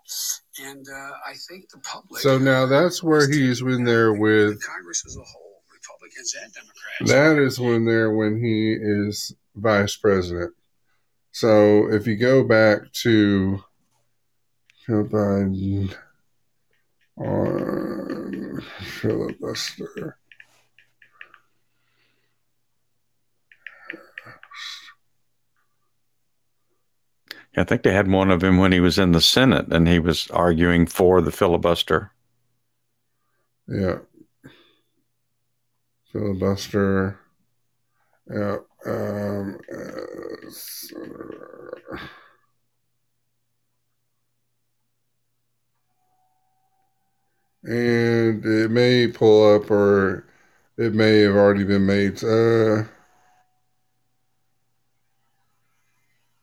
[0.64, 2.22] And uh, I think the public.
[2.22, 4.66] So now that's where he's in there with.
[4.66, 7.12] Congress as a whole, Republicans and Democrats.
[7.12, 10.54] That is when there when he is vice president.
[11.34, 13.64] So if you go back to
[14.92, 15.96] Biden
[17.18, 20.18] on filibuster.
[27.58, 30.00] I think they had one of him when he was in the Senate and he
[30.00, 32.12] was arguing for the filibuster.
[33.68, 34.00] Yeah.
[36.12, 37.20] Filibuster.
[38.30, 38.58] Yeah.
[38.86, 40.02] Um, uh,
[47.64, 50.26] and it may pull up or
[50.78, 52.24] it may have already been made.
[52.24, 52.84] Uh,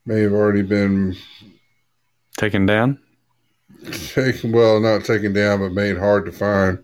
[0.07, 1.16] may have already been
[2.36, 3.01] Taken down?
[4.15, 6.78] taken, well, not taken down, but made hard to find.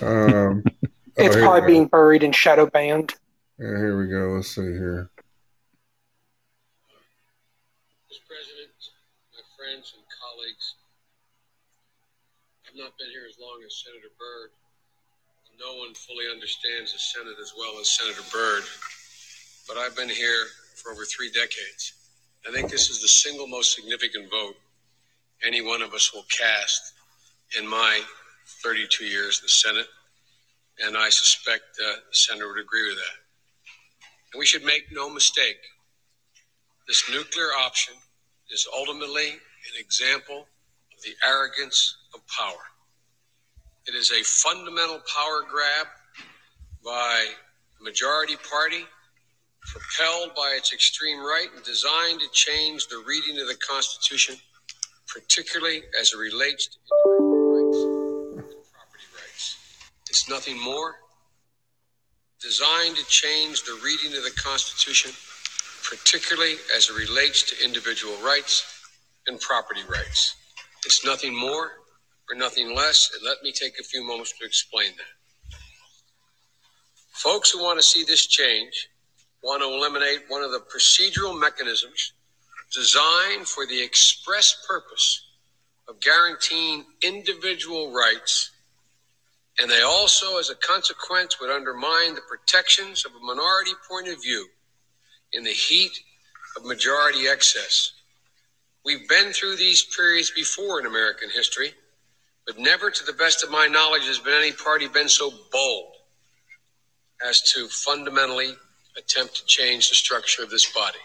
[0.00, 3.14] Um, oh, It's here we probably being buried in shadow banned.
[3.58, 4.34] Yeah, here we go.
[4.36, 5.10] Let's see here.
[8.12, 8.20] Mr.
[8.28, 8.70] President,
[9.32, 10.74] my friends and colleagues,
[12.65, 14.50] I've not been here as long as Senator Byrd.
[15.58, 18.64] No one fully understands the Senate as well as Senator Byrd,
[19.66, 20.44] but I've been here
[20.74, 21.94] for over three decades.
[22.46, 24.56] I think this is the single most significant vote
[25.44, 26.92] any one of us will cast
[27.58, 28.00] in my
[28.62, 29.88] 32 years in the Senate,
[30.80, 33.18] and I suspect uh, the Senator would agree with that.
[34.32, 35.58] And we should make no mistake
[36.86, 37.94] this nuclear option
[38.50, 40.46] is ultimately an example
[41.04, 42.62] the arrogance of power.
[43.86, 45.86] It is a fundamental power grab
[46.84, 47.26] by
[47.78, 48.84] the majority party,
[49.62, 54.36] propelled by its extreme right and designed to change the reading of the Constitution,
[55.06, 59.56] particularly as it relates to individual rights and property rights.
[60.10, 60.96] It's nothing more.
[62.40, 65.12] Designed to change the reading of the Constitution,
[65.88, 68.64] particularly as it relates to individual rights
[69.26, 70.36] and property rights.
[70.86, 71.72] It's nothing more
[72.30, 75.58] or nothing less, and let me take a few moments to explain that.
[77.10, 78.88] Folks who want to see this change
[79.42, 82.12] want to eliminate one of the procedural mechanisms
[82.72, 85.26] designed for the express purpose
[85.88, 88.52] of guaranteeing individual rights,
[89.58, 94.22] and they also, as a consequence, would undermine the protections of a minority point of
[94.22, 94.46] view
[95.32, 95.98] in the heat
[96.56, 97.92] of majority excess.
[98.86, 101.74] We've been through these periods before in American history,
[102.46, 105.94] but never, to the best of my knowledge, has been any party been so bold
[107.28, 108.54] as to fundamentally
[108.96, 111.00] attempt to change the structure of this body.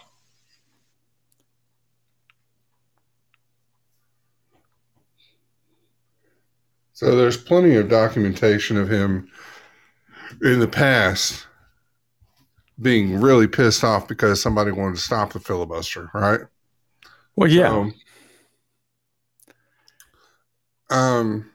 [6.92, 9.28] So there's plenty of documentation of him
[10.40, 11.48] in the past
[12.80, 16.42] being really pissed off because somebody wanted to stop the filibuster, right?
[17.36, 17.90] Well, yeah.
[20.90, 21.50] So, um,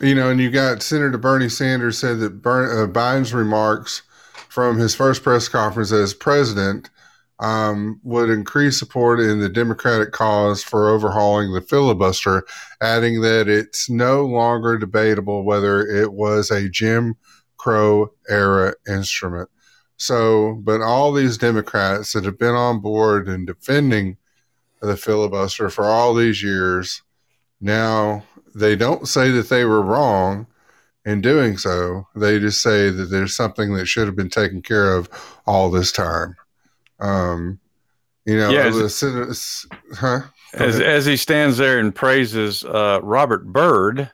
[0.00, 4.02] you know, and you got Senator Bernie Sanders said that Ber- uh, Biden's remarks
[4.48, 6.90] from his first press conference as president
[7.38, 12.44] um, would increase support in the Democratic cause for overhauling the filibuster,
[12.80, 17.14] adding that it's no longer debatable whether it was a Jim
[17.58, 19.50] Crow era instrument.
[19.96, 24.18] So, but all these Democrats that have been on board and defending
[24.82, 27.02] the filibuster for all these years,
[27.60, 28.24] now
[28.54, 30.46] they don't say that they were wrong
[31.04, 32.06] in doing so.
[32.14, 35.08] They just say that there's something that should have been taken care of
[35.46, 36.36] all this time.
[37.00, 37.58] Um,
[38.26, 40.20] you know, Yeah, the citizens, huh?
[40.54, 44.10] As, as he stands there and praises uh, Robert Byrd,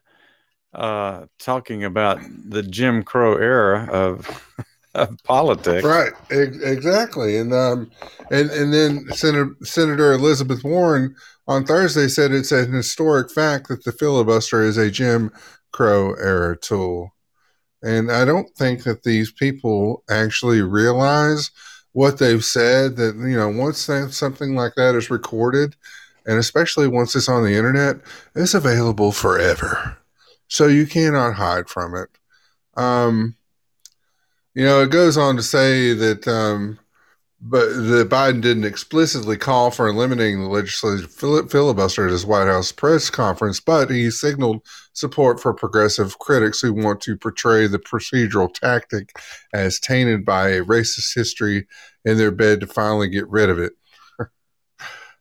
[0.75, 4.55] uh, talking about the Jim Crow era of
[4.95, 5.85] of politics.
[5.85, 7.91] Right, ex- exactly, and um,
[8.31, 11.15] and and then Senator Senator Elizabeth Warren
[11.47, 15.33] on Thursday said it's an historic fact that the filibuster is a Jim
[15.73, 17.15] Crow era tool,
[17.83, 21.51] and I don't think that these people actually realize
[21.93, 22.97] what they've said.
[22.97, 25.75] That you know, once something like that is recorded,
[26.27, 27.97] and especially once it's on the internet,
[28.35, 29.97] it's available forever,
[30.49, 32.09] so you cannot hide from it.
[32.75, 33.37] Um,
[34.55, 36.79] you know, it goes on to say that, um,
[37.41, 42.47] but that Biden didn't explicitly call for eliminating the legislative fili- filibuster at his White
[42.47, 44.63] House press conference, but he signaled
[44.93, 49.17] support for progressive critics who want to portray the procedural tactic
[49.53, 51.67] as tainted by a racist history
[52.05, 53.73] in their bid to finally get rid of it.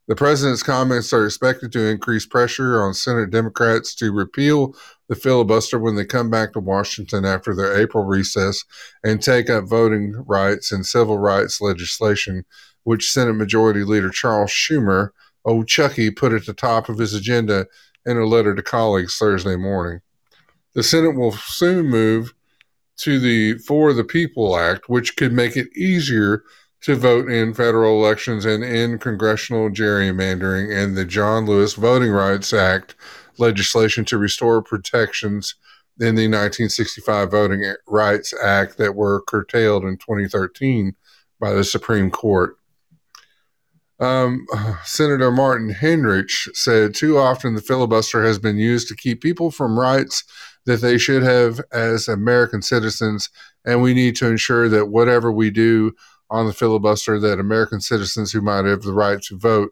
[0.07, 4.75] The president's comments are expected to increase pressure on Senate Democrats to repeal
[5.07, 8.63] the filibuster when they come back to Washington after their April recess
[9.03, 12.45] and take up voting rights and civil rights legislation,
[12.83, 15.09] which Senate Majority Leader Charles Schumer,
[15.45, 17.67] old Chucky, put at the top of his agenda
[18.05, 20.01] in a letter to colleagues Thursday morning.
[20.73, 22.33] The Senate will soon move
[22.97, 26.43] to the For the People Act, which could make it easier
[26.81, 32.53] to vote in federal elections and in congressional gerrymandering, and the John Lewis Voting Rights
[32.53, 32.95] Act
[33.37, 35.55] legislation to restore protections
[35.99, 40.95] in the 1965 Voting Rights Act that were curtailed in 2013
[41.39, 42.55] by the Supreme Court.
[43.99, 44.47] Um,
[44.83, 49.79] Senator Martin Heinrich said, Too often the filibuster has been used to keep people from
[49.79, 50.23] rights
[50.65, 53.29] that they should have as American citizens,
[53.63, 55.93] and we need to ensure that whatever we do
[56.31, 59.71] on the filibuster, that American citizens who might have the right to vote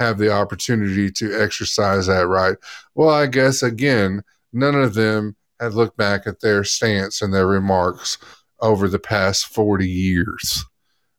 [0.00, 2.56] have the opportunity to exercise that right.
[2.94, 4.22] Well, I guess again,
[4.52, 8.18] none of them had looked back at their stance and their remarks
[8.60, 10.64] over the past 40 years.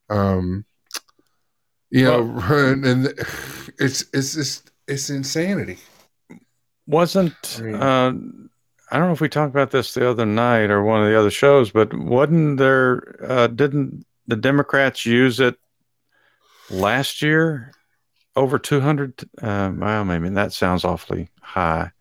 [0.09, 0.65] Um,
[1.91, 3.07] you know, and
[3.79, 5.77] it's it's just it's insanity.
[6.87, 8.13] Wasn't I mean- uh,
[8.91, 11.19] I don't know if we talked about this the other night or one of the
[11.19, 15.55] other shows, but wasn't there uh, didn't the Democrats use it
[16.69, 17.73] last year?
[18.35, 19.19] Over two hundred.
[19.41, 21.91] Uh, well, maybe that sounds awfully high.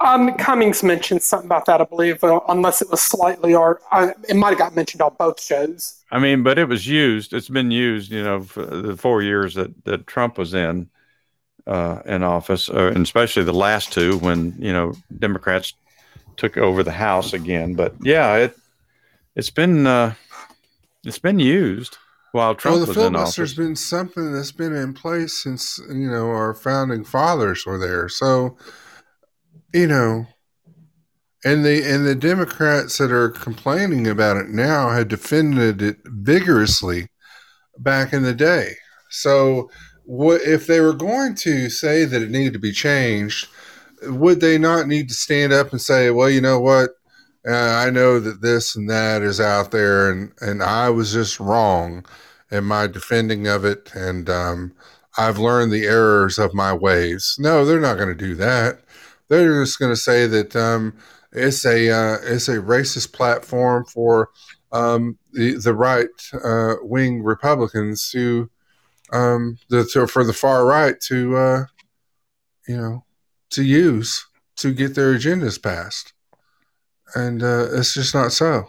[0.00, 4.10] Um, Cummings mentioned something about that, I believe, uh, unless it was slightly, or uh,
[4.28, 6.04] it might have got mentioned on both shows.
[6.10, 7.32] I mean, but it was used.
[7.32, 10.88] It's been used, you know, for the four years that, that Trump was in
[11.66, 15.74] uh, in office, uh, and especially the last two when you know Democrats
[16.36, 17.74] took over the House again.
[17.74, 18.56] But yeah, it
[19.34, 20.14] it's been uh,
[21.04, 21.98] it's been used
[22.34, 26.26] while Trump well, the was filibuster's been something that's been in place since you know
[26.30, 28.08] our founding fathers were there.
[28.08, 28.56] So,
[29.72, 30.26] you know,
[31.44, 37.06] and the and the Democrats that are complaining about it now had defended it vigorously
[37.78, 38.72] back in the day.
[39.10, 39.70] So,
[40.04, 43.46] what if they were going to say that it needed to be changed?
[44.02, 46.90] Would they not need to stand up and say, "Well, you know what?
[47.46, 52.04] I know that this and that is out there, and and I was just wrong
[52.50, 54.72] in my defending of it, and um,
[55.18, 58.80] I've learned the errors of my ways." No, they're not going to do that.
[59.28, 60.96] They're just going to say that um,
[61.32, 64.30] it's a uh, it's a racist platform for
[64.72, 66.08] um, the the right
[66.42, 68.50] uh, wing Republicans to
[69.12, 71.64] um, the to, for the far right to uh,
[72.66, 73.04] you know
[73.50, 74.26] to use
[74.56, 76.13] to get their agendas passed,
[77.14, 78.66] and uh, it's just not so.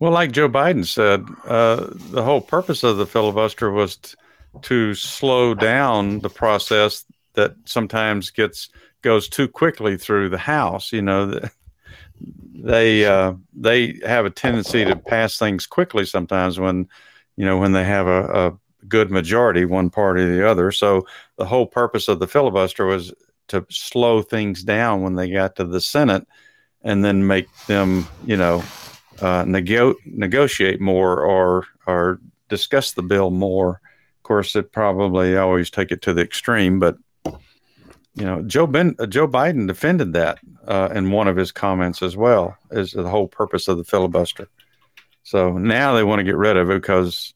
[0.00, 4.16] Well, like Joe Biden said, uh, the whole purpose of the filibuster was t-
[4.62, 7.04] to slow down the process
[7.34, 8.68] that sometimes gets
[9.02, 10.92] goes too quickly through the House.
[10.92, 11.40] You know,
[12.54, 16.88] they uh, they have a tendency to pass things quickly sometimes when
[17.36, 18.58] you know when they have a, a
[18.88, 20.70] good majority, one party or the other.
[20.70, 21.06] So
[21.36, 23.12] the whole purpose of the filibuster was
[23.48, 26.26] to slow things down when they got to the Senate,
[26.84, 28.62] and then make them, you know,
[29.20, 33.80] uh, nego- negotiate more or or discuss the bill more.
[34.18, 36.96] Of course, it probably always take it to the extreme, but
[38.16, 42.02] you know, Joe ben, uh, Joe Biden defended that uh, in one of his comments
[42.02, 44.46] as well as the whole purpose of the filibuster.
[45.24, 47.34] So now they want to get rid of it because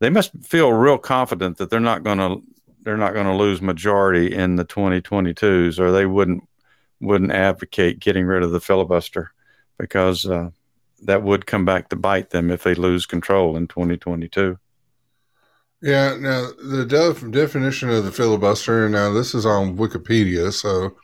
[0.00, 2.42] they must feel real confident that they're not going to
[2.82, 6.47] they're not going to lose majority in the 2022s, or they wouldn't
[7.00, 9.32] wouldn't advocate getting rid of the filibuster
[9.78, 10.50] because uh,
[11.02, 14.58] that would come back to bite them if they lose control in 2022.
[15.80, 16.16] Yeah.
[16.18, 18.88] Now the def- definition of the filibuster.
[18.88, 20.96] Now this is on Wikipedia, so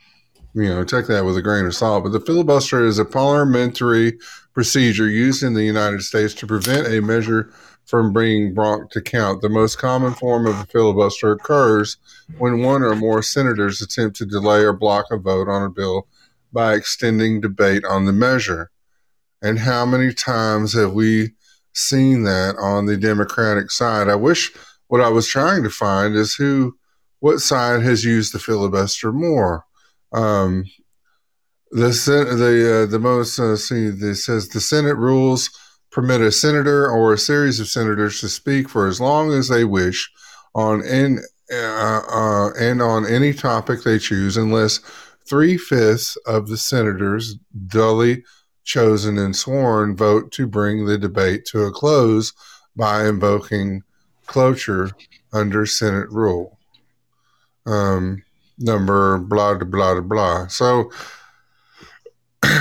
[0.53, 2.03] you know, take that with a grain of salt.
[2.03, 4.17] But the filibuster is a parliamentary
[4.53, 7.53] procedure used in the United States to prevent a measure
[7.85, 9.41] from being brought to count.
[9.41, 11.97] The most common form of a filibuster occurs
[12.37, 16.07] when one or more senators attempt to delay or block a vote on a bill
[16.51, 18.71] by extending debate on the measure.
[19.41, 21.33] And how many times have we
[21.73, 24.09] seen that on the Democratic side?
[24.09, 24.51] I wish
[24.87, 26.77] what I was trying to find is who,
[27.19, 29.65] what side has used the filibuster more.
[30.11, 30.65] Um,
[31.71, 35.49] the the uh, the most uh, see this says the Senate rules
[35.95, 39.63] permit a senator or a series of senators to speak for as long as they
[39.63, 40.11] wish
[40.53, 44.79] on in, uh, uh, and on any topic they choose, unless
[45.25, 48.25] three fifths of the senators duly
[48.65, 52.33] chosen and sworn vote to bring the debate to a close
[52.75, 53.81] by invoking
[54.25, 54.91] cloture
[55.31, 56.59] under Senate rule.
[57.65, 58.21] Um,
[58.57, 60.47] number blah blah blah blah.
[60.47, 60.91] So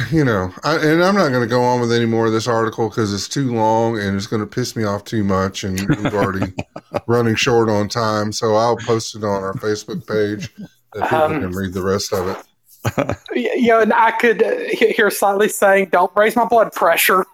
[0.11, 2.49] you know, I, and I'm not going to go on with any more of this
[2.49, 5.79] article because it's too long and it's going to piss me off too much, and
[5.97, 6.53] we've already
[7.07, 8.33] running short on time.
[8.33, 10.51] So I'll post it on our Facebook page
[10.95, 13.16] that people Um, can read the rest of it.
[13.35, 17.25] Y- You know, and I could uh, hear slightly saying, "Don't raise my blood pressure."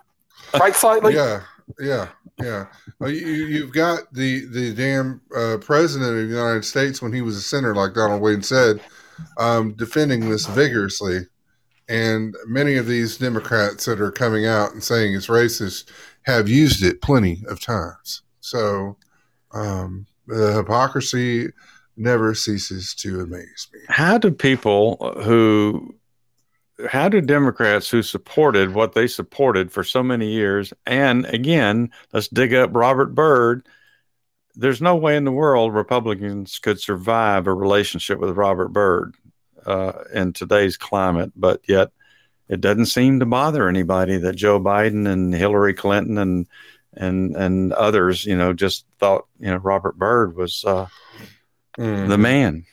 [0.58, 1.14] Right, slightly.
[1.14, 1.42] Yeah,
[1.78, 2.08] yeah,
[2.40, 2.66] yeah.
[2.98, 7.20] Well, you, you've got the the damn uh, president of the United States when he
[7.22, 8.80] was a senator, like Donald Wayne said,
[9.38, 11.20] um, defending this vigorously.
[11.90, 15.90] And many of these Democrats that are coming out and saying it's racist
[16.22, 18.22] have used it plenty of times.
[18.40, 18.96] So
[19.50, 21.48] um, the hypocrisy
[21.96, 23.80] never ceases to amaze me.
[23.88, 25.92] How do people who,
[26.88, 32.28] how do Democrats who supported what they supported for so many years, and again, let's
[32.28, 33.66] dig up Robert Byrd.
[34.54, 39.16] There's no way in the world Republicans could survive a relationship with Robert Byrd
[39.66, 41.90] uh, in today's climate, but yet
[42.48, 46.46] it doesn't seem to bother anybody that Joe Biden and Hillary Clinton and
[46.94, 50.86] and and others, you know, just thought you know Robert Byrd was uh,
[51.78, 52.08] Mm.
[52.08, 52.66] the man.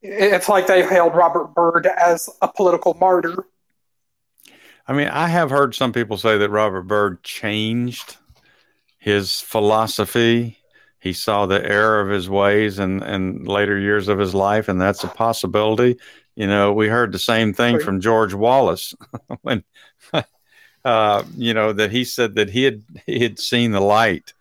[0.00, 3.44] It's like they've hailed Robert Byrd as a political martyr.
[4.88, 8.16] I mean, I have heard some people say that Robert Byrd changed
[8.98, 10.58] his philosophy.
[11.02, 14.80] He saw the error of his ways and and later years of his life, and
[14.80, 15.96] that's a possibility.
[16.36, 18.94] You know, we heard the same thing from George Wallace
[19.42, 19.64] when,
[20.84, 24.32] uh, you know, that he said that he had he had seen the light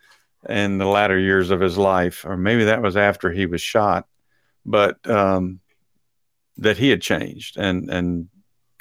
[0.47, 4.05] in the latter years of his life, or maybe that was after he was shot,
[4.63, 5.61] but um,
[6.57, 8.29] that he had changed, and and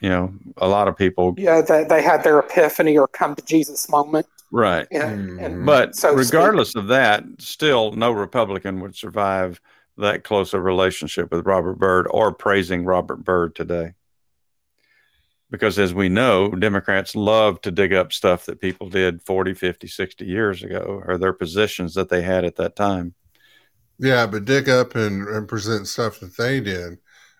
[0.02, 3.42] you know, a lot of people, Yeah, that they had their epiphany or come to
[3.42, 4.26] Jesus moment.
[4.50, 4.86] Right.
[4.90, 5.44] And, mm-hmm.
[5.44, 6.32] and But so to speak.
[6.34, 9.60] regardless of that, still no Republican would survive
[9.98, 13.94] that close a relationship with Robert Byrd or praising Robert Byrd today.
[15.50, 19.88] Because as we know, Democrats love to dig up stuff that people did 40, 50,
[19.88, 23.14] 60 years ago or their positions that they had at that time.
[23.98, 26.98] Yeah, but dig up and, and present stuff that they did,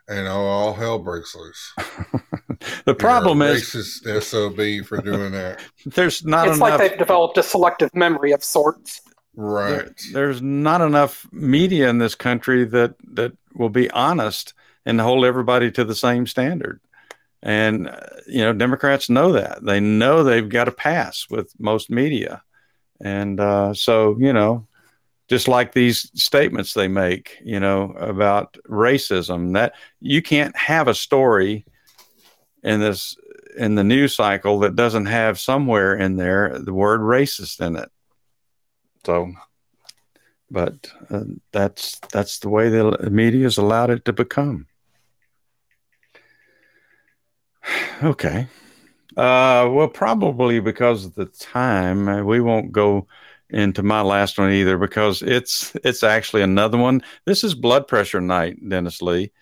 [0.08, 1.74] and oh, all hell breaks loose.
[2.84, 5.60] The problem You're a is racist sob for doing that.
[5.86, 9.00] there's not it's enough like they've developed a selective memory of sorts.
[9.34, 9.76] Right.
[9.76, 14.54] there- there's not enough media in this country that that will be honest
[14.84, 16.80] and hold everybody to the same standard.
[17.42, 19.64] And uh, you know, Democrats know that.
[19.64, 22.42] They know they've got to pass with most media,
[23.00, 24.66] and uh, so you know,
[25.28, 30.94] just like these statements they make, you know, about racism, that you can't have a
[30.94, 31.64] story
[32.62, 33.16] in this
[33.56, 37.90] in the news cycle that doesn't have somewhere in there the word racist in it.
[39.04, 39.32] So,
[40.50, 44.66] but uh, that's that's the way the media has allowed it to become.
[48.02, 48.46] Okay.
[49.14, 53.06] Uh, well, probably because of the time, uh, we won't go
[53.50, 57.02] into my last one either because it's it's actually another one.
[57.26, 59.32] This is blood pressure night, Dennis Lee.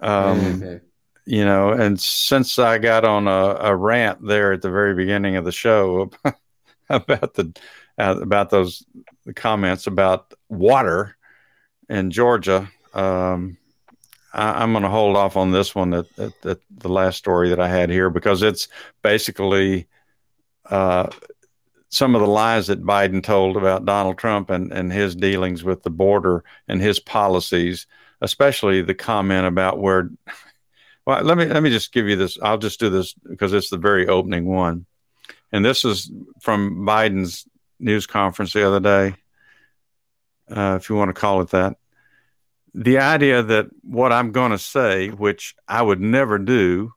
[0.00, 0.80] Um.
[1.26, 5.36] You know, and since I got on a, a rant there at the very beginning
[5.36, 6.10] of the show
[6.90, 7.54] about the
[7.98, 8.84] uh, about those
[9.36, 11.16] comments about water
[11.88, 13.56] in Georgia, um,
[14.32, 17.50] I, I'm going to hold off on this one at, at, at the last story
[17.50, 18.68] that I had here because it's
[19.02, 19.86] basically
[20.66, 21.08] uh,
[21.88, 25.84] some of the lies that Biden told about Donald Trump and, and his dealings with
[25.84, 27.86] the border and his policies,
[28.20, 30.10] especially the comment about where
[31.06, 32.38] well, let me let me just give you this.
[32.42, 34.86] I'll just do this because it's the very opening one,
[35.52, 36.10] and this is
[36.40, 37.46] from Biden's
[37.78, 39.16] news conference the other day,
[40.50, 41.76] uh, if you want to call it that.
[42.74, 46.92] the idea that what I'm going to say, which I would never do,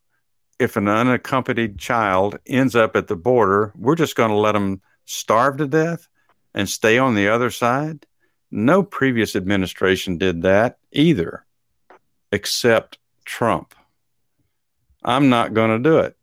[0.58, 4.82] if an unaccompanied child ends up at the border, we're just going to let them
[5.04, 6.08] starve to death
[6.52, 8.06] and stay on the other side.
[8.50, 11.44] No previous administration did that either,
[12.32, 13.74] except Trump.
[15.08, 16.18] I'm not going to do it.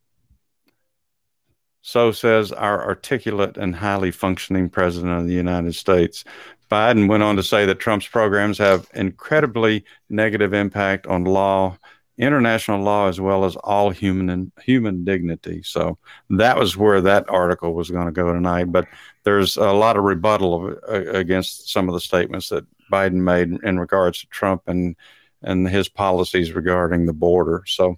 [1.82, 6.24] So says our articulate and highly functioning president of the United States.
[6.72, 11.80] Biden went on to say that Trump's programs have incredibly negative impact on law,
[12.20, 15.64] international law, as well as all human and human dignity.
[15.64, 15.98] So
[16.30, 18.72] that was where that article was going to go tonight.
[18.72, 18.88] But
[19.24, 23.50] there's a lot of rebuttal of, uh, against some of the statements that Biden made
[23.64, 24.96] in regards to Trump and
[25.42, 27.64] and his policies regarding the border.
[27.66, 27.98] So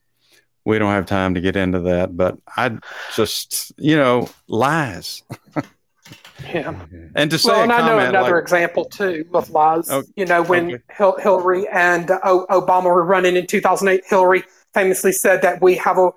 [0.68, 2.77] we don't have time to get into that, but I
[3.15, 5.23] just, you know, lies.
[6.44, 6.85] Yeah.
[7.15, 9.89] And to say Well, a and I know another like, example too of lies.
[9.89, 10.84] Oh, you know, when okay.
[10.95, 16.11] Hil- Hillary and Obama were running in 2008, Hillary famously said that we have a,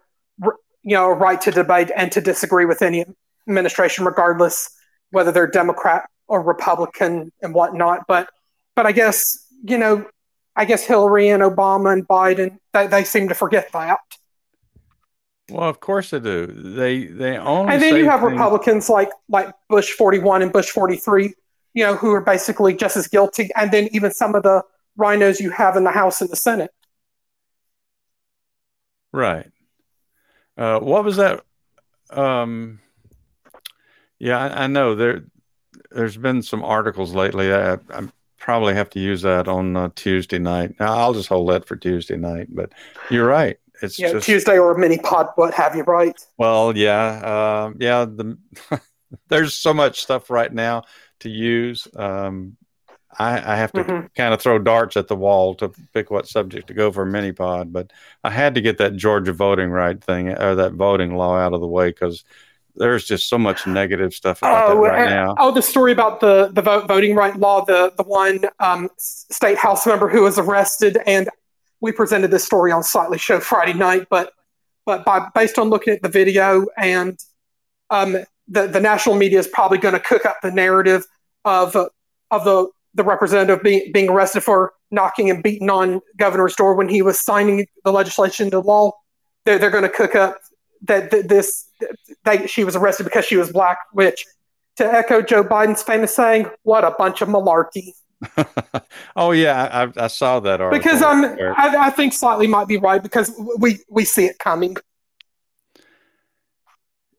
[0.82, 3.06] you know, a right to debate and to disagree with any
[3.48, 4.68] administration, regardless
[5.10, 8.00] whether they're Democrat or Republican and whatnot.
[8.06, 8.28] But,
[8.76, 10.06] but I guess you know,
[10.56, 13.98] I guess Hillary and Obama and Biden they, they seem to forget that.
[15.50, 16.46] Well, of course they do.
[16.46, 20.70] They they only And then you have things- Republicans like like Bush 41 and Bush
[20.70, 21.34] 43,
[21.74, 23.50] you know, who are basically just as guilty.
[23.56, 24.62] And then even some of the
[24.96, 26.70] rhinos you have in the House and the Senate.
[29.12, 29.50] Right.
[30.56, 31.42] Uh, what was that?
[32.10, 32.80] Um,
[34.18, 35.24] yeah, I, I know there.
[35.92, 37.52] There's been some articles lately.
[37.52, 38.08] I, I
[38.38, 40.74] probably have to use that on uh, Tuesday night.
[40.78, 42.46] Now, I'll just hold that for Tuesday night.
[42.50, 42.72] But
[43.10, 43.58] you're right.
[43.82, 46.18] It's You know, just Tuesday or a mini pod, what have you, right?
[46.38, 48.04] well, yeah, uh, yeah.
[48.04, 48.36] The
[49.28, 50.84] there's so much stuff right now
[51.20, 51.88] to use.
[51.96, 52.56] Um,
[53.18, 54.14] I, I have to Mhm.
[54.14, 57.06] kind of throw darts at the wall to pick what subject to go for a
[57.06, 57.90] mini pod, but
[58.22, 61.60] I had to get that Georgia voting right thing or that voting law out of
[61.60, 62.24] the way because
[62.76, 65.34] there's just so much negative stuff about that right uh, now.
[65.38, 69.58] oh, the story about the the vote, voting right law, the the one um, state
[69.58, 71.28] house member who was arrested, and
[71.80, 74.06] we presented this story on Slightly Show Friday night.
[74.10, 74.32] But
[74.86, 77.18] but by based on looking at the video and
[77.90, 78.16] um,
[78.48, 81.06] the the national media is probably going to cook up the narrative
[81.44, 81.76] of
[82.30, 86.88] of the the representative being being arrested for knocking and beating on governor's door when
[86.88, 88.92] he was signing the legislation into law.
[89.44, 90.38] They're they're going to cook up
[90.82, 91.68] that th- this
[92.24, 94.26] they, she was arrested because she was black, which
[94.76, 97.92] to echo Joe Biden's famous saying, "What a bunch of malarkey."
[99.16, 100.78] Oh yeah, I, I saw that article.
[100.78, 104.76] Because I'm, I, I think slightly might be right because we we see it coming.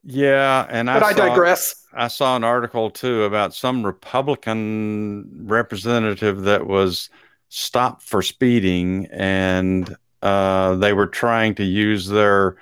[0.03, 1.86] yeah, and But I, I, saw, digress.
[1.94, 7.10] I saw an article too about some Republican representative that was
[7.49, 12.57] stopped for speeding, and uh, they were trying to use their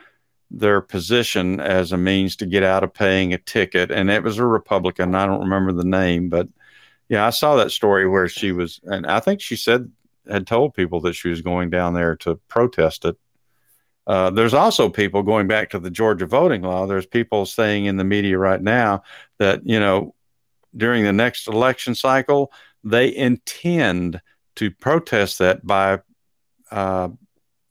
[0.51, 3.91] their position as a means to get out of paying a ticket.
[3.91, 5.13] And it was a Republican.
[5.13, 6.47] I don't remember the name, but
[7.09, 9.91] yeah, I saw that story where she was, and I think she said
[10.29, 13.17] had told people that she was going down there to protest it.
[14.05, 16.85] Uh, there's also people going back to the Georgia voting law.
[16.85, 19.03] There's people saying in the media right now
[19.37, 20.13] that, you know,
[20.75, 22.51] during the next election cycle,
[22.83, 24.21] they intend
[24.55, 25.99] to protest that by,
[26.71, 27.09] uh,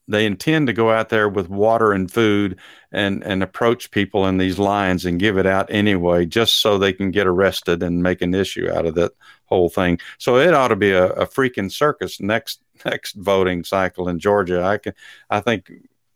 [0.08, 2.58] they intend to go out there with water and food
[2.90, 6.92] and, and approach people in these lines and give it out anyway, just so they
[6.92, 9.12] can get arrested and make an issue out of that
[9.44, 9.98] whole thing.
[10.18, 14.62] So it ought to be a, a freaking circus next next voting cycle in Georgia.
[14.64, 14.94] I can,
[15.30, 15.70] I think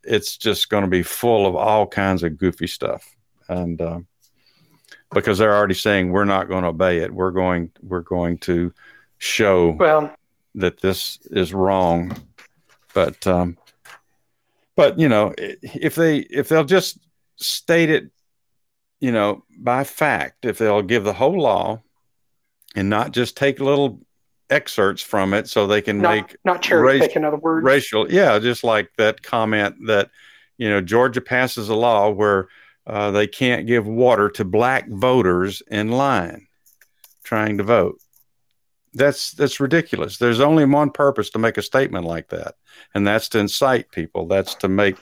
[0.04, 3.14] it's just going to be full of all kinds of goofy stuff
[3.48, 4.00] and uh,
[5.12, 8.72] because they're already saying we're not going to obey it we're going we're going to
[9.18, 10.14] show Well,
[10.54, 12.16] that this is wrong
[12.94, 13.56] but um,
[14.76, 16.98] but you know if they if they'll just
[17.36, 18.10] state it
[19.00, 21.80] you know by fact if they'll give the whole law
[22.74, 24.00] and not just take little
[24.50, 27.64] excerpts from it so they can not make not cherry race- picking other words.
[27.64, 30.10] racial yeah just like that comment that
[30.58, 32.48] you know georgia passes a law where
[32.84, 36.46] uh, they can't give water to black voters in line
[37.22, 37.98] trying to vote
[38.94, 42.56] that's that's ridiculous there's only one purpose to make a statement like that
[42.94, 44.96] and that's to incite people that's to make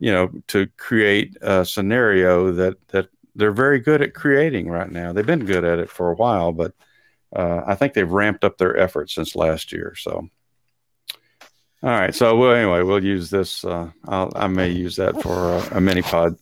[0.00, 5.12] you know to create a scenario that that they're very good at creating right now
[5.12, 6.72] they've been good at it for a while but
[7.34, 10.28] uh, i think they've ramped up their efforts since last year so
[11.82, 12.14] all right.
[12.14, 13.62] So, well, anyway, we'll use this.
[13.64, 16.36] Uh, I'll, I may use that for a, a mini pod.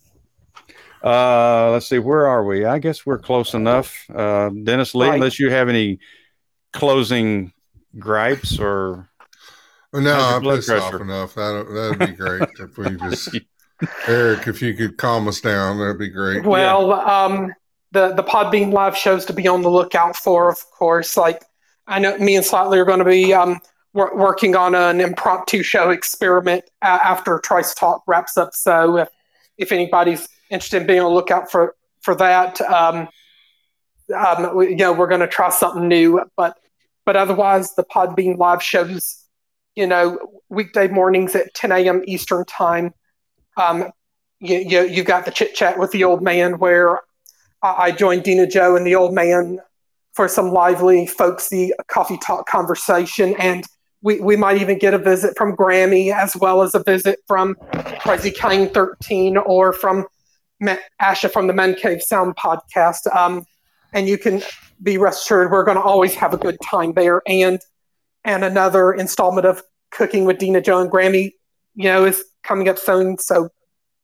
[1.03, 1.99] Uh, let's see.
[1.99, 2.65] Where are we?
[2.65, 4.09] I guess we're close enough.
[4.09, 5.15] Uh, Dennis Lee, Right.
[5.17, 5.99] unless you have any
[6.75, 7.53] closing
[7.99, 9.09] gripes or
[9.93, 11.35] Well, no, I'm blood pissed off enough.
[11.35, 13.39] That that'd be great if we just
[14.07, 16.45] Eric, if you could calm us down, that'd be great.
[16.45, 17.53] Well, um,
[17.93, 21.17] the the Podbean live shows to be on the lookout for, of course.
[21.17, 21.45] Like
[21.87, 23.61] I know me and Slightly are going to be um,
[23.93, 28.51] wor- working on an impromptu show experiment uh, after Trice Talk wraps up.
[28.55, 29.09] So if
[29.59, 33.09] if anybody's interested in being on the lookout for for that, um,
[34.15, 36.23] um, we, you know, we're going to try something new.
[36.37, 36.59] But
[37.05, 39.25] but otherwise, the Podbean live shows,
[39.75, 40.19] you know,
[40.49, 42.03] weekday mornings at 10 a.m.
[42.07, 42.93] Eastern time.
[43.57, 43.91] Um,
[44.41, 47.01] you, you you've got the chit chat with the old man where
[47.63, 49.61] I, I joined Dina Joe and the old man
[50.13, 53.65] for some lively, folksy coffee talk conversation, and
[54.05, 57.57] we, we might even get a visit from Grammy as well as a visit from
[58.01, 60.07] Crazy Kane 13 or from
[61.01, 63.13] Asha from the Men Cave Sound podcast.
[63.17, 63.47] Um,
[63.95, 64.43] and you can
[64.83, 67.23] be rest assured we're going to always have a good time there.
[67.27, 67.61] And
[68.25, 71.33] and another installment of Cooking with Dina Joe and Grammy,
[71.75, 73.19] you know, is coming up soon.
[73.19, 73.51] So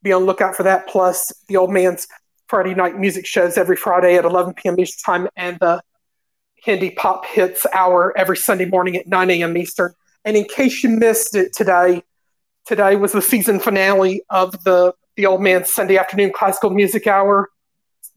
[0.03, 0.87] be on lookout for that.
[0.87, 2.07] Plus the old man's
[2.49, 4.79] Friday night music shows every Friday at 11 p.m.
[4.79, 5.83] Eastern time, and the
[6.57, 9.57] Hindi Pop Hits Hour every Sunday morning at 9 a.m.
[9.57, 9.95] Eastern.
[10.25, 12.03] And in case you missed it today,
[12.67, 17.51] today was the season finale of the the Old Man's Sunday Afternoon Classical Music Hour.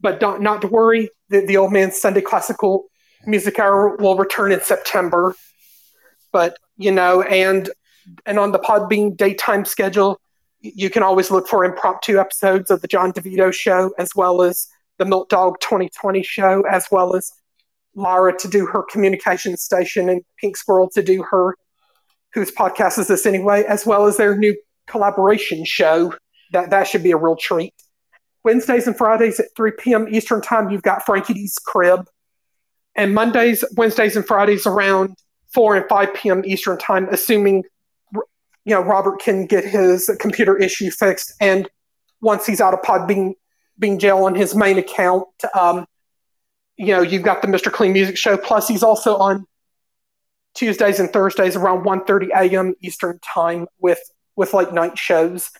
[0.04, 2.84] But don't, not to worry, the, the Old Man's Sunday Classical
[3.24, 5.34] Music Hour will return in September.
[6.30, 7.70] But you know, and
[8.26, 10.20] and on the Podbean daytime schedule,
[10.60, 14.68] you can always look for impromptu episodes of the John DeVito show, as well as
[14.98, 17.32] the Milt Dog 2020 show, as well as
[17.94, 21.56] Lara to do her communication station and Pink Squirrel to do her
[22.34, 24.54] whose podcast is this anyway, as well as their new
[24.86, 26.12] collaboration show.
[26.52, 27.72] That that should be a real treat.
[28.44, 30.06] Wednesdays and Fridays at 3 p.m.
[30.08, 32.06] Eastern time, you've got Frankie D's Crib.
[32.94, 35.16] And Mondays, Wednesdays, and Fridays around
[35.52, 36.42] 4 and 5 p.m.
[36.44, 37.64] Eastern time, assuming
[38.12, 41.32] you know Robert can get his computer issue fixed.
[41.40, 41.68] And
[42.20, 43.34] once he's out of Podbean
[43.78, 45.26] being jail on his main account,
[45.58, 45.86] um,
[46.76, 47.72] you know, you've got the Mr.
[47.72, 48.36] Clean Music Show.
[48.36, 49.46] Plus, he's also on
[50.54, 52.74] Tuesdays and Thursdays around 1.30 a.m.
[52.80, 54.00] Eastern time with
[54.36, 55.50] with late night shows.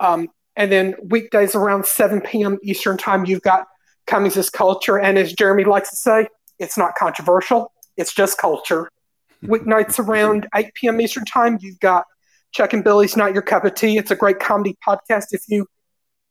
[0.00, 2.58] Um, and then weekdays around 7 p.m.
[2.62, 3.66] Eastern time, you've got
[4.06, 4.98] Cummings is Culture.
[4.98, 7.72] And as Jeremy likes to say, it's not controversial.
[7.96, 8.88] It's just culture.
[9.44, 11.00] Weeknights around 8 p.m.
[11.00, 12.04] Eastern time, you've got
[12.52, 13.96] Chuck and Billy's Not Your Cup of Tea.
[13.96, 15.66] It's a great comedy podcast if you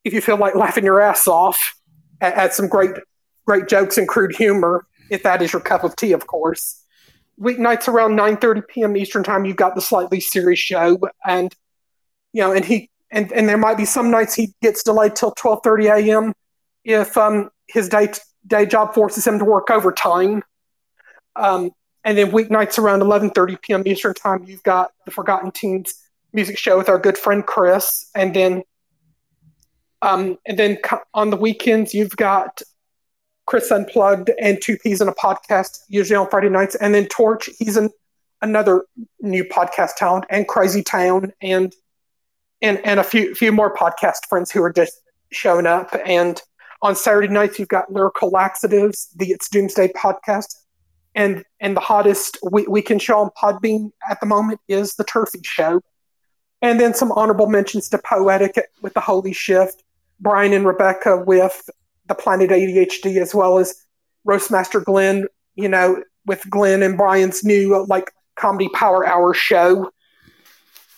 [0.03, 1.75] if you feel like laughing your ass off
[2.21, 2.91] at, at some great
[3.45, 6.83] great jokes and crude humor, if that is your cup of tea, of course.
[7.39, 8.95] Weeknights around 9:30 p.m.
[8.95, 11.53] Eastern time, you've got the slightly serious show, and
[12.33, 15.33] you know, and he and and there might be some nights he gets delayed till
[15.33, 16.33] 12:30 a.m.
[16.83, 18.11] if um his day
[18.47, 20.43] day job forces him to work overtime.
[21.35, 21.71] Um,
[22.03, 23.83] and then weeknights around 11:30 p.m.
[23.85, 25.93] Eastern time, you've got the Forgotten Teens
[26.33, 28.63] music show with our good friend Chris, and then
[30.01, 30.77] um, and then
[31.13, 32.61] on the weekends you've got
[33.45, 37.49] Chris Unplugged and Two Peas in a podcast, usually on Friday nights, and then Torch.
[37.59, 37.89] He's an,
[38.41, 38.85] another
[39.19, 41.73] new podcast talent, and Crazy Town, and
[42.61, 44.93] and and a few few more podcast friends who are just
[45.31, 45.95] showing up.
[46.05, 46.41] And
[46.81, 50.55] on Saturday nights you've got Lyrical Laxatives, the It's Doomsday podcast,
[51.15, 55.41] and and the hottest we- can show on Podbean at the moment is the Turfy
[55.43, 55.81] Show.
[56.61, 59.83] And then some honorable mentions to Poetic with the Holy Shift,
[60.19, 61.69] Brian and Rebecca with
[62.07, 63.73] the Planet ADHD, as well as
[64.25, 69.89] Roastmaster Glenn, you know, with Glenn and Brian's new like comedy power hour show.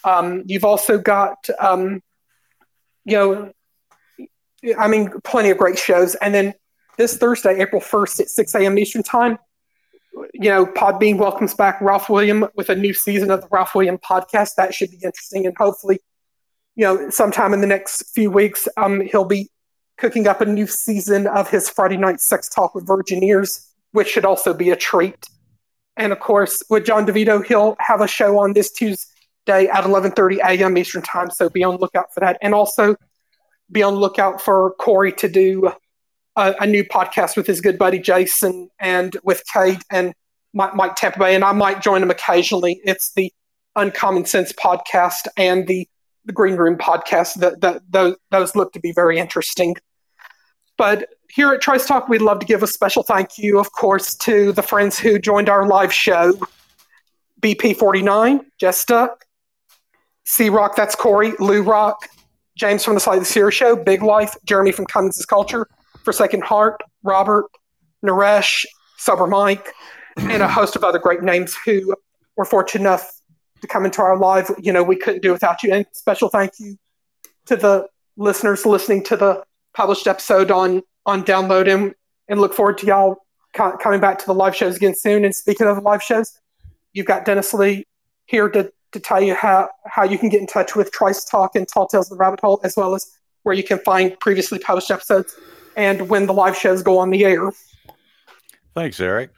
[0.04, 2.02] Um, you've also got, um,
[3.06, 3.52] you know,
[4.78, 6.16] I mean, plenty of great shows.
[6.16, 6.54] And then
[6.98, 8.78] this Thursday, April 1st at 6 a.m.
[8.78, 9.38] Eastern Time,
[10.34, 13.98] you know, Podbean welcomes back Ralph William with a new season of the Ralph William
[13.98, 14.56] podcast.
[14.56, 15.46] That should be interesting.
[15.46, 16.00] And hopefully,
[16.76, 19.50] you know, sometime in the next few weeks, um, he'll be
[19.98, 24.26] cooking up a new season of his Friday night sex talk with Virgineers, which should
[24.26, 25.28] also be a treat.
[25.98, 29.13] And of course, with John DeVito, he'll have a show on this Tuesday
[29.48, 30.78] at 11:30 a.m.
[30.78, 31.30] Eastern Time.
[31.32, 32.38] So be on lookout for that.
[32.42, 32.96] And also
[33.72, 35.72] be on lookout for Corey to do
[36.36, 40.14] a, a new podcast with his good buddy Jason and with Kate and
[40.54, 41.36] Mike, Mike Tampa Bay.
[41.36, 42.82] And I might join him occasionally.
[42.84, 43.32] It's the
[43.76, 45.88] Uncommon Sense podcast and the
[46.26, 47.36] the Green Room podcast.
[47.36, 49.76] That, those, those look to be very interesting.
[50.78, 54.16] But here at Trice Talk, we'd love to give a special thank you, of course,
[54.16, 56.34] to the friends who joined our live show.
[57.42, 59.26] BP49, Jess Duck,
[60.26, 62.08] C Rock, that's Corey, Lou Rock,
[62.56, 65.68] James from the the Serious Show, Big Life, Jeremy from Cummings' Culture,
[66.04, 67.46] Forsaken Heart, Robert,
[68.06, 68.66] Naresh,
[68.98, 69.74] Sober Mike,
[70.18, 71.96] and a host of other great names who
[72.38, 73.20] were fortunate enough
[73.62, 74.52] to come into our live.
[74.60, 75.74] You know, we couldn't do without you.
[75.74, 76.78] And special thank you
[77.46, 77.88] to the
[78.18, 79.44] listeners listening to the
[79.74, 81.94] published episode on on downloading,
[82.30, 83.18] and look forward to y'all
[83.54, 85.26] co- coming back to the live shows again soon.
[85.26, 86.40] And speaking of live shows,
[86.94, 87.86] you've got Dennis Lee
[88.26, 91.56] here to, to tell you how, how you can get in touch with Trice Talk
[91.56, 93.12] and Tall Tales of the Rabbit Hole, as well as
[93.44, 95.36] where you can find previously published episodes
[95.76, 97.52] and when the live shows go on the air.
[98.76, 99.32] Thanks, Eric.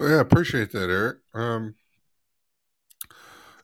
[0.00, 1.18] Yeah, appreciate that, Eric.
[1.34, 1.74] Um,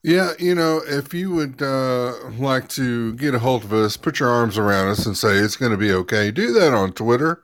[0.03, 4.21] yeah, you know, if you would uh, like to get a hold of us, put
[4.21, 7.43] your arms around us and say it's going to be okay, do that on Twitter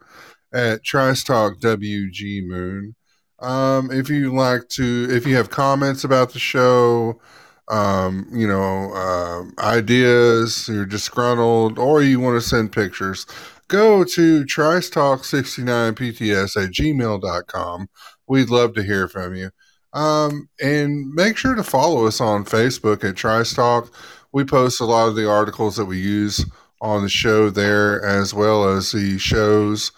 [0.53, 2.95] at Trice Talk WG Moon.
[3.39, 7.19] Um, if you like to, if you have comments about the show,
[7.69, 13.25] um, you know, uh, ideas, you're disgruntled, or you want to send pictures,
[13.67, 17.87] go to Trice Talk 69PTS at gmail.com.
[18.27, 19.49] We'd love to hear from you.
[19.93, 23.93] Um, and make sure to follow us on Facebook at Trice Talk.
[24.31, 26.43] We post a lot of the articles that we use
[26.81, 29.91] on the show there, as well as the shows.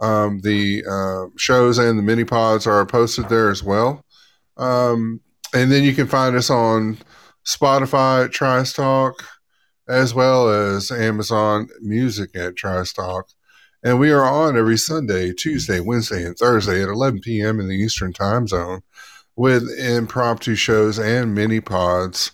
[0.00, 4.04] Um, the uh, shows and the mini pods are posted there as well.
[4.56, 5.20] Um,
[5.54, 6.98] and then you can find us on
[7.46, 9.24] Spotify at Trice Talk,
[9.88, 13.28] as well as Amazon Music at Trice Talk.
[13.84, 17.58] And we are on every Sunday, Tuesday, Wednesday, and Thursday at 11 p.m.
[17.58, 18.82] in the Eastern Time Zone
[19.34, 22.30] with impromptu shows and mini pods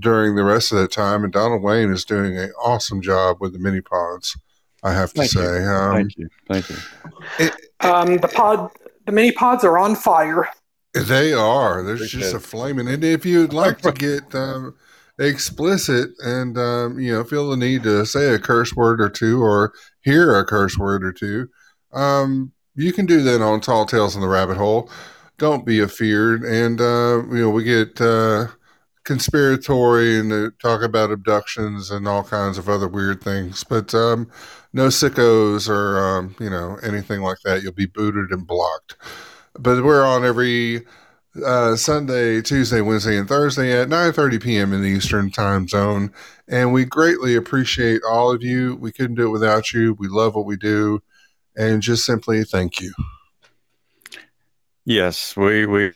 [0.00, 1.24] during the rest of that time.
[1.24, 4.36] And Donald Wayne is doing an awesome job with the mini pods,
[4.84, 5.40] I have to Thank you.
[5.40, 5.64] say.
[5.64, 6.28] Um, Thank you.
[6.48, 7.50] Thank you.
[7.80, 8.70] Um, the pod,
[9.06, 10.48] the mini pods are on fire.
[10.94, 11.82] They are.
[11.82, 12.88] There's Appreciate just a flaming.
[12.88, 14.74] And if you'd like to get um,
[15.18, 19.42] explicit and um, you know feel the need to say a curse word or two
[19.42, 21.48] or hear a curse word or two,
[21.92, 24.90] um, you can do that on Tall Tales in the Rabbit Hole.
[25.36, 26.42] Don't be afeared.
[26.42, 28.46] And uh, you know we get uh,
[29.04, 34.30] conspiratory and uh, talk about abductions and all kinds of other weird things, but um,
[34.72, 37.62] no sickos or um, you know anything like that.
[37.62, 38.96] You'll be booted and blocked
[39.58, 40.86] but we're on every
[41.44, 44.72] uh, Sunday, Tuesday, Wednesday, and Thursday at 9:30 p.m.
[44.72, 46.12] in the Eastern Time Zone,
[46.48, 48.76] and we greatly appreciate all of you.
[48.76, 49.94] We couldn't do it without you.
[49.98, 51.00] We love what we do,
[51.56, 52.92] and just simply thank you.
[54.84, 55.92] Yes, we we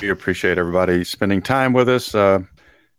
[0.00, 2.14] we appreciate everybody spending time with us.
[2.14, 2.40] Uh,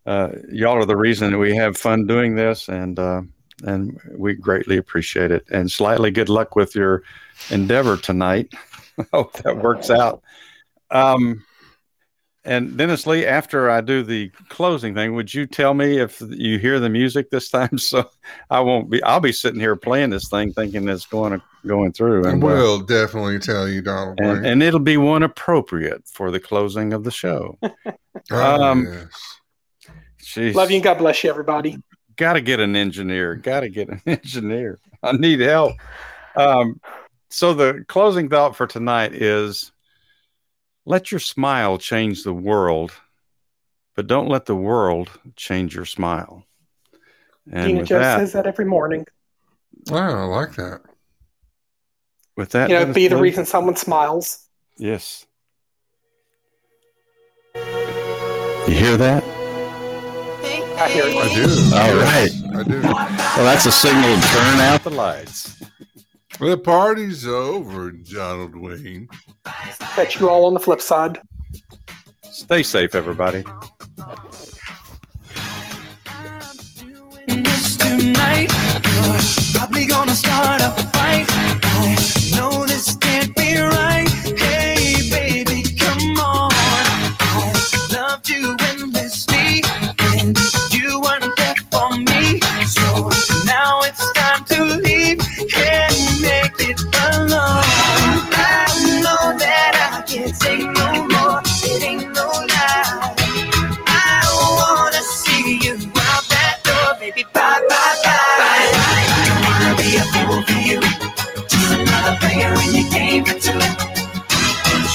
[0.05, 3.21] uh, y'all are the reason we have fun doing this, and uh,
[3.63, 5.45] and we greatly appreciate it.
[5.51, 7.03] And slightly good luck with your
[7.49, 8.53] endeavor tonight.
[9.13, 10.21] Hope that works out.
[10.89, 11.43] Um,
[12.43, 16.57] and Dennis Lee, after I do the closing thing, would you tell me if you
[16.57, 17.69] hear the music this time?
[17.77, 18.09] So
[18.49, 19.01] I won't be.
[19.03, 22.25] I'll be sitting here playing this thing, thinking it's going to going through.
[22.25, 24.19] And uh, we'll definitely tell you, Donald.
[24.19, 27.57] and, and it'll be one appropriate for the closing of the show.
[28.29, 28.85] Oh, um,
[30.35, 30.55] yes.
[30.55, 31.77] Love you and God bless you, everybody.
[32.15, 33.35] Got to get an engineer.
[33.35, 34.79] Got to get an engineer.
[35.03, 35.73] I need help.
[36.35, 36.79] Um,
[37.29, 39.71] so the closing thought for tonight is:
[40.85, 42.91] let your smile change the world,
[43.95, 46.45] but don't let the world change your smile.
[47.51, 49.05] And Gina with Joe that, says that every morning.
[49.87, 50.81] Wow, I like that.
[52.37, 53.21] with that, You know, be the Lee?
[53.23, 54.47] reason someone smiles.
[54.77, 55.25] Yes.
[57.55, 59.23] You hear that?
[60.83, 61.47] I do.
[61.75, 62.31] All right.
[62.55, 62.81] I do.
[62.81, 65.61] Well, that's a signal to turn out the lights.
[66.39, 69.07] The party's over, Donald Wayne.
[69.95, 71.21] Catch you all on the flip side.
[72.23, 73.43] Stay safe, everybody.
[79.53, 81.27] probably gonna start a fight.
[82.67, 84.60] This can't be right.
[112.31, 113.67] player and you gave it to me.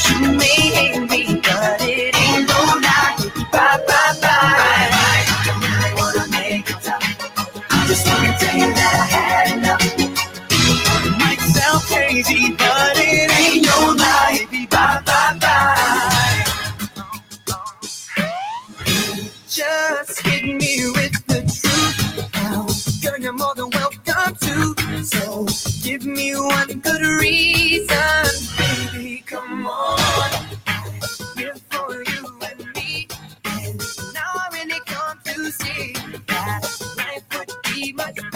[0.00, 3.16] She made me, but it ain't no lie.
[3.52, 4.48] Bye, bye, bye.
[4.60, 5.24] bye, bye.
[5.36, 7.04] I really wanna make it tough.
[7.70, 9.82] I just wanna tell you that I had enough.
[11.06, 12.56] It might sound crazy,
[25.04, 25.46] So
[25.82, 27.88] give me one good reason,
[28.58, 29.22] baby.
[29.26, 29.98] Come on,
[31.70, 33.08] for you and me.
[33.44, 33.78] And
[34.14, 35.92] now I really come to see
[36.26, 36.62] that
[36.96, 38.35] life would be much better.